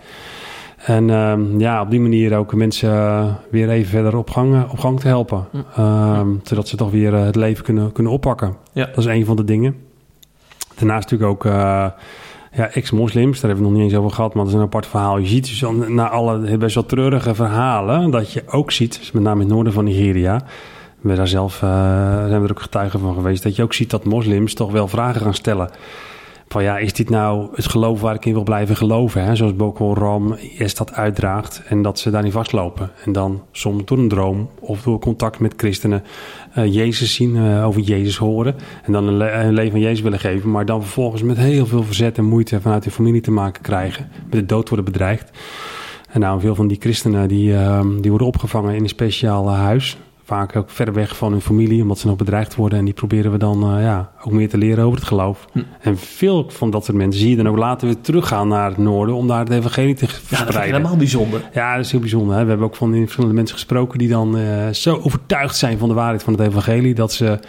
En 0.86 1.10
uh, 1.10 1.34
ja, 1.58 1.82
op 1.82 1.90
die 1.90 2.00
manier 2.00 2.38
ook 2.38 2.54
mensen 2.54 2.90
uh, 2.90 3.26
weer 3.52 3.70
even 3.70 3.90
verder 3.90 4.18
op 4.18 4.30
gang, 4.30 4.72
op 4.72 4.80
gang 4.80 5.00
te 5.00 5.08
helpen. 5.08 5.46
Uh, 5.80 6.22
zodat 6.44 6.68
ze 6.68 6.76
toch 6.76 6.92
weer 6.92 7.14
het 7.14 7.36
leven 7.36 7.64
kunnen, 7.64 7.92
kunnen 7.92 8.12
oppakken. 8.12 8.56
Ja. 8.72 8.86
Dat 8.86 8.98
is 8.98 9.06
een 9.06 9.26
van 9.26 9.36
de 9.36 9.44
dingen. 9.44 9.76
Daarnaast 10.76 11.12
natuurlijk 11.12 11.30
ook 11.32 11.46
uh, 11.46 11.86
ja, 12.52 12.70
ex-moslims, 12.72 13.40
daar 13.40 13.50
hebben 13.50 13.68
we 13.68 13.72
nog 13.72 13.82
niet 13.82 13.92
eens 13.92 14.00
over 14.00 14.16
gehad, 14.16 14.34
maar 14.34 14.44
dat 14.44 14.54
is 14.54 14.60
een 14.60 14.66
apart 14.66 14.88
verhaal. 14.88 15.18
Je 15.18 15.28
ziet 15.28 15.46
dus 15.46 15.64
na 15.88 16.10
alle 16.10 16.58
best 16.58 16.76
wel 16.76 16.86
treurige 16.86 17.36
verhalen, 17.36 18.12
dat 18.12 18.32
je 18.32 18.44
ook 18.48 18.72
ziet, 18.72 18.98
dus 19.00 19.12
met 19.12 19.24
name 19.24 19.42
in 19.42 19.46
het 19.46 19.56
noorden 19.56 19.74
van 19.74 19.84
Nigeria, 19.84 20.46
we 21.04 21.16
daar 21.16 21.28
zelf 21.28 21.62
uh, 21.62 21.70
zijn 22.28 22.40
we 22.42 22.46
er 22.46 22.52
ook 22.52 22.62
getuigen 22.62 23.00
van 23.00 23.14
geweest. 23.14 23.44
Dat 23.44 23.56
je 23.56 23.64
ook 23.64 23.74
ziet 23.74 23.90
dat 23.90 24.04
moslims 24.04 24.54
toch 24.54 24.72
wel 24.72 24.88
vragen 24.88 25.22
gaan 25.22 25.34
stellen. 25.34 25.70
Van 26.48 26.64
ja, 26.64 26.78
is 26.78 26.94
dit 26.94 27.10
nou 27.10 27.48
het 27.56 27.68
geloof 27.68 28.02
waar 28.02 28.16
ik 28.16 28.26
in 28.26 28.34
wil 28.34 28.44
blijven 28.44 28.76
geloven? 28.76 29.24
Hè? 29.24 29.36
Zoals 29.36 29.56
Boko 29.56 29.94
Haram 29.94 30.34
IS 30.58 30.76
dat 30.76 30.94
uitdraagt. 30.94 31.62
En 31.68 31.82
dat 31.82 32.00
ze 32.00 32.10
daar 32.10 32.24
niet 32.24 32.32
vastlopen. 32.34 32.92
En 33.06 33.12
dan 33.12 33.42
soms 33.52 33.86
door 33.86 33.98
een 33.98 34.08
droom 34.08 34.50
of 34.60 34.82
door 34.82 35.00
contact 35.00 35.40
met 35.40 35.54
christenen 35.58 36.04
uh, 36.58 36.74
Jezus 36.74 37.16
zien, 37.16 37.36
uh, 37.36 37.68
over 37.68 37.82
Jezus 37.82 38.18
horen. 38.18 38.56
En 38.84 38.92
dan 38.92 39.08
een, 39.08 39.18
le 39.18 39.32
een 39.32 39.54
leven 39.54 39.72
van 39.72 39.80
Jezus 39.80 40.02
willen 40.02 40.20
geven. 40.20 40.52
Maar 40.52 40.66
dan 40.66 40.82
vervolgens 40.82 41.22
met 41.22 41.38
heel 41.38 41.66
veel 41.66 41.84
verzet 41.84 42.18
en 42.18 42.26
moeite 42.26 42.62
vanuit 42.62 42.84
de 42.84 42.92
familie 42.92 43.22
te 43.22 43.32
maken 43.32 43.62
krijgen. 43.62 44.10
Met 44.24 44.32
de 44.32 44.46
dood 44.46 44.68
worden 44.70 44.86
bedreigd. 44.86 45.32
En 46.10 46.20
nou, 46.20 46.40
veel 46.40 46.56
van 46.56 46.68
die 46.68 46.78
christenen 46.80 47.28
die, 47.28 47.56
die 48.02 48.10
worden 48.10 48.28
opgevangen 48.28 48.76
in 48.76 48.84
een 48.84 48.90
speciaal 48.90 49.50
huis 49.50 49.98
vaak 50.26 50.56
ook 50.56 50.70
ver 50.70 50.94
weg 50.94 51.18
van 51.18 51.32
hun 51.32 51.42
familie, 51.42 51.82
omdat 51.82 52.00
ze 52.00 52.08
nog 52.08 52.16
bedreigd 52.16 52.56
worden. 52.56 52.80
En 52.80 52.86
die 52.86 52.94
proberen 52.94 53.32
we 53.32 53.38
dan 53.38 53.76
uh, 53.76 53.84
ja, 53.84 54.12
ook 54.24 54.32
meer 54.32 54.50
te 54.50 54.58
leren 54.58 54.84
over 54.86 54.98
het 54.98 55.08
geloof. 55.08 55.48
Hm. 55.52 55.60
En 55.82 55.98
veel 55.98 56.50
van 56.50 56.70
dat 56.70 56.86
soort 56.86 56.98
mensen 56.98 57.22
zie 57.22 57.30
je 57.30 57.36
dan 57.36 57.48
ook 57.48 57.58
later 57.58 57.88
weer 57.88 58.02
teruggaan 58.02 58.48
naar 58.48 58.70
het 58.70 58.78
noorden 58.78 59.16
om 59.16 59.28
daar 59.28 59.40
het 59.40 59.50
evangelie 59.50 59.96
te 59.96 60.08
verspreiden. 60.08 60.48
Ja, 60.48 60.54
dat 60.54 60.64
is 60.64 60.72
helemaal 60.72 60.98
bijzonder. 60.98 61.42
Ja, 61.54 61.76
dat 61.76 61.86
is 61.86 61.92
heel 61.92 62.00
bijzonder. 62.00 62.36
Hè? 62.36 62.44
We 62.44 62.50
hebben 62.50 62.68
ook 62.68 62.76
van 62.76 62.94
verschillende 62.94 63.36
mensen 63.36 63.56
gesproken 63.56 64.00
die 64.00 64.10
dan 64.10 64.38
uh, 64.38 64.70
zo 64.70 65.00
overtuigd 65.04 65.56
zijn 65.56 65.78
van 65.78 65.88
de 65.88 65.96
waarheid 65.96 66.24
van 66.24 66.34
het 66.34 66.42
evangelie, 66.42 66.94
dat 66.94 67.14
ze 67.14 67.40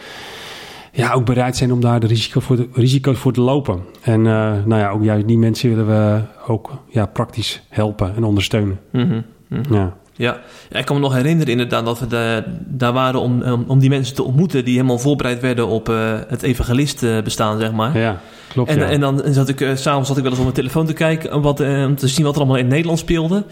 ja, 0.92 1.12
ook 1.12 1.24
bereid 1.24 1.56
zijn 1.56 1.72
om 1.72 1.80
daar 1.80 2.00
de 2.00 2.06
risico 2.06 2.40
voor 2.40 2.56
de, 2.56 2.68
risico's 2.72 3.18
voor 3.18 3.32
te 3.32 3.40
lopen. 3.40 3.80
En 4.00 4.18
uh, 4.18 4.52
nou 4.64 4.76
ja, 4.76 4.88
ook 4.90 5.02
juist 5.02 5.26
die 5.26 5.38
mensen 5.38 5.68
willen 5.68 5.87
we 5.87 6.22
ook 6.46 6.70
ja, 6.88 7.06
praktisch 7.06 7.62
helpen 7.68 8.16
en 8.16 8.24
ondersteunen. 8.24 8.80
Mm 8.92 9.00
-hmm. 9.00 9.24
Mm 9.48 9.62
-hmm. 9.62 9.74
Ja. 9.74 9.96
Ja. 10.16 10.40
ja, 10.70 10.79
ik 10.79 10.85
kan 10.85 10.96
me 10.96 11.03
nog 11.03 11.14
herinneren 11.14 11.53
inderdaad 11.53 11.85
dat 11.85 11.98
we 12.00 12.07
de, 12.07 12.42
daar 12.59 12.92
waren 12.92 13.20
om, 13.20 13.42
om, 13.42 13.64
om 13.66 13.79
die 13.79 13.88
mensen 13.88 14.14
te 14.14 14.22
ontmoeten 14.22 14.64
die 14.64 14.74
helemaal 14.74 14.98
voorbereid 14.98 15.40
werden 15.40 15.66
op 15.66 15.88
uh, 15.88 16.18
het 16.29 16.42
evangelist 16.42 17.00
bestaan, 17.24 17.59
zeg 17.59 17.72
maar. 17.72 17.98
Ja, 17.98 18.20
klopt. 18.48 18.70
En, 18.70 18.79
ja. 18.79 18.88
en 18.88 19.00
dan 19.00 19.22
zat 19.27 19.48
ik, 19.48 19.61
uh, 19.61 19.77
s'avonds 19.77 20.09
zat 20.09 20.16
ik 20.16 20.22
wel 20.22 20.33
eens 20.33 20.40
op 20.40 20.46
mijn 20.46 20.59
telefoon 20.59 20.87
te 20.87 20.92
kijken 20.92 21.42
wat, 21.42 21.61
uh, 21.61 21.85
om 21.85 21.96
te 21.96 22.09
zien 22.09 22.24
wat 22.24 22.35
er 22.35 22.40
allemaal 22.40 22.59
in 22.59 22.66
Nederland 22.66 22.98
speelde. 22.98 23.44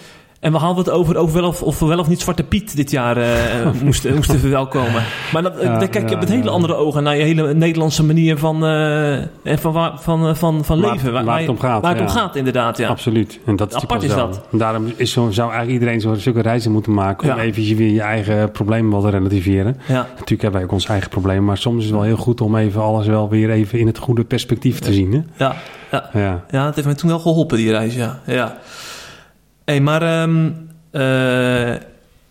En 0.42 0.52
we 0.52 0.58
hadden 0.58 0.84
het 0.84 0.92
over, 0.92 1.16
over 1.16 1.40
wel 1.40 1.48
of, 1.48 1.62
of 1.62 1.78
we 1.78 1.86
wel 1.86 1.98
of 1.98 2.08
niet 2.08 2.20
Zwarte 2.20 2.42
Piet 2.42 2.76
dit 2.76 2.90
jaar 2.90 3.18
uh, 3.22 3.82
moesten, 3.82 4.14
moesten 4.14 4.38
verwelkomen. 4.38 5.02
Maar 5.32 5.42
dat, 5.42 5.52
ja, 5.62 5.78
dan 5.78 5.88
kijk 5.88 6.08
je 6.08 6.14
ja, 6.14 6.20
met 6.20 6.28
hele 6.28 6.44
ja. 6.44 6.50
andere 6.50 6.74
ogen 6.74 7.02
naar 7.02 7.16
je 7.16 7.22
hele 7.22 7.54
Nederlandse 7.54 8.04
manier 8.04 8.38
van, 8.38 8.64
uh, 8.64 9.18
van, 9.44 9.72
van, 9.72 9.98
van, 10.00 10.36
van, 10.36 10.64
van 10.64 10.80
waar, 10.80 10.92
leven. 10.92 11.12
Waar, 11.12 11.24
waar, 11.24 11.40
het 11.40 11.48
om 11.48 11.58
gaat. 11.58 11.82
Waar 11.82 11.92
het 11.92 12.00
om 12.00 12.08
gaat, 12.08 12.36
inderdaad. 12.36 12.78
Ja. 12.78 12.88
Absoluut. 12.88 13.40
En 13.44 13.56
dat 13.56 13.74
is 13.74 13.82
Apart 13.82 14.02
is 14.02 14.10
zo. 14.10 14.16
dat. 14.16 14.42
En 14.52 14.58
daarom 14.58 14.92
is 14.96 15.12
zo, 15.12 15.30
zou 15.30 15.50
eigenlijk 15.50 15.80
iedereen 15.80 16.00
zo, 16.00 16.14
zulke 16.14 16.40
reizen 16.40 16.72
moeten 16.72 16.94
maken 16.94 17.32
om 17.32 17.38
even 17.38 17.76
weer 17.76 17.92
je 17.92 18.00
eigen 18.00 18.50
problemen 18.50 18.90
wat 18.90 19.02
te 19.02 19.10
relativeren. 19.10 19.76
Natuurlijk 19.88 20.28
hebben 20.28 20.52
wij 20.52 20.62
ook 20.62 20.72
ons 20.72 20.86
eigen 20.86 21.10
probleem, 21.10 21.44
maar 21.44 21.58
soms 21.58 21.78
is 21.78 21.84
het 21.84 21.94
wel 21.94 22.02
heel 22.02 22.16
goed 22.16 22.40
om 22.40 22.56
even 22.56 22.82
alles 22.82 23.06
wel 23.06 23.28
weer 23.28 23.50
even 23.50 23.78
in 23.78 23.86
het 23.86 23.98
goede 23.98 24.24
perspectief 24.24 24.78
te 24.78 24.92
zien. 24.92 25.12
Hè? 25.12 25.44
Ja, 25.44 25.54
ja. 25.90 26.10
Ja. 26.12 26.44
ja, 26.50 26.66
het 26.66 26.74
heeft 26.74 26.86
mij 26.86 26.96
toen 26.96 27.08
wel 27.08 27.18
geholpen, 27.18 27.56
die 27.56 27.70
reis, 27.70 27.94
ja. 27.94 28.20
ja. 28.26 28.58
Hey, 29.64 29.80
maar 29.80 30.22
um, 30.22 30.54
uh, 30.92 31.74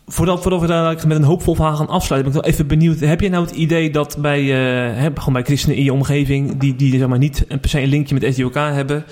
voordat, 0.08 0.42
voordat 0.42 0.62
we 0.62 0.68
daar 0.68 1.08
met 1.08 1.18
een 1.18 1.24
hoopvol 1.24 1.56
verhaal 1.56 1.76
gaan 1.76 1.88
afsluiten, 1.88 2.32
ben 2.32 2.40
ik 2.40 2.46
wel 2.46 2.54
even 2.54 2.68
benieuwd. 2.68 3.00
Heb 3.00 3.22
je 3.22 3.30
nou 3.30 3.46
het 3.46 3.56
idee 3.56 3.90
dat 3.90 4.18
bij, 4.20 4.42
uh, 4.42 4.98
hè, 4.98 5.10
gewoon 5.14 5.34
bij 5.34 5.44
christenen 5.44 5.78
in 5.78 5.84
je 5.84 5.94
omgeving, 5.94 6.60
die, 6.60 6.76
die 6.76 6.98
zeg 6.98 7.08
maar, 7.08 7.18
niet 7.18 7.46
per 7.48 7.70
se 7.70 7.82
een 7.82 7.90
linkje 7.90 8.18
met 8.20 8.34
SDOK 8.34 8.54
hebben, 8.54 9.04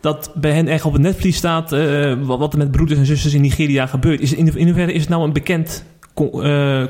dat 0.00 0.32
bij 0.34 0.52
hen 0.52 0.68
echt 0.68 0.84
op 0.84 0.92
het 0.92 1.02
netvlies 1.02 1.36
staat 1.36 1.72
uh, 1.72 2.14
wat 2.22 2.52
er 2.52 2.58
met 2.58 2.70
broeders 2.70 2.98
en 2.98 3.06
zusters 3.06 3.34
in 3.34 3.40
Nigeria 3.40 3.86
gebeurt? 3.86 4.20
Is, 4.20 4.34
in, 4.34 4.56
in 4.56 4.66
hoeverre 4.66 4.92
is 4.92 5.00
het 5.00 5.10
nou 5.10 5.24
een 5.24 5.32
bekend 5.32 5.84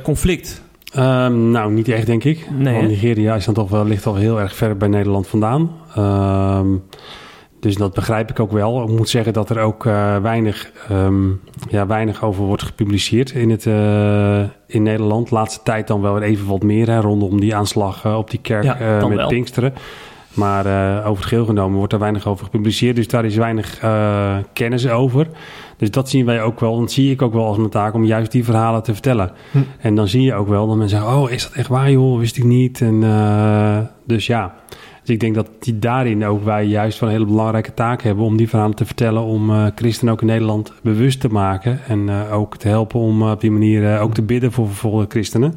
conflict? 0.02 0.62
Um, 0.96 1.50
nou, 1.50 1.72
niet 1.72 1.88
echt, 1.88 2.06
denk 2.06 2.24
ik. 2.24 2.50
Nee, 2.50 2.74
Want 2.74 2.88
Nigeria 2.88 3.34
is 3.34 3.44
dan 3.44 3.54
toch 3.54 3.70
wel, 3.70 3.86
ligt 3.86 4.06
al 4.06 4.14
heel 4.14 4.40
erg 4.40 4.56
ver 4.56 4.76
bij 4.76 4.88
Nederland 4.88 5.26
vandaan. 5.26 5.70
Um, 5.98 6.82
dus 7.62 7.76
dat 7.76 7.94
begrijp 7.94 8.30
ik 8.30 8.40
ook 8.40 8.52
wel. 8.52 8.82
Ik 8.82 8.88
moet 8.88 9.08
zeggen 9.08 9.32
dat 9.32 9.50
er 9.50 9.58
ook 9.58 9.84
uh, 9.84 10.16
weinig, 10.16 10.70
um, 10.90 11.40
ja, 11.68 11.86
weinig 11.86 12.22
over 12.22 12.44
wordt 12.44 12.62
gepubliceerd 12.62 13.30
in, 13.30 13.50
het, 13.50 13.64
uh, 13.64 14.42
in 14.66 14.82
Nederland. 14.82 15.28
De 15.28 15.34
laatste 15.34 15.60
tijd 15.62 15.86
dan 15.86 16.00
wel 16.00 16.20
even 16.20 16.46
wat 16.46 16.62
meer 16.62 16.86
hè, 16.86 17.00
rondom 17.00 17.40
die 17.40 17.54
aanslag 17.54 18.04
uh, 18.04 18.16
op 18.16 18.30
die 18.30 18.40
kerk 18.40 18.64
ja, 18.64 19.06
met 19.06 19.16
wel. 19.16 19.28
Pinksteren. 19.28 19.74
Maar 20.32 20.66
over 20.98 21.16
het 21.22 21.24
geheel 21.24 21.44
genomen 21.44 21.78
wordt 21.78 21.92
er 21.92 21.98
weinig 21.98 22.26
over 22.26 22.44
gepubliceerd. 22.44 22.96
Dus 22.96 23.08
daar 23.08 23.24
is 23.24 23.36
weinig 23.36 23.78
kennis 24.52 24.88
over. 24.88 25.26
Dus 25.76 25.90
dat 25.90 26.08
zien 26.08 26.26
wij 26.26 26.42
ook 26.42 26.60
wel. 26.60 26.80
Dat 26.80 26.92
zie 26.92 27.10
ik 27.10 27.22
ook 27.22 27.32
wel 27.32 27.46
als 27.46 27.56
mijn 27.56 27.70
taak 27.70 27.94
om 27.94 28.04
juist 28.04 28.32
die 28.32 28.44
verhalen 28.44 28.82
te 28.82 28.92
vertellen. 28.92 29.32
Hm. 29.50 29.58
En 29.78 29.94
dan 29.94 30.08
zie 30.08 30.22
je 30.22 30.34
ook 30.34 30.48
wel 30.48 30.66
dat 30.66 30.76
mensen 30.76 30.98
zeggen: 30.98 31.18
Oh, 31.18 31.30
is 31.30 31.42
dat 31.42 31.52
echt 31.52 31.68
waar, 31.68 31.90
joh? 31.90 32.18
Wist 32.18 32.36
ik 32.36 32.44
niet. 32.44 32.80
En, 32.80 33.00
dus 34.06 34.26
ja. 34.26 34.54
Dus 35.02 35.14
ik 35.14 35.20
denk 35.20 35.34
dat 35.34 35.48
die 35.58 35.78
daarin 35.78 36.24
ook 36.24 36.44
wij 36.44 36.64
juist 36.64 36.98
wel 36.98 37.08
een 37.08 37.14
hele 37.14 37.28
belangrijke 37.28 37.74
taak 37.74 38.02
hebben 38.02 38.24
om 38.24 38.36
die 38.36 38.48
verhalen 38.48 38.76
te 38.76 38.84
vertellen, 38.84 39.22
om 39.22 39.50
uh, 39.50 39.66
christenen 39.74 40.12
ook 40.12 40.20
in 40.20 40.26
Nederland 40.26 40.72
bewust 40.82 41.20
te 41.20 41.28
maken 41.28 41.80
en 41.88 42.08
uh, 42.08 42.32
ook 42.32 42.56
te 42.56 42.68
helpen 42.68 43.00
om 43.00 43.22
uh, 43.22 43.30
op 43.30 43.40
die 43.40 43.50
manier 43.50 43.98
ook 44.00 44.14
te 44.14 44.22
bidden 44.22 44.52
voor 44.52 44.66
vervolgde 44.66 45.06
christenen, 45.08 45.54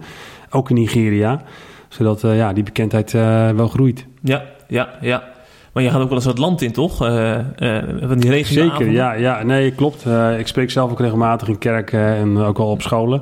ook 0.50 0.70
in 0.70 0.76
Nigeria, 0.76 1.42
zodat 1.88 2.22
ja, 2.22 2.54
die 2.54 2.64
bekendheid 2.64 3.12
wel 3.56 3.68
groeit. 3.68 4.06
Ja, 4.22 4.44
ja, 4.68 4.90
ja. 5.02 5.35
Maar 5.76 5.84
je 5.84 5.90
gaat 5.90 6.02
ook 6.02 6.08
wel 6.08 6.18
eens 6.18 6.26
wat 6.26 6.38
land 6.38 6.62
in, 6.62 6.72
toch? 6.72 6.98
van 6.98 8.18
die 8.18 8.30
regio 8.30 8.64
Zeker, 8.64 8.92
ja, 8.92 9.14
ja. 9.14 9.44
Nee, 9.44 9.72
klopt. 9.72 10.06
ik 10.38 10.48
spreek 10.48 10.72
zelf 10.72 10.92
ook 10.92 11.00
regelmatig 11.00 11.48
in 11.48 11.58
kerken 11.58 12.16
en 12.16 12.38
ook 12.38 12.58
wel 12.58 12.70
op 12.70 12.82
scholen. 12.82 13.22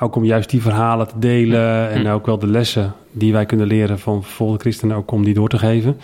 Ook 0.00 0.16
om 0.16 0.24
juist 0.24 0.50
die 0.50 0.62
verhalen 0.62 1.08
te 1.08 1.18
delen 1.18 1.90
en 1.90 2.08
ook 2.08 2.26
wel 2.26 2.38
de 2.38 2.46
lessen 2.46 2.92
die 3.12 3.32
wij 3.32 3.46
kunnen 3.46 3.66
leren 3.66 3.98
van 3.98 4.22
vervolgde 4.22 4.58
christenen, 4.58 4.96
ook 4.96 5.10
om 5.10 5.24
die 5.24 5.34
door 5.34 5.48
te 5.48 5.58
geven. 5.58 5.96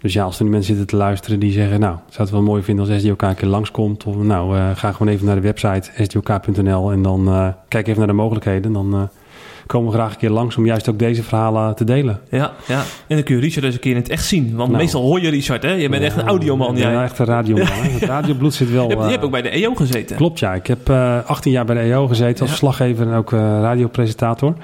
Dus 0.00 0.12
ja, 0.12 0.24
als 0.24 0.38
er 0.38 0.44
nu 0.44 0.50
mensen 0.50 0.76
zitten 0.76 0.86
te 0.86 0.96
luisteren 0.96 1.38
die 1.38 1.52
zeggen, 1.52 1.80
nou, 1.80 1.96
zou 2.08 2.22
het 2.22 2.30
wel 2.30 2.42
mooi 2.42 2.62
vinden 2.62 2.88
als 2.88 3.00
SDOK 3.00 3.22
een 3.22 3.34
keer 3.34 3.48
langskomt. 3.48 4.04
Of 4.04 4.16
nou, 4.16 4.56
uh, 4.56 4.70
ga 4.74 4.92
gewoon 4.92 5.12
even 5.12 5.26
naar 5.26 5.34
de 5.34 5.40
website 5.40 5.90
sdok.nl 5.96 6.92
en 6.92 7.02
dan 7.02 7.28
uh, 7.28 7.48
kijk 7.68 7.86
even 7.86 7.98
naar 7.98 8.06
de 8.06 8.12
mogelijkheden. 8.12 8.72
Dan 8.72 8.94
uh, 8.94 9.02
komen 9.68 9.90
we 9.90 9.96
graag 9.98 10.10
een 10.12 10.18
keer 10.18 10.30
langs 10.30 10.56
om 10.56 10.66
juist 10.66 10.88
ook 10.88 10.98
deze 10.98 11.22
verhalen 11.22 11.74
te 11.74 11.84
delen. 11.84 12.20
Ja, 12.30 12.52
ja. 12.66 12.78
En 13.06 13.14
dan 13.16 13.22
kun 13.22 13.34
je 13.34 13.40
Richard 13.40 13.64
eens 13.64 13.74
een 13.74 13.80
keer 13.80 13.90
in 13.90 13.96
het 13.96 14.08
echt 14.08 14.24
zien. 14.24 14.56
Want 14.56 14.70
Nou. 14.70 14.82
meestal 14.82 15.02
hoor 15.02 15.20
je 15.20 15.30
Richard, 15.30 15.62
hè? 15.62 15.72
Je 15.72 15.88
bent 15.88 16.02
echt 16.02 16.16
een 16.16 16.26
audioman. 16.26 16.76
Ja, 16.76 16.90
jij. 16.90 17.02
echt 17.02 17.18
een 17.18 17.26
radioman. 17.26 17.66
Het 17.98 18.02
radiobloed 18.02 18.54
zit 18.54 18.70
wel... 18.70 18.82
Je, 18.82 18.88
hebt, 18.88 19.00
je 19.00 19.04
eh, 19.06 19.12
hebt 19.12 19.24
ook 19.24 19.30
bij 19.30 19.42
de 19.42 19.48
EO 19.48 19.74
gezeten. 19.74 20.16
Klopt, 20.16 20.38
ja. 20.38 20.54
Ik 20.54 20.66
heb 20.66 20.88
eh 20.88 21.18
18 21.26 21.52
jaar 21.52 21.64
bij 21.64 21.74
de 21.74 21.80
EO 21.80 22.06
gezeten 22.06 22.30
als 22.30 22.38
Ja. 22.38 22.46
verslaggever 22.46 23.06
en 23.06 23.14
ook 23.14 23.32
eh, 23.32 23.38
radiopresentator. 23.38 24.54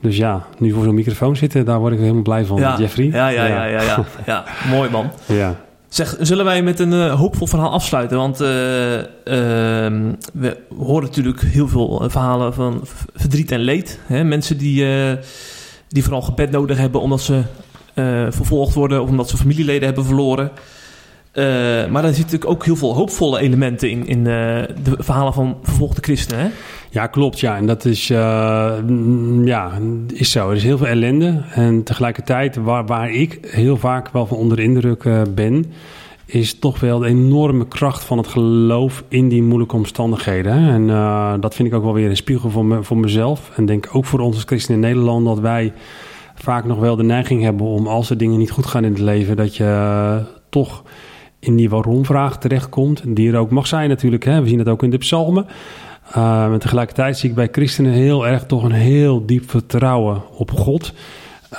Dus 0.00 0.16
ja, 0.16 0.46
nu 0.58 0.72
voor 0.72 0.84
zo'n 0.84 0.94
microfoon 0.94 1.36
zitten, 1.36 1.64
daar 1.64 1.78
word 1.78 1.92
ik 1.92 1.98
helemaal 1.98 2.22
blij 2.22 2.44
van, 2.44 2.58
ja. 2.60 2.76
Jeffrey. 2.78 3.06
Ja, 3.06 3.28
ja, 3.28 3.46
ja, 3.46 3.64
ja, 3.64 3.82
ja, 3.82 4.04
ja. 4.26 4.44
Mooi 4.74 4.90
man. 4.90 5.10
Ja. 5.26 5.54
Zeg, 5.94 6.16
zullen 6.20 6.44
wij 6.44 6.62
met 6.62 6.78
een 6.78 6.92
eh, 6.92 7.14
hoopvol 7.14 7.46
verhaal 7.46 7.70
afsluiten? 7.70 8.16
Want 8.16 8.40
eh, 8.40 8.98
ehm, 8.98 10.12
we 10.32 10.56
horen 10.76 11.02
natuurlijk 11.02 11.40
heel 11.40 11.68
veel 11.68 12.02
eh, 12.02 12.10
verhalen 12.10 12.54
van 12.54 12.80
verdriet 13.14 13.50
en 13.50 13.60
leed. 13.60 13.98
Hè? 14.06 14.24
Mensen 14.24 14.58
die, 14.58 14.86
die 15.88 16.02
vooral 16.02 16.22
gebed 16.22 16.50
nodig 16.50 16.78
hebben 16.78 17.00
omdat 17.00 17.20
ze 17.20 17.42
vervolgd 18.30 18.74
worden 18.74 19.02
of 19.02 19.08
omdat 19.08 19.28
ze 19.28 19.36
familieleden 19.36 19.84
hebben 19.84 20.04
verloren. 20.04 20.50
Maar 21.90 22.04
er 22.04 22.14
zitten 22.14 22.24
natuurlijk 22.24 22.50
ook 22.50 22.64
heel 22.64 22.76
veel 22.76 22.94
hoopvolle 22.94 23.40
elementen 23.40 23.90
in, 23.90 24.06
in 24.06 24.24
de 24.24 24.96
verhalen 24.98 25.32
van 25.32 25.56
vervolgde 25.62 26.02
christenen. 26.02 26.40
Hè? 26.40 26.50
Ja, 26.94 27.06
klopt. 27.06 27.40
Ja, 27.40 27.56
en 27.56 27.66
dat 27.66 27.84
is, 27.84 28.10
eh, 28.10 28.78
mm, 28.86 29.46
ja, 29.46 29.72
is 30.12 30.30
zo. 30.30 30.50
Er 30.50 30.56
is 30.56 30.62
heel 30.62 30.78
veel 30.78 30.86
ellende. 30.86 31.42
En 31.50 31.82
tegelijkertijd, 31.82 32.56
waar, 32.56 32.86
waar 32.86 33.10
ik 33.10 33.38
heel 33.50 33.76
vaak 33.76 34.08
wel 34.08 34.26
van 34.26 34.36
onder 34.36 34.56
de 34.56 34.62
indruk 34.62 35.04
eh, 35.04 35.22
ben, 35.34 35.72
is 36.24 36.58
toch 36.58 36.80
wel 36.80 36.98
de 36.98 37.06
enorme 37.06 37.68
kracht 37.68 38.04
van 38.04 38.18
het 38.18 38.26
geloof 38.26 39.04
in 39.08 39.28
die 39.28 39.42
moeilijke 39.42 39.76
omstandigheden. 39.76 40.52
En 40.52 40.90
eh, 40.90 41.34
dat 41.40 41.54
vind 41.54 41.68
ik 41.68 41.74
ook 41.74 41.82
wel 41.82 41.92
weer 41.92 42.08
een 42.08 42.16
spiegel 42.16 42.50
voor, 42.50 42.64
me, 42.64 42.82
voor 42.82 42.98
mezelf. 42.98 43.50
En 43.56 43.66
denk 43.66 43.88
ook 43.92 44.04
voor 44.04 44.20
ons 44.20 44.34
als 44.34 44.44
christenen 44.44 44.82
in 44.82 44.88
Nederland 44.88 45.26
dat 45.26 45.38
wij 45.38 45.72
vaak 46.34 46.64
nog 46.64 46.78
wel 46.78 46.96
de 46.96 47.02
neiging 47.02 47.42
hebben 47.42 47.66
om 47.66 47.86
als 47.86 48.10
er 48.10 48.18
dingen 48.18 48.38
niet 48.38 48.50
goed 48.50 48.66
gaan 48.66 48.84
in 48.84 48.92
het 48.92 49.00
leven, 49.00 49.36
dat 49.36 49.56
je 49.56 50.22
toch 50.48 50.82
in 51.38 51.56
die 51.56 51.70
waarom-vraag 51.70 52.38
terechtkomt. 52.38 53.02
Die 53.06 53.32
er 53.32 53.38
ook 53.38 53.50
mag 53.50 53.66
zijn 53.66 53.88
natuurlijk. 53.88 54.24
Hè. 54.24 54.42
We 54.42 54.48
zien 54.48 54.58
het 54.58 54.68
ook 54.68 54.82
in 54.82 54.90
de 54.90 54.98
psalmen. 54.98 55.46
Uh, 56.16 56.54
tegelijkertijd 56.54 57.18
zie 57.18 57.28
ik 57.28 57.34
bij 57.34 57.48
christenen 57.52 57.92
heel 57.92 58.26
erg 58.26 58.44
toch 58.44 58.62
een 58.62 58.72
heel 58.72 59.26
diep 59.26 59.50
vertrouwen 59.50 60.22
op 60.36 60.50
God. 60.50 60.92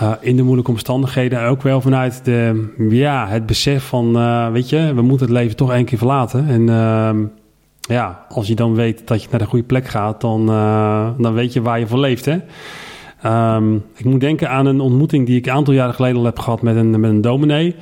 Uh, 0.02 0.12
in 0.20 0.36
de 0.36 0.44
moeilijke 0.44 0.72
omstandigheden. 0.72 1.44
Ook 1.44 1.62
wel 1.62 1.82
vanuit 1.82 2.26
de, 2.26 2.68
ja, 2.90 3.28
het 3.28 3.46
besef 3.46 3.84
van, 3.84 4.18
uh, 4.18 4.52
weet 4.52 4.70
je, 4.70 4.94
we 4.94 5.02
moeten 5.02 5.28
het 5.28 5.36
leven 5.36 5.56
toch 5.56 5.72
één 5.72 5.86
keer 5.86 5.98
verlaten. 5.98 6.48
En 6.48 6.62
uh, 6.62 7.28
ja, 7.80 8.26
als 8.30 8.48
je 8.48 8.56
dan 8.56 8.76
weet 8.76 9.08
dat 9.08 9.24
je 9.24 9.28
naar 9.32 9.40
de 9.40 9.46
goede 9.46 9.66
plek 9.66 9.88
gaat, 9.88 10.22
dan, 10.22 10.46
dan 11.18 11.34
weet 11.34 11.54
je 11.54 11.62
waar 11.62 11.80
je 11.80 11.88
voor 11.88 12.00
leeft. 12.00 12.26
Hè? 12.26 12.38
Um, 13.56 13.84
ik 13.96 14.06
moet 14.06 14.20
denken 14.20 14.50
aan 14.50 14.66
een 14.66 14.80
ontmoeting 14.80 15.26
die 15.26 15.38
ik 15.38 15.46
een 15.46 15.54
aantal 15.54 15.74
jaren 15.74 15.94
geleden 15.94 16.18
al 16.18 16.26
heb 16.26 16.40
gehad 16.40 16.62
met 16.62 16.76
een, 16.76 17.00
met 17.00 17.10
een 17.10 17.22
dominee. 17.22 17.76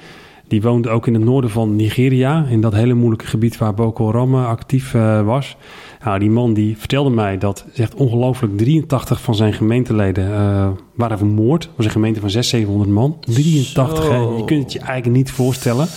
Die 0.48 0.62
woonde 0.62 0.90
ook 0.90 1.08
in 1.08 1.14
het 1.14 1.24
noorden 1.24 1.50
van 1.50 1.76
Nigeria, 1.76 2.46
in 2.50 2.62
dat 2.62 2.74
hele 2.74 2.94
moeilijke 2.94 3.26
gebied 3.26 3.58
waar 3.58 3.74
Boko 3.74 4.06
Haram 4.06 4.36
actief 4.36 4.92
was. 5.24 5.58
Nou, 6.04 6.20
die 6.20 6.30
man 6.30 6.54
die 6.54 6.78
vertelde 6.78 7.10
mij 7.10 7.38
dat 7.38 7.66
zegt 7.74 7.94
ongelooflijk 7.94 8.58
83 8.58 9.22
van 9.22 9.36
zijn 9.36 9.54
gemeenteleden 9.54 10.30
uh, 10.30 10.68
waren 10.96 11.18
vermoord. 11.18 11.64
Het 11.64 11.72
was 11.76 11.86
een 11.86 11.92
gemeente 11.92 12.20
van 12.20 12.30
600, 12.30 12.68
700 12.68 12.90
man. 12.90 13.18
83, 13.20 14.10
hè? 14.10 14.16
je 14.16 14.44
kunt 14.46 14.64
het 14.64 14.74
je 14.74 14.80
eigenlijk 14.80 15.18
niet 15.18 15.32
voorstellen. 15.32 15.88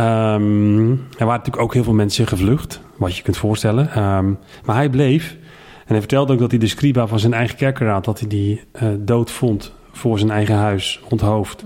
Um, 0.00 0.90
er 0.90 1.26
waren 1.26 1.38
natuurlijk 1.38 1.62
ook 1.62 1.74
heel 1.74 1.84
veel 1.84 1.92
mensen 1.92 2.26
gevlucht, 2.26 2.80
wat 2.96 3.16
je 3.16 3.22
kunt 3.22 3.36
voorstellen. 3.36 4.02
Um, 4.02 4.38
maar 4.64 4.76
hij 4.76 4.90
bleef. 4.90 5.36
En 5.80 5.88
hij 5.88 5.98
vertelde 5.98 6.32
ook 6.32 6.38
dat 6.38 6.50
hij 6.50 6.60
de 6.60 6.66
scriba 6.66 7.06
van 7.06 7.18
zijn 7.18 7.32
eigen 7.32 7.56
kerkenraad, 7.56 8.04
dat 8.04 8.18
hij 8.18 8.28
die 8.28 8.60
uh, 8.82 8.88
dood 8.98 9.30
vond 9.30 9.72
voor 9.92 10.18
zijn 10.18 10.30
eigen 10.30 10.54
huis, 10.54 11.00
onthoofd. 11.08 11.64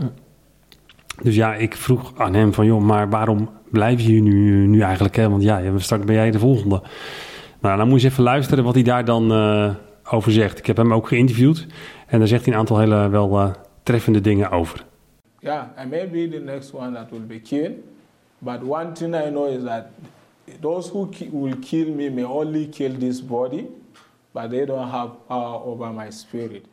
Dus 1.22 1.34
ja, 1.34 1.54
ik 1.54 1.76
vroeg 1.76 2.12
aan 2.16 2.34
hem 2.34 2.54
van, 2.54 2.66
joh, 2.66 2.82
maar 2.82 3.10
waarom 3.10 3.48
blijf 3.70 4.00
je 4.00 4.06
hier 4.06 4.20
nu, 4.20 4.66
nu 4.66 4.80
eigenlijk? 4.80 5.16
Hè? 5.16 5.30
Want 5.30 5.42
ja, 5.42 5.62
straks 5.76 6.04
ben 6.04 6.14
jij 6.14 6.30
de 6.30 6.38
volgende. 6.38 6.82
Nou, 7.66 7.78
dan 7.78 7.88
moet 7.88 8.00
je 8.00 8.08
even 8.08 8.22
luisteren 8.22 8.64
wat 8.64 8.74
hij 8.74 8.82
daar 8.82 9.04
dan 9.04 9.32
uh, 9.32 9.74
over 10.10 10.32
zegt. 10.32 10.58
Ik 10.58 10.66
heb 10.66 10.76
hem 10.76 10.92
ook 10.92 11.08
geïnterviewd 11.08 11.66
en 12.06 12.18
daar 12.18 12.28
zegt 12.28 12.44
hij 12.44 12.52
een 12.52 12.58
aantal 12.58 12.78
hele 12.78 13.08
wel 13.08 13.30
uh, 13.30 13.50
treffende 13.82 14.20
dingen 14.20 14.50
over. 14.50 14.84
Ja, 15.38 15.72
yeah, 15.76 15.86
I 15.86 15.88
may 15.90 16.10
be 16.10 16.36
the 16.38 16.44
next 16.44 16.74
one 16.74 16.92
that 16.92 17.10
will 17.10 17.26
be 17.26 17.40
killed, 17.40 17.72
but 18.38 18.62
one 18.68 18.92
thing 18.92 19.14
I 19.14 19.28
know 19.28 19.48
is 19.48 19.64
that 19.64 19.86
those 20.60 20.90
who 20.90 21.08
will 21.32 21.56
kill 21.60 21.94
me 21.94 22.10
may 22.10 22.24
only 22.24 22.66
kill 22.66 22.98
this 22.98 23.24
body, 23.24 23.66
but 24.32 24.50
they 24.50 24.64
don't 24.64 24.90
have 24.90 25.10
power 25.26 25.64
over 25.64 25.92
my 25.92 26.10
spirit. 26.10 26.64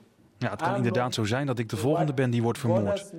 Ja, 0.44 0.50
het 0.50 0.62
kan 0.62 0.76
inderdaad 0.76 1.14
zo 1.14 1.24
zijn 1.24 1.46
dat 1.46 1.60
ik 1.60 1.70
de 1.70 1.78
volgende 1.78 2.14
ben 2.14 2.30
die 2.30 2.42
wordt 2.42 2.60
vermoord. 2.60 3.12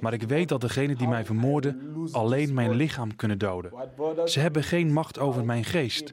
Maar 0.00 0.12
ik 0.12 0.22
weet 0.22 0.48
dat 0.48 0.60
degenen 0.60 0.96
die 0.96 1.08
mij 1.08 1.24
vermoorden 1.24 1.80
alleen 2.12 2.54
mijn 2.54 2.74
lichaam 2.74 3.16
kunnen 3.16 3.38
doden. 3.38 3.72
Ze 4.24 4.40
hebben 4.40 4.62
geen 4.62 4.92
macht 4.92 5.18
over 5.18 5.44
mijn 5.44 5.64
geest. 5.64 6.12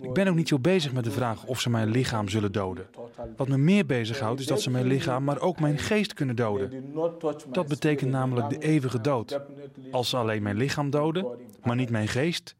Ik 0.00 0.12
ben 0.12 0.28
ook 0.28 0.34
niet 0.34 0.48
zo 0.48 0.58
bezig 0.58 0.92
met 0.92 1.04
de 1.04 1.10
vraag 1.10 1.44
of 1.44 1.60
ze 1.60 1.70
mijn 1.70 1.90
lichaam 1.90 2.28
zullen 2.28 2.52
doden. 2.52 2.86
Wat 3.36 3.48
me 3.48 3.58
meer 3.58 3.86
bezighoudt 3.86 4.40
is 4.40 4.46
dat 4.46 4.62
ze 4.62 4.70
mijn 4.70 4.86
lichaam, 4.86 5.24
maar 5.24 5.40
ook 5.40 5.60
mijn 5.60 5.78
geest 5.78 6.14
kunnen 6.14 6.36
doden. 6.36 6.92
Dat 7.50 7.68
betekent 7.68 8.10
namelijk 8.10 8.48
de 8.48 8.58
eeuwige 8.58 9.00
dood. 9.00 9.40
Als 9.90 10.08
ze 10.08 10.16
alleen 10.16 10.42
mijn 10.42 10.56
lichaam 10.56 10.90
doden, 10.90 11.26
maar 11.62 11.76
niet 11.76 11.90
mijn 11.90 12.08
geest, 12.08 12.54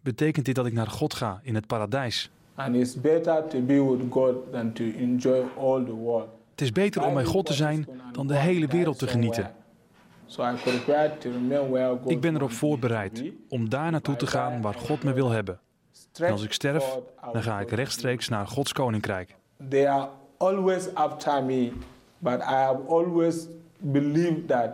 betekent 0.00 0.44
dit 0.44 0.54
dat 0.54 0.66
ik 0.66 0.72
naar 0.72 0.86
God 0.86 1.14
ga 1.14 1.40
in 1.42 1.54
het 1.54 1.66
paradijs. 1.66 2.30
And 2.54 2.74
it's 2.74 2.94
better 3.00 3.44
to 3.48 3.60
be 3.60 3.82
with 3.82 4.10
God 4.10 4.52
than 4.52 4.72
to 4.72 4.84
enjoy 4.84 5.44
all 5.58 5.84
the 5.84 5.92
world. 5.92 6.35
Het 6.56 6.64
is 6.64 6.72
beter 6.72 7.04
om 7.04 7.14
bij 7.14 7.24
God 7.24 7.46
te 7.46 7.52
zijn 7.52 7.88
dan 8.12 8.26
de 8.26 8.36
hele 8.36 8.66
wereld 8.66 8.98
te 8.98 9.06
genieten. 9.06 9.54
Ik 12.06 12.20
ben 12.20 12.34
erop 12.34 12.52
voorbereid 12.52 13.24
om 13.48 13.68
daar 13.68 13.90
naartoe 13.90 14.16
te 14.16 14.26
gaan 14.26 14.62
waar 14.62 14.74
God 14.74 15.02
me 15.02 15.12
wil 15.12 15.30
hebben. 15.30 15.60
En 16.20 16.32
als 16.32 16.42
ik 16.42 16.52
sterf, 16.52 16.98
dan 17.32 17.42
ga 17.42 17.60
ik 17.60 17.70
rechtstreeks 17.70 18.28
naar 18.28 18.46
Gods 18.46 18.72
koninkrijk. 18.72 19.34
They 19.68 19.88
are 19.88 20.08
always 20.36 20.94
after 20.94 21.44
me, 21.44 21.72
but 22.18 22.40
I 22.40 22.54
have 22.54 22.80
always 22.88 23.46
believed 23.78 24.48
that 24.48 24.70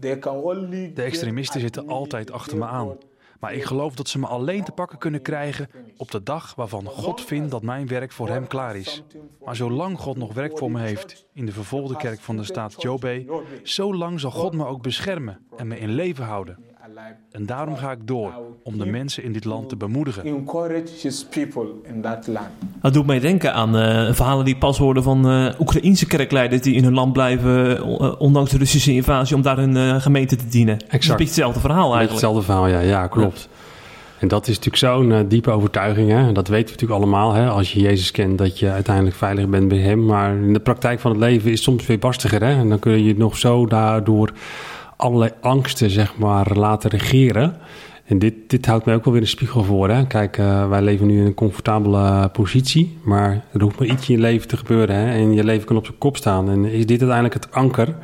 they 0.00 0.18
can 0.18 0.36
only 0.36 0.92
De 0.94 1.02
extremisten 1.02 1.60
zitten 1.60 1.88
altijd 1.88 2.32
achter 2.32 2.58
me 2.58 2.64
aan. 2.66 2.96
Maar 3.42 3.54
ik 3.54 3.64
geloof 3.64 3.94
dat 3.94 4.08
ze 4.08 4.18
me 4.18 4.26
alleen 4.26 4.64
te 4.64 4.72
pakken 4.72 4.98
kunnen 4.98 5.22
krijgen 5.22 5.68
op 5.96 6.10
de 6.10 6.22
dag 6.22 6.54
waarvan 6.54 6.84
God 6.84 7.20
vindt 7.20 7.50
dat 7.50 7.62
mijn 7.62 7.86
werk 7.86 8.12
voor 8.12 8.28
hem 8.28 8.46
klaar 8.46 8.76
is. 8.76 9.02
Maar 9.44 9.56
zolang 9.56 9.98
God 9.98 10.16
nog 10.16 10.32
werk 10.32 10.58
voor 10.58 10.70
me 10.70 10.80
heeft 10.80 11.26
in 11.32 11.46
de 11.46 11.52
vervolgde 11.52 11.96
kerk 11.96 12.20
van 12.20 12.36
de 12.36 12.44
staat 12.44 12.82
Jobe, 12.82 13.42
zolang 13.62 14.20
zal 14.20 14.30
God 14.30 14.54
me 14.54 14.66
ook 14.66 14.82
beschermen 14.82 15.46
en 15.56 15.66
me 15.66 15.78
in 15.78 15.94
leven 15.94 16.24
houden. 16.24 16.58
En 17.30 17.46
daarom 17.46 17.76
ga 17.76 17.90
ik 17.90 17.98
door 18.04 18.32
om 18.62 18.78
de 18.78 18.86
mensen 18.86 19.22
in 19.24 19.32
dit 19.32 19.44
land 19.44 19.68
te 19.68 19.76
bemoedigen. 19.76 20.44
Dat 22.80 22.92
doet 22.92 23.06
mij 23.06 23.18
denken 23.18 23.54
aan 23.54 23.76
uh, 23.76 24.12
verhalen 24.12 24.44
die 24.44 24.56
pas 24.56 24.78
hoorden 24.78 25.02
van 25.02 25.30
uh, 25.30 25.60
Oekraïense 25.60 26.06
kerkleiders 26.06 26.62
die 26.62 26.74
in 26.74 26.84
hun 26.84 26.94
land 26.94 27.12
blijven, 27.12 27.76
uh, 27.76 28.12
ondanks 28.18 28.50
de 28.50 28.58
Russische 28.58 28.92
invasie, 28.92 29.36
om 29.36 29.42
daar 29.42 29.56
hun 29.56 30.00
gemeente 30.00 30.36
te 30.36 30.48
dienen. 30.48 30.78
Exact. 30.88 31.06
Dat 31.06 31.20
is 31.20 31.26
hetzelfde 31.26 31.60
verhaal 31.60 31.94
eigenlijk. 31.96 32.10
Hetzelfde 32.10 32.42
verhaal, 32.42 32.66
ja, 32.66 32.80
ja 32.80 33.06
klopt. 33.06 33.48
Ja. 33.50 33.60
En 34.18 34.28
dat 34.28 34.48
is 34.48 34.58
natuurlijk 34.58 34.76
zo'n 34.76 35.28
diepe 35.28 35.50
overtuiging. 35.50 36.10
Hè? 36.10 36.32
Dat 36.32 36.48
weten 36.48 36.66
we 36.66 36.72
natuurlijk 36.72 37.00
allemaal. 37.00 37.32
Hè? 37.32 37.48
Als 37.48 37.72
je 37.72 37.80
Jezus 37.80 38.10
kent, 38.10 38.38
dat 38.38 38.58
je 38.58 38.70
uiteindelijk 38.70 39.16
veilig 39.16 39.48
bent 39.48 39.68
bij 39.68 39.78
Hem. 39.78 40.04
Maar 40.04 40.34
in 40.34 40.52
de 40.52 40.60
praktijk 40.60 41.00
van 41.00 41.10
het 41.10 41.20
leven 41.20 41.50
is 41.50 41.62
soms 41.62 41.86
weer 41.86 41.98
barstiger. 41.98 42.40
Hè? 42.40 42.58
En 42.58 42.68
dan 42.68 42.78
kun 42.78 43.04
je 43.04 43.16
nog 43.16 43.36
zo 43.36 43.66
daardoor 43.66 44.32
allerlei 45.02 45.30
angsten 45.40 45.90
zeg 45.90 46.16
maar, 46.16 46.56
laten 46.56 46.90
regeren. 46.90 47.56
En 48.04 48.18
dit, 48.18 48.34
dit 48.46 48.66
houdt 48.66 48.84
mij 48.84 48.94
ook 48.94 49.04
wel 49.04 49.12
weer 49.12 49.22
een 49.22 49.28
spiegel 49.28 49.64
voor. 49.64 49.88
Hè? 49.88 50.06
Kijk, 50.06 50.38
uh, 50.38 50.68
wij 50.68 50.82
leven 50.82 51.06
nu 51.06 51.18
in 51.18 51.26
een 51.26 51.34
comfortabele 51.34 52.28
positie. 52.28 52.98
Maar 53.04 53.44
er 53.52 53.62
hoeft 53.62 53.78
maar 53.78 53.88
iets 53.88 54.08
in 54.08 54.14
je 54.14 54.20
leven 54.20 54.48
te 54.48 54.56
gebeuren. 54.56 54.96
Hè? 54.96 55.12
En 55.12 55.32
je 55.32 55.44
leven 55.44 55.66
kan 55.66 55.76
op 55.76 55.84
zijn 55.84 55.98
kop 55.98 56.16
staan. 56.16 56.50
En 56.50 56.64
is 56.64 56.86
dit 56.86 57.00
uiteindelijk 57.00 57.34
het 57.34 57.52
anker 57.52 57.94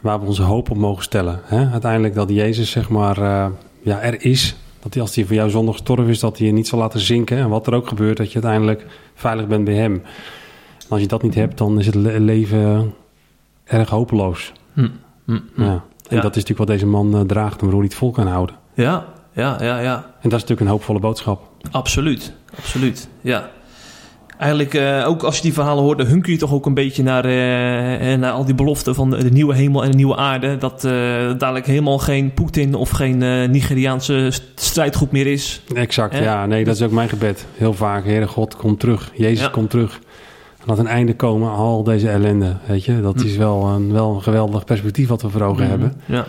waar 0.00 0.20
we 0.20 0.26
onze 0.26 0.42
hoop 0.42 0.70
op 0.70 0.76
mogen 0.76 1.02
stellen? 1.02 1.40
Hè? 1.44 1.70
Uiteindelijk 1.70 2.14
dat 2.14 2.30
Jezus 2.30 2.70
zeg 2.70 2.88
maar, 2.88 3.18
uh, 3.18 3.46
ja, 3.82 4.00
er 4.00 4.24
is. 4.24 4.56
Dat 4.82 4.94
hij, 4.94 5.02
als 5.02 5.14
hij 5.14 5.24
voor 5.24 5.34
jou 5.34 5.50
zondag 5.50 5.74
gestorven 5.74 6.08
is, 6.08 6.20
dat 6.20 6.38
hij 6.38 6.46
je 6.46 6.52
niet 6.52 6.68
zal 6.68 6.78
laten 6.78 7.00
zinken. 7.00 7.38
En 7.38 7.48
wat 7.48 7.66
er 7.66 7.74
ook 7.74 7.88
gebeurt, 7.88 8.16
dat 8.16 8.32
je 8.32 8.42
uiteindelijk 8.42 8.86
veilig 9.14 9.46
bent 9.46 9.64
bij 9.64 9.74
hem. 9.74 9.92
En 10.78 10.88
als 10.88 11.00
je 11.00 11.06
dat 11.06 11.22
niet 11.22 11.34
hebt, 11.34 11.58
dan 11.58 11.78
is 11.78 11.86
het 11.86 11.94
le 11.94 12.20
leven 12.20 12.94
erg 13.64 13.88
hopeloos. 13.88 14.52
Hm. 14.72 14.88
Hm. 15.24 15.38
Hm. 15.54 15.62
Ja. 15.62 15.84
En 16.08 16.16
ja. 16.16 16.22
dat 16.22 16.36
is 16.36 16.42
natuurlijk 16.42 16.58
wat 16.58 16.78
deze 16.78 16.86
man 16.86 17.14
uh, 17.14 17.20
draagt 17.20 17.54
en 17.54 17.60
waardoor 17.60 17.80
hij 17.80 17.88
het 17.88 17.98
vol 17.98 18.10
kan 18.10 18.26
houden. 18.26 18.56
Ja, 18.74 19.04
ja, 19.32 19.56
ja, 19.60 19.78
ja. 19.80 19.94
En 19.94 20.28
dat 20.28 20.32
is 20.32 20.40
natuurlijk 20.40 20.60
een 20.60 20.66
hoopvolle 20.66 21.00
boodschap. 21.00 21.48
Absoluut, 21.70 22.32
absoluut, 22.56 23.08
ja. 23.20 23.48
Eigenlijk, 24.38 24.74
uh, 24.74 25.08
ook 25.08 25.22
als 25.22 25.36
je 25.36 25.42
die 25.42 25.52
verhalen 25.52 25.84
hoort, 25.84 26.02
hunker 26.02 26.32
je 26.32 26.38
toch 26.38 26.52
ook 26.52 26.66
een 26.66 26.74
beetje 26.74 27.02
naar, 27.02 27.26
uh, 27.26 28.18
naar 28.18 28.30
al 28.30 28.44
die 28.44 28.54
beloften 28.54 28.94
van 28.94 29.10
de, 29.10 29.22
de, 29.22 29.30
nieuwe 29.30 29.54
hemel 29.54 29.84
en 29.84 29.90
de 29.90 29.96
nieuwe 29.96 30.16
aarde. 30.16 30.56
Dat 30.56 30.84
uh, 30.84 30.92
dadelijk 31.38 31.66
helemaal 31.66 31.98
geen 31.98 32.34
Poetin 32.34 32.74
of 32.74 32.90
geen 32.90 33.18
Nigeriaanse 33.50 34.30
strijdgroep 34.54 35.12
meer 35.12 35.26
is. 35.26 35.62
Exact, 35.74 36.18
ja. 36.18 36.46
Nee, 36.46 36.64
dat 36.64 36.74
is 36.74 36.82
ook 36.82 36.90
mijn 36.90 37.08
gebed. 37.08 37.46
Heel 37.56 37.74
vaak, 37.74 38.04
Heere 38.04 38.26
God, 38.26 38.56
kom 38.56 38.76
terug. 38.76 39.10
Jezus, 39.14 39.44
ja. 39.44 39.48
kom 39.48 39.68
terug. 39.68 40.00
Laat 40.64 40.78
een 40.78 40.86
einde 40.86 41.14
komen 41.16 41.48
aan 41.50 41.56
al 41.56 41.82
deze 41.82 42.08
ellende. 42.08 42.56
Weet 42.66 42.84
je, 42.84 43.00
dat 43.00 43.20
Hm. 43.20 43.26
is 43.26 43.36
wel 43.36 43.66
een, 43.66 43.92
wel 43.92 44.14
een 44.14 44.22
geweldig 44.22 44.64
perspectief 44.64 45.08
wat 45.08 45.22
we 45.22 45.30
voor 45.30 45.42
ogen 45.42 45.60
Mhm. 45.62 45.70
hebben. 45.70 46.00
Ja, 46.06 46.26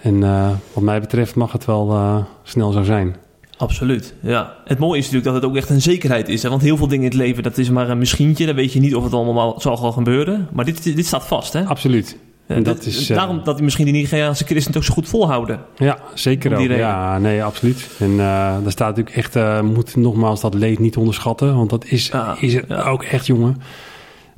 En 0.00 0.22
eh, 0.22 0.50
wat 0.72 0.82
mij 0.84 1.00
betreft 1.00 1.34
mag 1.34 1.52
het 1.52 1.64
wel 1.64 1.90
eh, 1.90 2.16
snel 2.42 2.72
zo 2.72 2.82
zijn. 2.82 3.16
absoluut. 3.56 4.14
Ja. 4.20 4.52
Het 4.64 4.78
mooie 4.78 4.98
is 4.98 5.04
natuurlijk 5.04 5.32
dat 5.32 5.42
het 5.42 5.50
ook 5.50 5.56
echt 5.56 5.70
een 5.70 5.80
zekerheid 5.80 6.28
is. 6.28 6.42
Hè? 6.42 6.48
Want 6.48 6.62
heel 6.62 6.76
veel 6.76 6.86
dingen 6.88 7.04
in 7.04 7.10
het 7.10 7.18
leven, 7.20 7.42
dat 7.42 7.58
is 7.58 7.70
maar 7.70 7.90
een 7.90 7.98
misschien. 7.98 8.34
Dan 8.46 8.54
weet 8.54 8.72
je 8.72 8.80
niet 8.80 8.94
of 8.94 9.04
het 9.04 9.12
allemaal 9.12 9.60
zal 9.60 9.76
gaan 9.76 9.92
gebeuren. 9.92 10.48
Maar 10.52 10.64
dit, 10.64 10.82
dit 10.96 11.06
staat 11.06 11.26
vast, 11.26 11.52
hè? 11.52 11.64
Absoluut. 11.64 12.16
En 12.54 12.62
dat 12.62 12.86
is, 12.86 13.10
eh, 13.10 13.16
Daarom 13.16 13.40
dat 13.44 13.54
die 13.54 13.64
misschien 13.64 13.84
die 13.84 13.94
Nigeriaanse 13.94 14.44
christen 14.44 14.66
het 14.72 14.76
ook 14.76 14.86
zo 14.86 14.92
goed 14.94 15.08
volhouden. 15.08 15.60
Ja, 15.76 15.98
zeker 16.14 16.54
ook. 16.56 16.60
Ja, 16.76 17.18
nee, 17.18 17.44
absoluut. 17.44 17.88
En 17.98 18.10
eh 18.10 18.16
daar 18.62 18.70
staat 18.70 18.88
natuurlijk 18.96 19.16
echt, 19.16 19.36
eh 19.36 19.60
moet 19.60 19.96
nogmaals 19.96 20.40
dat 20.40 20.54
leed 20.54 20.78
niet 20.78 20.96
onderschatten. 20.96 21.56
Want 21.56 21.70
dat 21.70 21.84
is, 21.84 22.08
Ja, 22.08 22.36
is 22.40 22.54
het 22.54 22.64
ja. 22.68 22.82
ook 22.82 23.02
echt, 23.02 23.26
jongen. 23.26 23.56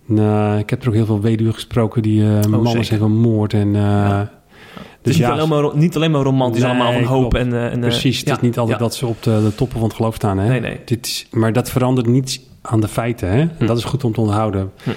En, 0.09 0.59
ik 0.59 0.71
heb 0.71 0.83
er 0.83 0.89
ook 0.89 0.95
heel 0.95 1.07
veel 1.07 1.21
weduwen 1.21 1.55
gesproken 1.55 2.03
die 2.03 2.23
mannen 2.23 2.61
Oh, 2.61 2.67
zeker. 2.69 2.85
zijn 2.85 2.99
vermoord. 3.01 3.53
En, 3.53 3.75
eh, 3.77 3.83
Ja. 3.83 4.31
Het 4.75 5.13
Dus 5.13 5.13
is 5.13 5.19
ja, 5.29 5.33
niet, 5.35 5.43
alleen 5.43 5.63
maar, 5.65 5.77
niet 5.77 5.97
alleen 5.97 6.11
maar 6.11 6.23
romantisch 6.23 6.61
Nee, 6.63 6.71
allemaal 6.71 6.93
van 6.93 7.03
hoop. 7.03 7.31
klopt. 7.31 7.35
En, 7.47 7.71
en, 7.71 7.81
precies. 7.81 8.19
Het 8.19 8.29
ja, 8.29 8.35
is 8.35 8.41
niet 8.41 8.59
altijd 8.59 8.79
dat 8.79 8.95
ze 8.95 9.07
op 9.07 9.23
de, 9.23 9.41
de 9.45 9.55
toppen 9.55 9.79
van 9.79 9.87
het 9.89 9.97
geloof 9.97 10.15
staan. 10.15 10.39
Hè? 10.39 10.49
Nee, 10.49 10.61
nee. 10.61 10.81
Dit 10.85 11.07
is, 11.07 11.27
maar 11.31 11.53
dat 11.53 11.71
verandert 11.71 12.07
niets 12.07 12.41
aan 12.63 12.81
de 12.81 12.89
feiten. 12.89 13.29
Hè? 13.29 13.41
En 13.41 13.51
Hm. 13.59 13.67
dat 13.67 13.79
is 13.79 13.85
goed 13.85 14.05
om 14.05 14.13
te 14.13 14.21
onthouden. 14.21 14.71
Hm. 14.83 14.91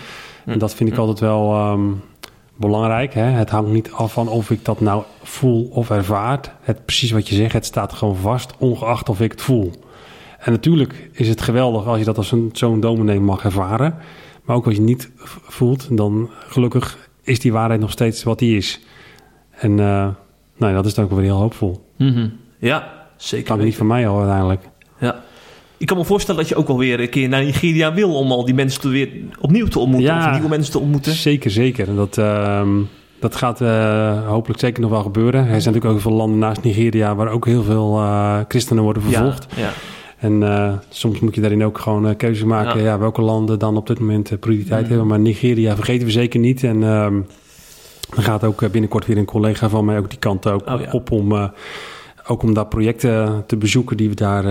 En 0.46 0.60
dat 0.60 0.74
vind 0.76 0.90
ik 0.90 0.96
Hm. 0.96 1.02
altijd 1.02 1.20
wel 1.20 1.54
ehm, 1.54 1.82
belangrijk. 2.58 3.14
Hè? 3.14 3.22
Het 3.22 3.50
hangt 3.50 3.72
niet 3.72 3.92
af 3.92 4.14
van 4.14 4.28
of 4.28 4.52
ik 4.52 4.66
dat 4.66 4.80
nou 4.82 5.04
voel 5.24 5.68
of 5.74 5.90
ervaar. 5.90 6.40
Het, 6.62 6.86
precies 6.86 7.12
wat 7.12 7.28
je 7.28 7.36
zegt, 7.36 7.54
het 7.54 7.66
staat 7.66 7.94
gewoon 7.94 8.16
vast, 8.16 8.54
ongeacht 8.58 9.10
of 9.10 9.22
ik 9.22 9.32
het 9.32 9.42
voel. 9.42 9.72
En 10.40 10.52
natuurlijk 10.52 11.10
is 11.12 11.28
het 11.28 11.42
geweldig 11.42 11.86
als 11.88 12.00
je 12.00 12.06
dat 12.06 12.18
als 12.18 12.32
een- 12.32 12.50
zo'n 12.54 12.80
dominee 12.80 13.20
mag 13.20 13.44
ervaren. 13.44 13.96
Maar 14.44 14.56
ook 14.56 14.66
als 14.66 14.74
je 14.74 14.80
het 14.80 14.90
niet 14.90 15.10
voelt, 15.44 15.98
dan 15.98 16.30
gelukkig 16.48 17.10
is 17.24 17.40
die 17.40 17.52
waarheid 17.52 17.80
nog 17.80 17.92
steeds 17.92 18.24
wat 18.24 18.40
die 18.40 18.58
is. 18.58 18.80
En 19.52 19.72
eh, 19.72 20.08
nou, 20.58 20.72
ja, 20.72 20.74
dat 20.74 20.86
is 20.86 20.94
dan 20.94 21.06
ook 21.06 21.12
weer 21.12 21.22
heel 21.22 21.36
hoopvol. 21.40 21.86
Mhm. 21.98 22.30
Ja, 22.60 22.92
zeker. 23.16 23.46
Kan 23.48 23.64
niet 23.66 23.76
van 23.76 23.88
mij 23.88 24.08
al 24.08 24.18
uiteindelijk. 24.20 24.70
Ja. 25.00 25.24
Ik 25.78 25.88
kan 25.88 25.98
me 25.98 26.04
voorstellen 26.06 26.40
dat 26.42 26.50
je 26.50 26.56
ook 26.56 26.68
wel 26.68 26.78
weer 26.78 27.00
een 27.00 27.10
keer 27.10 27.30
naar 27.30 27.44
Nigeria 27.44 27.94
wil 27.94 28.14
om 28.16 28.32
al 28.32 28.46
die 28.46 28.54
mensen 28.54 28.82
te 28.82 28.88
weer 28.90 29.10
opnieuw 29.40 29.68
te 29.68 29.80
ontmoeten. 29.80 30.14
Ja. 30.14 30.26
Of 30.26 30.32
nieuwe 30.32 30.50
mensen 30.50 30.72
te 30.72 30.80
ontmoeten. 30.80 31.12
Zeker, 31.14 31.52
zeker. 31.52 31.88
En 31.88 31.96
Dat, 31.96 32.18
ehm, 32.18 32.70
dat 33.20 33.36
gaat 33.36 33.62
eh, 33.62 34.28
hopelijk 34.28 34.60
zeker 34.60 34.82
nog 34.82 34.92
wel 34.92 35.02
gebeuren. 35.02 35.40
Er 35.40 35.46
zijn 35.46 35.56
natuurlijk 35.56 35.86
ook 35.86 35.92
heel 35.92 36.02
veel 36.02 36.12
landen 36.12 36.40
naast 36.40 36.64
Nigeria 36.64 37.16
waar 37.16 37.30
ook 37.30 37.46
heel 37.46 37.64
veel 37.64 37.98
eh, 37.98 38.40
christenen 38.48 38.84
worden 38.84 39.04
vervolgd. 39.04 39.46
Ja, 39.56 39.62
ja. 39.62 39.70
En 40.18 40.44
eh, 40.44 40.74
soms 40.90 41.20
moet 41.20 41.36
je 41.36 41.42
daarin 41.42 41.64
ook 41.64 41.78
gewoon 41.78 42.16
keuzes 42.16 42.46
maken. 42.46 42.82
Ja. 42.82 43.00
Welke 43.00 43.22
landen 43.22 43.60
dan 43.60 43.78
op 43.78 43.88
dit 43.88 44.00
moment 44.00 44.40
prioriteit 44.40 44.82
Mm. 44.84 44.88
hebben. 44.90 45.08
Maar 45.08 45.20
Nigeria 45.20 45.76
vergeten 45.76 46.06
we 46.06 46.12
zeker 46.12 46.40
niet. 46.40 46.64
En 46.64 46.84
ehm 46.84 47.16
er 48.16 48.24
gaat 48.24 48.44
ook 48.44 48.72
binnenkort 48.72 49.06
weer 49.06 49.18
een 49.18 49.26
collega 49.26 49.70
van 49.70 49.86
mij 49.86 49.98
ook 49.98 50.10
die 50.10 50.20
kant 50.20 50.48
ook 50.48 50.68
Oh, 50.68 50.82
op 50.94 51.12
om, 51.12 51.52
ook 52.28 52.44
om 52.44 52.54
daar 52.54 52.68
projecten 52.68 53.44
te 53.48 53.58
bezoeken 53.58 53.98
die 53.98 54.10
we 54.10 54.16
daar 54.16 54.44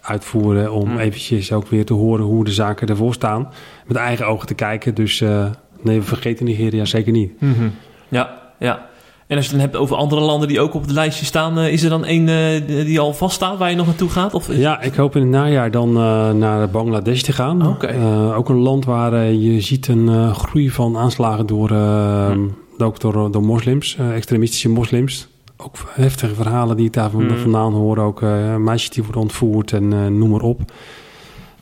uitvoeren. 0.00 0.72
Om 0.72 0.88
Mm. 0.90 0.98
eventjes 0.98 1.52
ook 1.52 1.66
weer 1.68 1.84
te 1.84 1.92
horen 1.94 2.24
hoe 2.24 2.44
de 2.44 2.52
zaken 2.52 2.88
ervoor 2.88 3.14
staan. 3.14 3.48
Met 3.86 3.96
eigen 3.96 4.26
ogen 4.26 4.46
te 4.46 4.54
kijken. 4.54 4.94
Dus 4.94 5.20
eh, 5.20 5.46
nee, 5.82 5.98
we 5.98 6.04
vergeten 6.04 6.44
Nigeria 6.44 6.84
zeker 6.84 7.12
niet. 7.12 7.40
Mhm. 7.40 7.68
ja, 8.08 8.38
ja. 8.58 8.88
En 9.26 9.36
als 9.36 9.46
je 9.46 9.52
het 9.52 9.60
dan 9.60 9.70
hebt 9.70 9.82
over 9.82 9.96
andere 9.96 10.20
landen 10.20 10.48
die 10.48 10.60
ook 10.60 10.74
op 10.74 10.82
het 10.82 10.90
lijstje 10.90 11.24
staan, 11.24 11.58
eh, 11.58 11.72
is 11.72 11.82
er 11.82 11.90
dan 11.90 12.04
één 12.04 12.28
eh, 12.28 12.66
die 12.84 13.00
al 13.00 13.12
vaststaat 13.14 13.58
waar 13.58 13.70
je 13.70 13.76
nog 13.76 13.86
naartoe 13.86 14.08
gaat? 14.08 14.34
Of, 14.34 14.56
Ja, 14.56 14.80
ik 14.80 14.94
hoop 14.94 15.16
in 15.16 15.22
het 15.22 15.30
najaar 15.30 15.70
dan 15.70 15.92
naar 16.38 16.70
Bangladesh 16.70 17.22
te 17.22 17.32
gaan. 17.32 17.76
Eh, 17.80 18.36
ook 18.36 18.48
een 18.48 18.56
land 18.58 18.84
waar 18.84 19.24
je 19.24 19.60
ziet 19.60 19.88
een 19.88 20.34
groei 20.34 20.70
van 20.70 20.96
aanslagen 20.96 21.46
door, 21.46 21.70
eh, 21.70 22.30
Hm. 22.30 22.38
ook 22.82 23.00
door, 23.00 23.30
door 23.32 23.42
moslims, 23.42 23.96
extremistische 24.14 24.68
moslims. 24.68 25.28
Ook 25.64 25.76
heftige 25.90 26.34
verhalen 26.34 26.76
die 26.76 26.86
ik 26.86 26.92
daar 26.92 27.10
van- 27.10 27.28
Hm. 27.28 27.36
vandaan 27.36 27.72
hoor. 27.72 27.98
Ook 27.98 28.22
eh, 28.22 28.56
meisjes 28.56 28.90
die 28.90 29.02
worden 29.02 29.22
ontvoerd 29.22 29.72
en 29.72 29.92
eh, 29.92 30.06
noem 30.06 30.30
maar 30.30 30.40
op. 30.40 30.60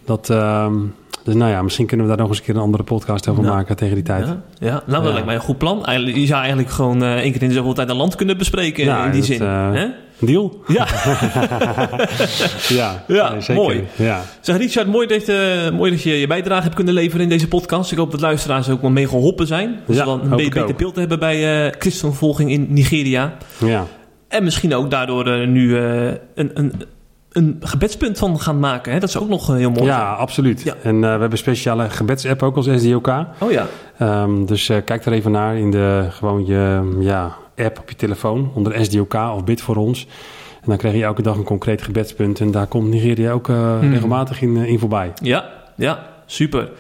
Dat, 0.05 0.31
ehm, 0.31 0.75
dus 1.25 1.35
nou 1.35 1.51
ja, 1.51 1.63
misschien 1.63 1.87
kunnen 1.87 2.07
we 2.07 2.13
daar 2.13 2.21
nog 2.21 2.31
eens 2.31 2.39
een 2.39 2.45
keer 2.45 2.55
een 2.55 2.61
andere 2.61 2.83
podcast 2.83 3.29
over 3.29 3.43
maken 3.45 3.77
tegen 3.77 3.95
die 3.95 4.05
tijd. 4.05 4.27
Ja, 4.27 4.43
ja. 4.59 4.71
nou 4.71 4.83
dat 4.87 5.03
Ja. 5.05 5.11
lijkt 5.11 5.27
mij 5.27 5.35
een 5.35 5.41
goed 5.41 5.59
plan. 5.59 5.83
Je 6.05 6.27
zou 6.27 6.39
eigenlijk 6.41 6.71
gewoon 6.71 7.03
eh, 7.03 7.15
één 7.17 7.33
keer 7.33 7.43
in 7.43 7.49
de 7.49 7.55
zoveel 7.55 7.75
tijd 7.75 7.89
een 7.89 7.97
land 7.97 8.15
kunnen 8.15 8.39
bespreken 8.39 8.85
Ja, 8.85 9.05
in 9.05 9.11
die 9.11 9.21
dat, 9.21 9.31
zin. 9.31 9.43
Hè? 9.47 9.87
Deal? 10.19 10.63
Ja, 10.69 10.87
Ja, 13.07 13.41
zeker. 13.41 13.55
mooi. 13.63 13.85
Ja. 13.97 14.23
zeg 14.41 14.57
Richard, 14.57 14.87
mooi 14.87 15.07
dat, 15.07 15.23
eh, 15.23 15.71
mooi 15.71 15.91
dat 15.91 16.03
je 16.03 16.21
je 16.21 16.27
bijdrage 16.27 16.63
hebt 16.63 16.75
kunnen 16.75 16.95
leveren 16.95 17.23
in 17.23 17.29
deze 17.29 17.49
podcast. 17.49 17.93
Ik 17.93 17.99
hoop 17.99 18.11
dat 18.11 18.21
luisteraars 18.21 18.69
ook 18.69 18.81
wel 18.81 18.91
mee 18.91 19.09
geholpen 19.09 19.47
zijn. 19.47 19.81
Ja, 19.87 19.95
ze 19.95 20.05
dan 20.05 20.21
een 20.21 20.29
be- 20.31 20.37
beter 20.49 20.75
beeld 20.77 20.97
hebben 20.97 21.19
bij 21.19 21.67
eh 21.67 21.73
christenvervolging 21.79 22.51
in 22.51 22.67
Nigeria. 22.71 23.37
ja. 23.59 23.85
En 24.29 24.45
misschien 24.45 24.75
ook 24.75 24.91
daardoor 24.91 25.27
eh, 25.27 25.47
nu 25.49 25.77
een, 25.79 26.19
een, 26.35 26.73
een 27.33 27.57
gebedspunt 27.61 28.19
van 28.19 28.41
gaan 28.41 28.59
maken. 28.59 28.93
Hè? 28.93 28.99
Dat 28.99 29.09
is 29.09 29.19
ook 29.19 29.29
nog 29.29 29.47
heel 29.47 29.71
mooi. 29.71 29.85
Ja, 29.85 30.13
absoluut. 30.13 30.63
Ja. 30.63 30.75
En 30.83 31.01
we 31.01 31.07
hebben 31.07 31.31
een 31.31 31.39
speciale 31.39 31.91
gebedsapp 31.91 32.43
ook 32.43 32.57
als 32.57 32.69
SDOK. 32.77 33.09
Oh 33.39 33.51
ja. 33.51 33.67
Ehm, 33.99 34.45
dus 34.45 34.67
kijk 34.85 35.05
er 35.05 35.13
even 35.13 35.31
naar 35.31 35.57
in 35.57 35.71
de 35.71 36.07
gewoon 36.11 36.47
je 36.47 36.97
ja, 37.01 37.37
app 37.59 37.79
op 37.79 37.89
je 37.89 37.97
telefoon 37.97 38.51
onder 38.55 38.85
SDOK 38.85 39.15
of 39.15 39.45
Bid 39.45 39.61
voor 39.61 39.77
ons. 39.77 40.07
En 40.61 40.65
dan 40.69 40.77
krijg 40.77 40.95
je 40.95 41.03
elke 41.03 41.23
dag 41.23 41.37
een 41.37 41.45
concreet 41.45 41.83
gebedspunt. 41.83 42.41
En 42.41 42.51
daar 42.51 42.67
komt 42.67 42.89
Nigeria 42.91 43.33
ook 43.33 43.49
eh, 43.49 43.79
Hmm. 43.79 43.93
regelmatig 43.93 44.43
in, 44.43 44.57
eh, 44.57 44.69
in 44.69 44.79
voorbij. 44.79 45.13
Ja, 45.23 45.45
ja, 45.77 46.07
super. 46.27 46.71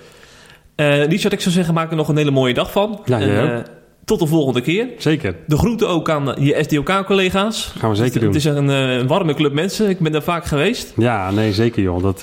Eh 0.74 1.04
Richard, 1.04 1.32
ik 1.32 1.40
zou 1.40 1.54
zeggen, 1.54 1.74
maak 1.74 1.90
er 1.90 1.96
nog 1.96 2.08
een 2.08 2.16
hele 2.16 2.30
mooie 2.30 2.54
dag 2.54 2.72
van. 2.72 3.00
Ja, 3.04 3.20
en, 3.20 3.64
tot 4.04 4.18
de 4.20 4.26
volgende 4.26 4.60
keer. 4.60 4.86
Zeker, 4.98 5.34
De 5.46 5.56
groeten 5.56 5.88
ook 5.88 6.10
aan 6.10 6.34
je 6.38 6.56
SDOK-collega's. 6.62 7.72
gaan 7.78 7.90
we 7.90 7.96
zeker 7.96 8.18
doen. 8.20 8.28
Het 8.28 8.36
is 8.38 8.44
een 8.44 9.06
warme 9.06 9.34
club 9.34 9.52
mensen. 9.52 9.88
Ik 9.88 9.98
ben 9.98 10.12
daar 10.12 10.22
vaak 10.22 10.44
geweest. 10.44 10.92
Ja, 10.96 11.30
nee, 11.30 11.52
zeker 11.52 11.82
joh. 11.82 12.02
Dat, 12.02 12.22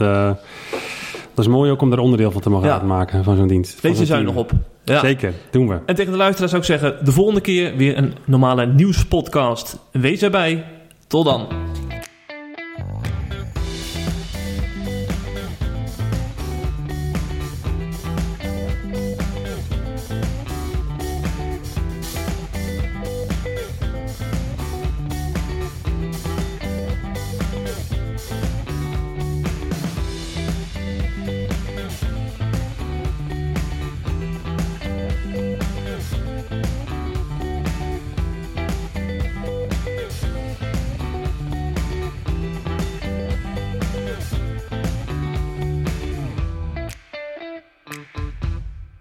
dat 1.36 1.46
is 1.46 1.52
mooi 1.52 1.72
ook 1.72 1.82
om 1.82 1.90
daar 1.90 2.00
onderdeel 2.00 2.32
van 2.32 2.42
te 2.42 2.50
mogen 2.50 2.68
Ja. 2.68 2.74
uitmaken 2.74 3.24
van 3.24 3.36
zo'n 3.36 3.48
dienst. 3.48 3.80
zo'n 3.82 3.96
zuinig 4.06 4.34
team. 4.34 4.38
op. 4.46 4.52
Ja. 4.84 5.00
Zeker, 5.00 5.34
doen 5.52 5.68
we. 5.68 5.78
En 5.86 5.96
tegen 5.96 6.12
de 6.12 6.18
luisteraars 6.18 6.52
zou 6.52 6.64
ik 6.64 6.68
zeggen, 6.68 7.06
de 7.06 7.12
volgende 7.12 7.42
keer 7.42 7.76
weer 7.78 7.98
een 7.98 8.14
normale 8.26 8.66
nieuwspodcast. 8.66 9.80
Wees 9.92 10.22
erbij. 10.22 10.66
Tot 11.08 11.26
dan. 11.26 11.48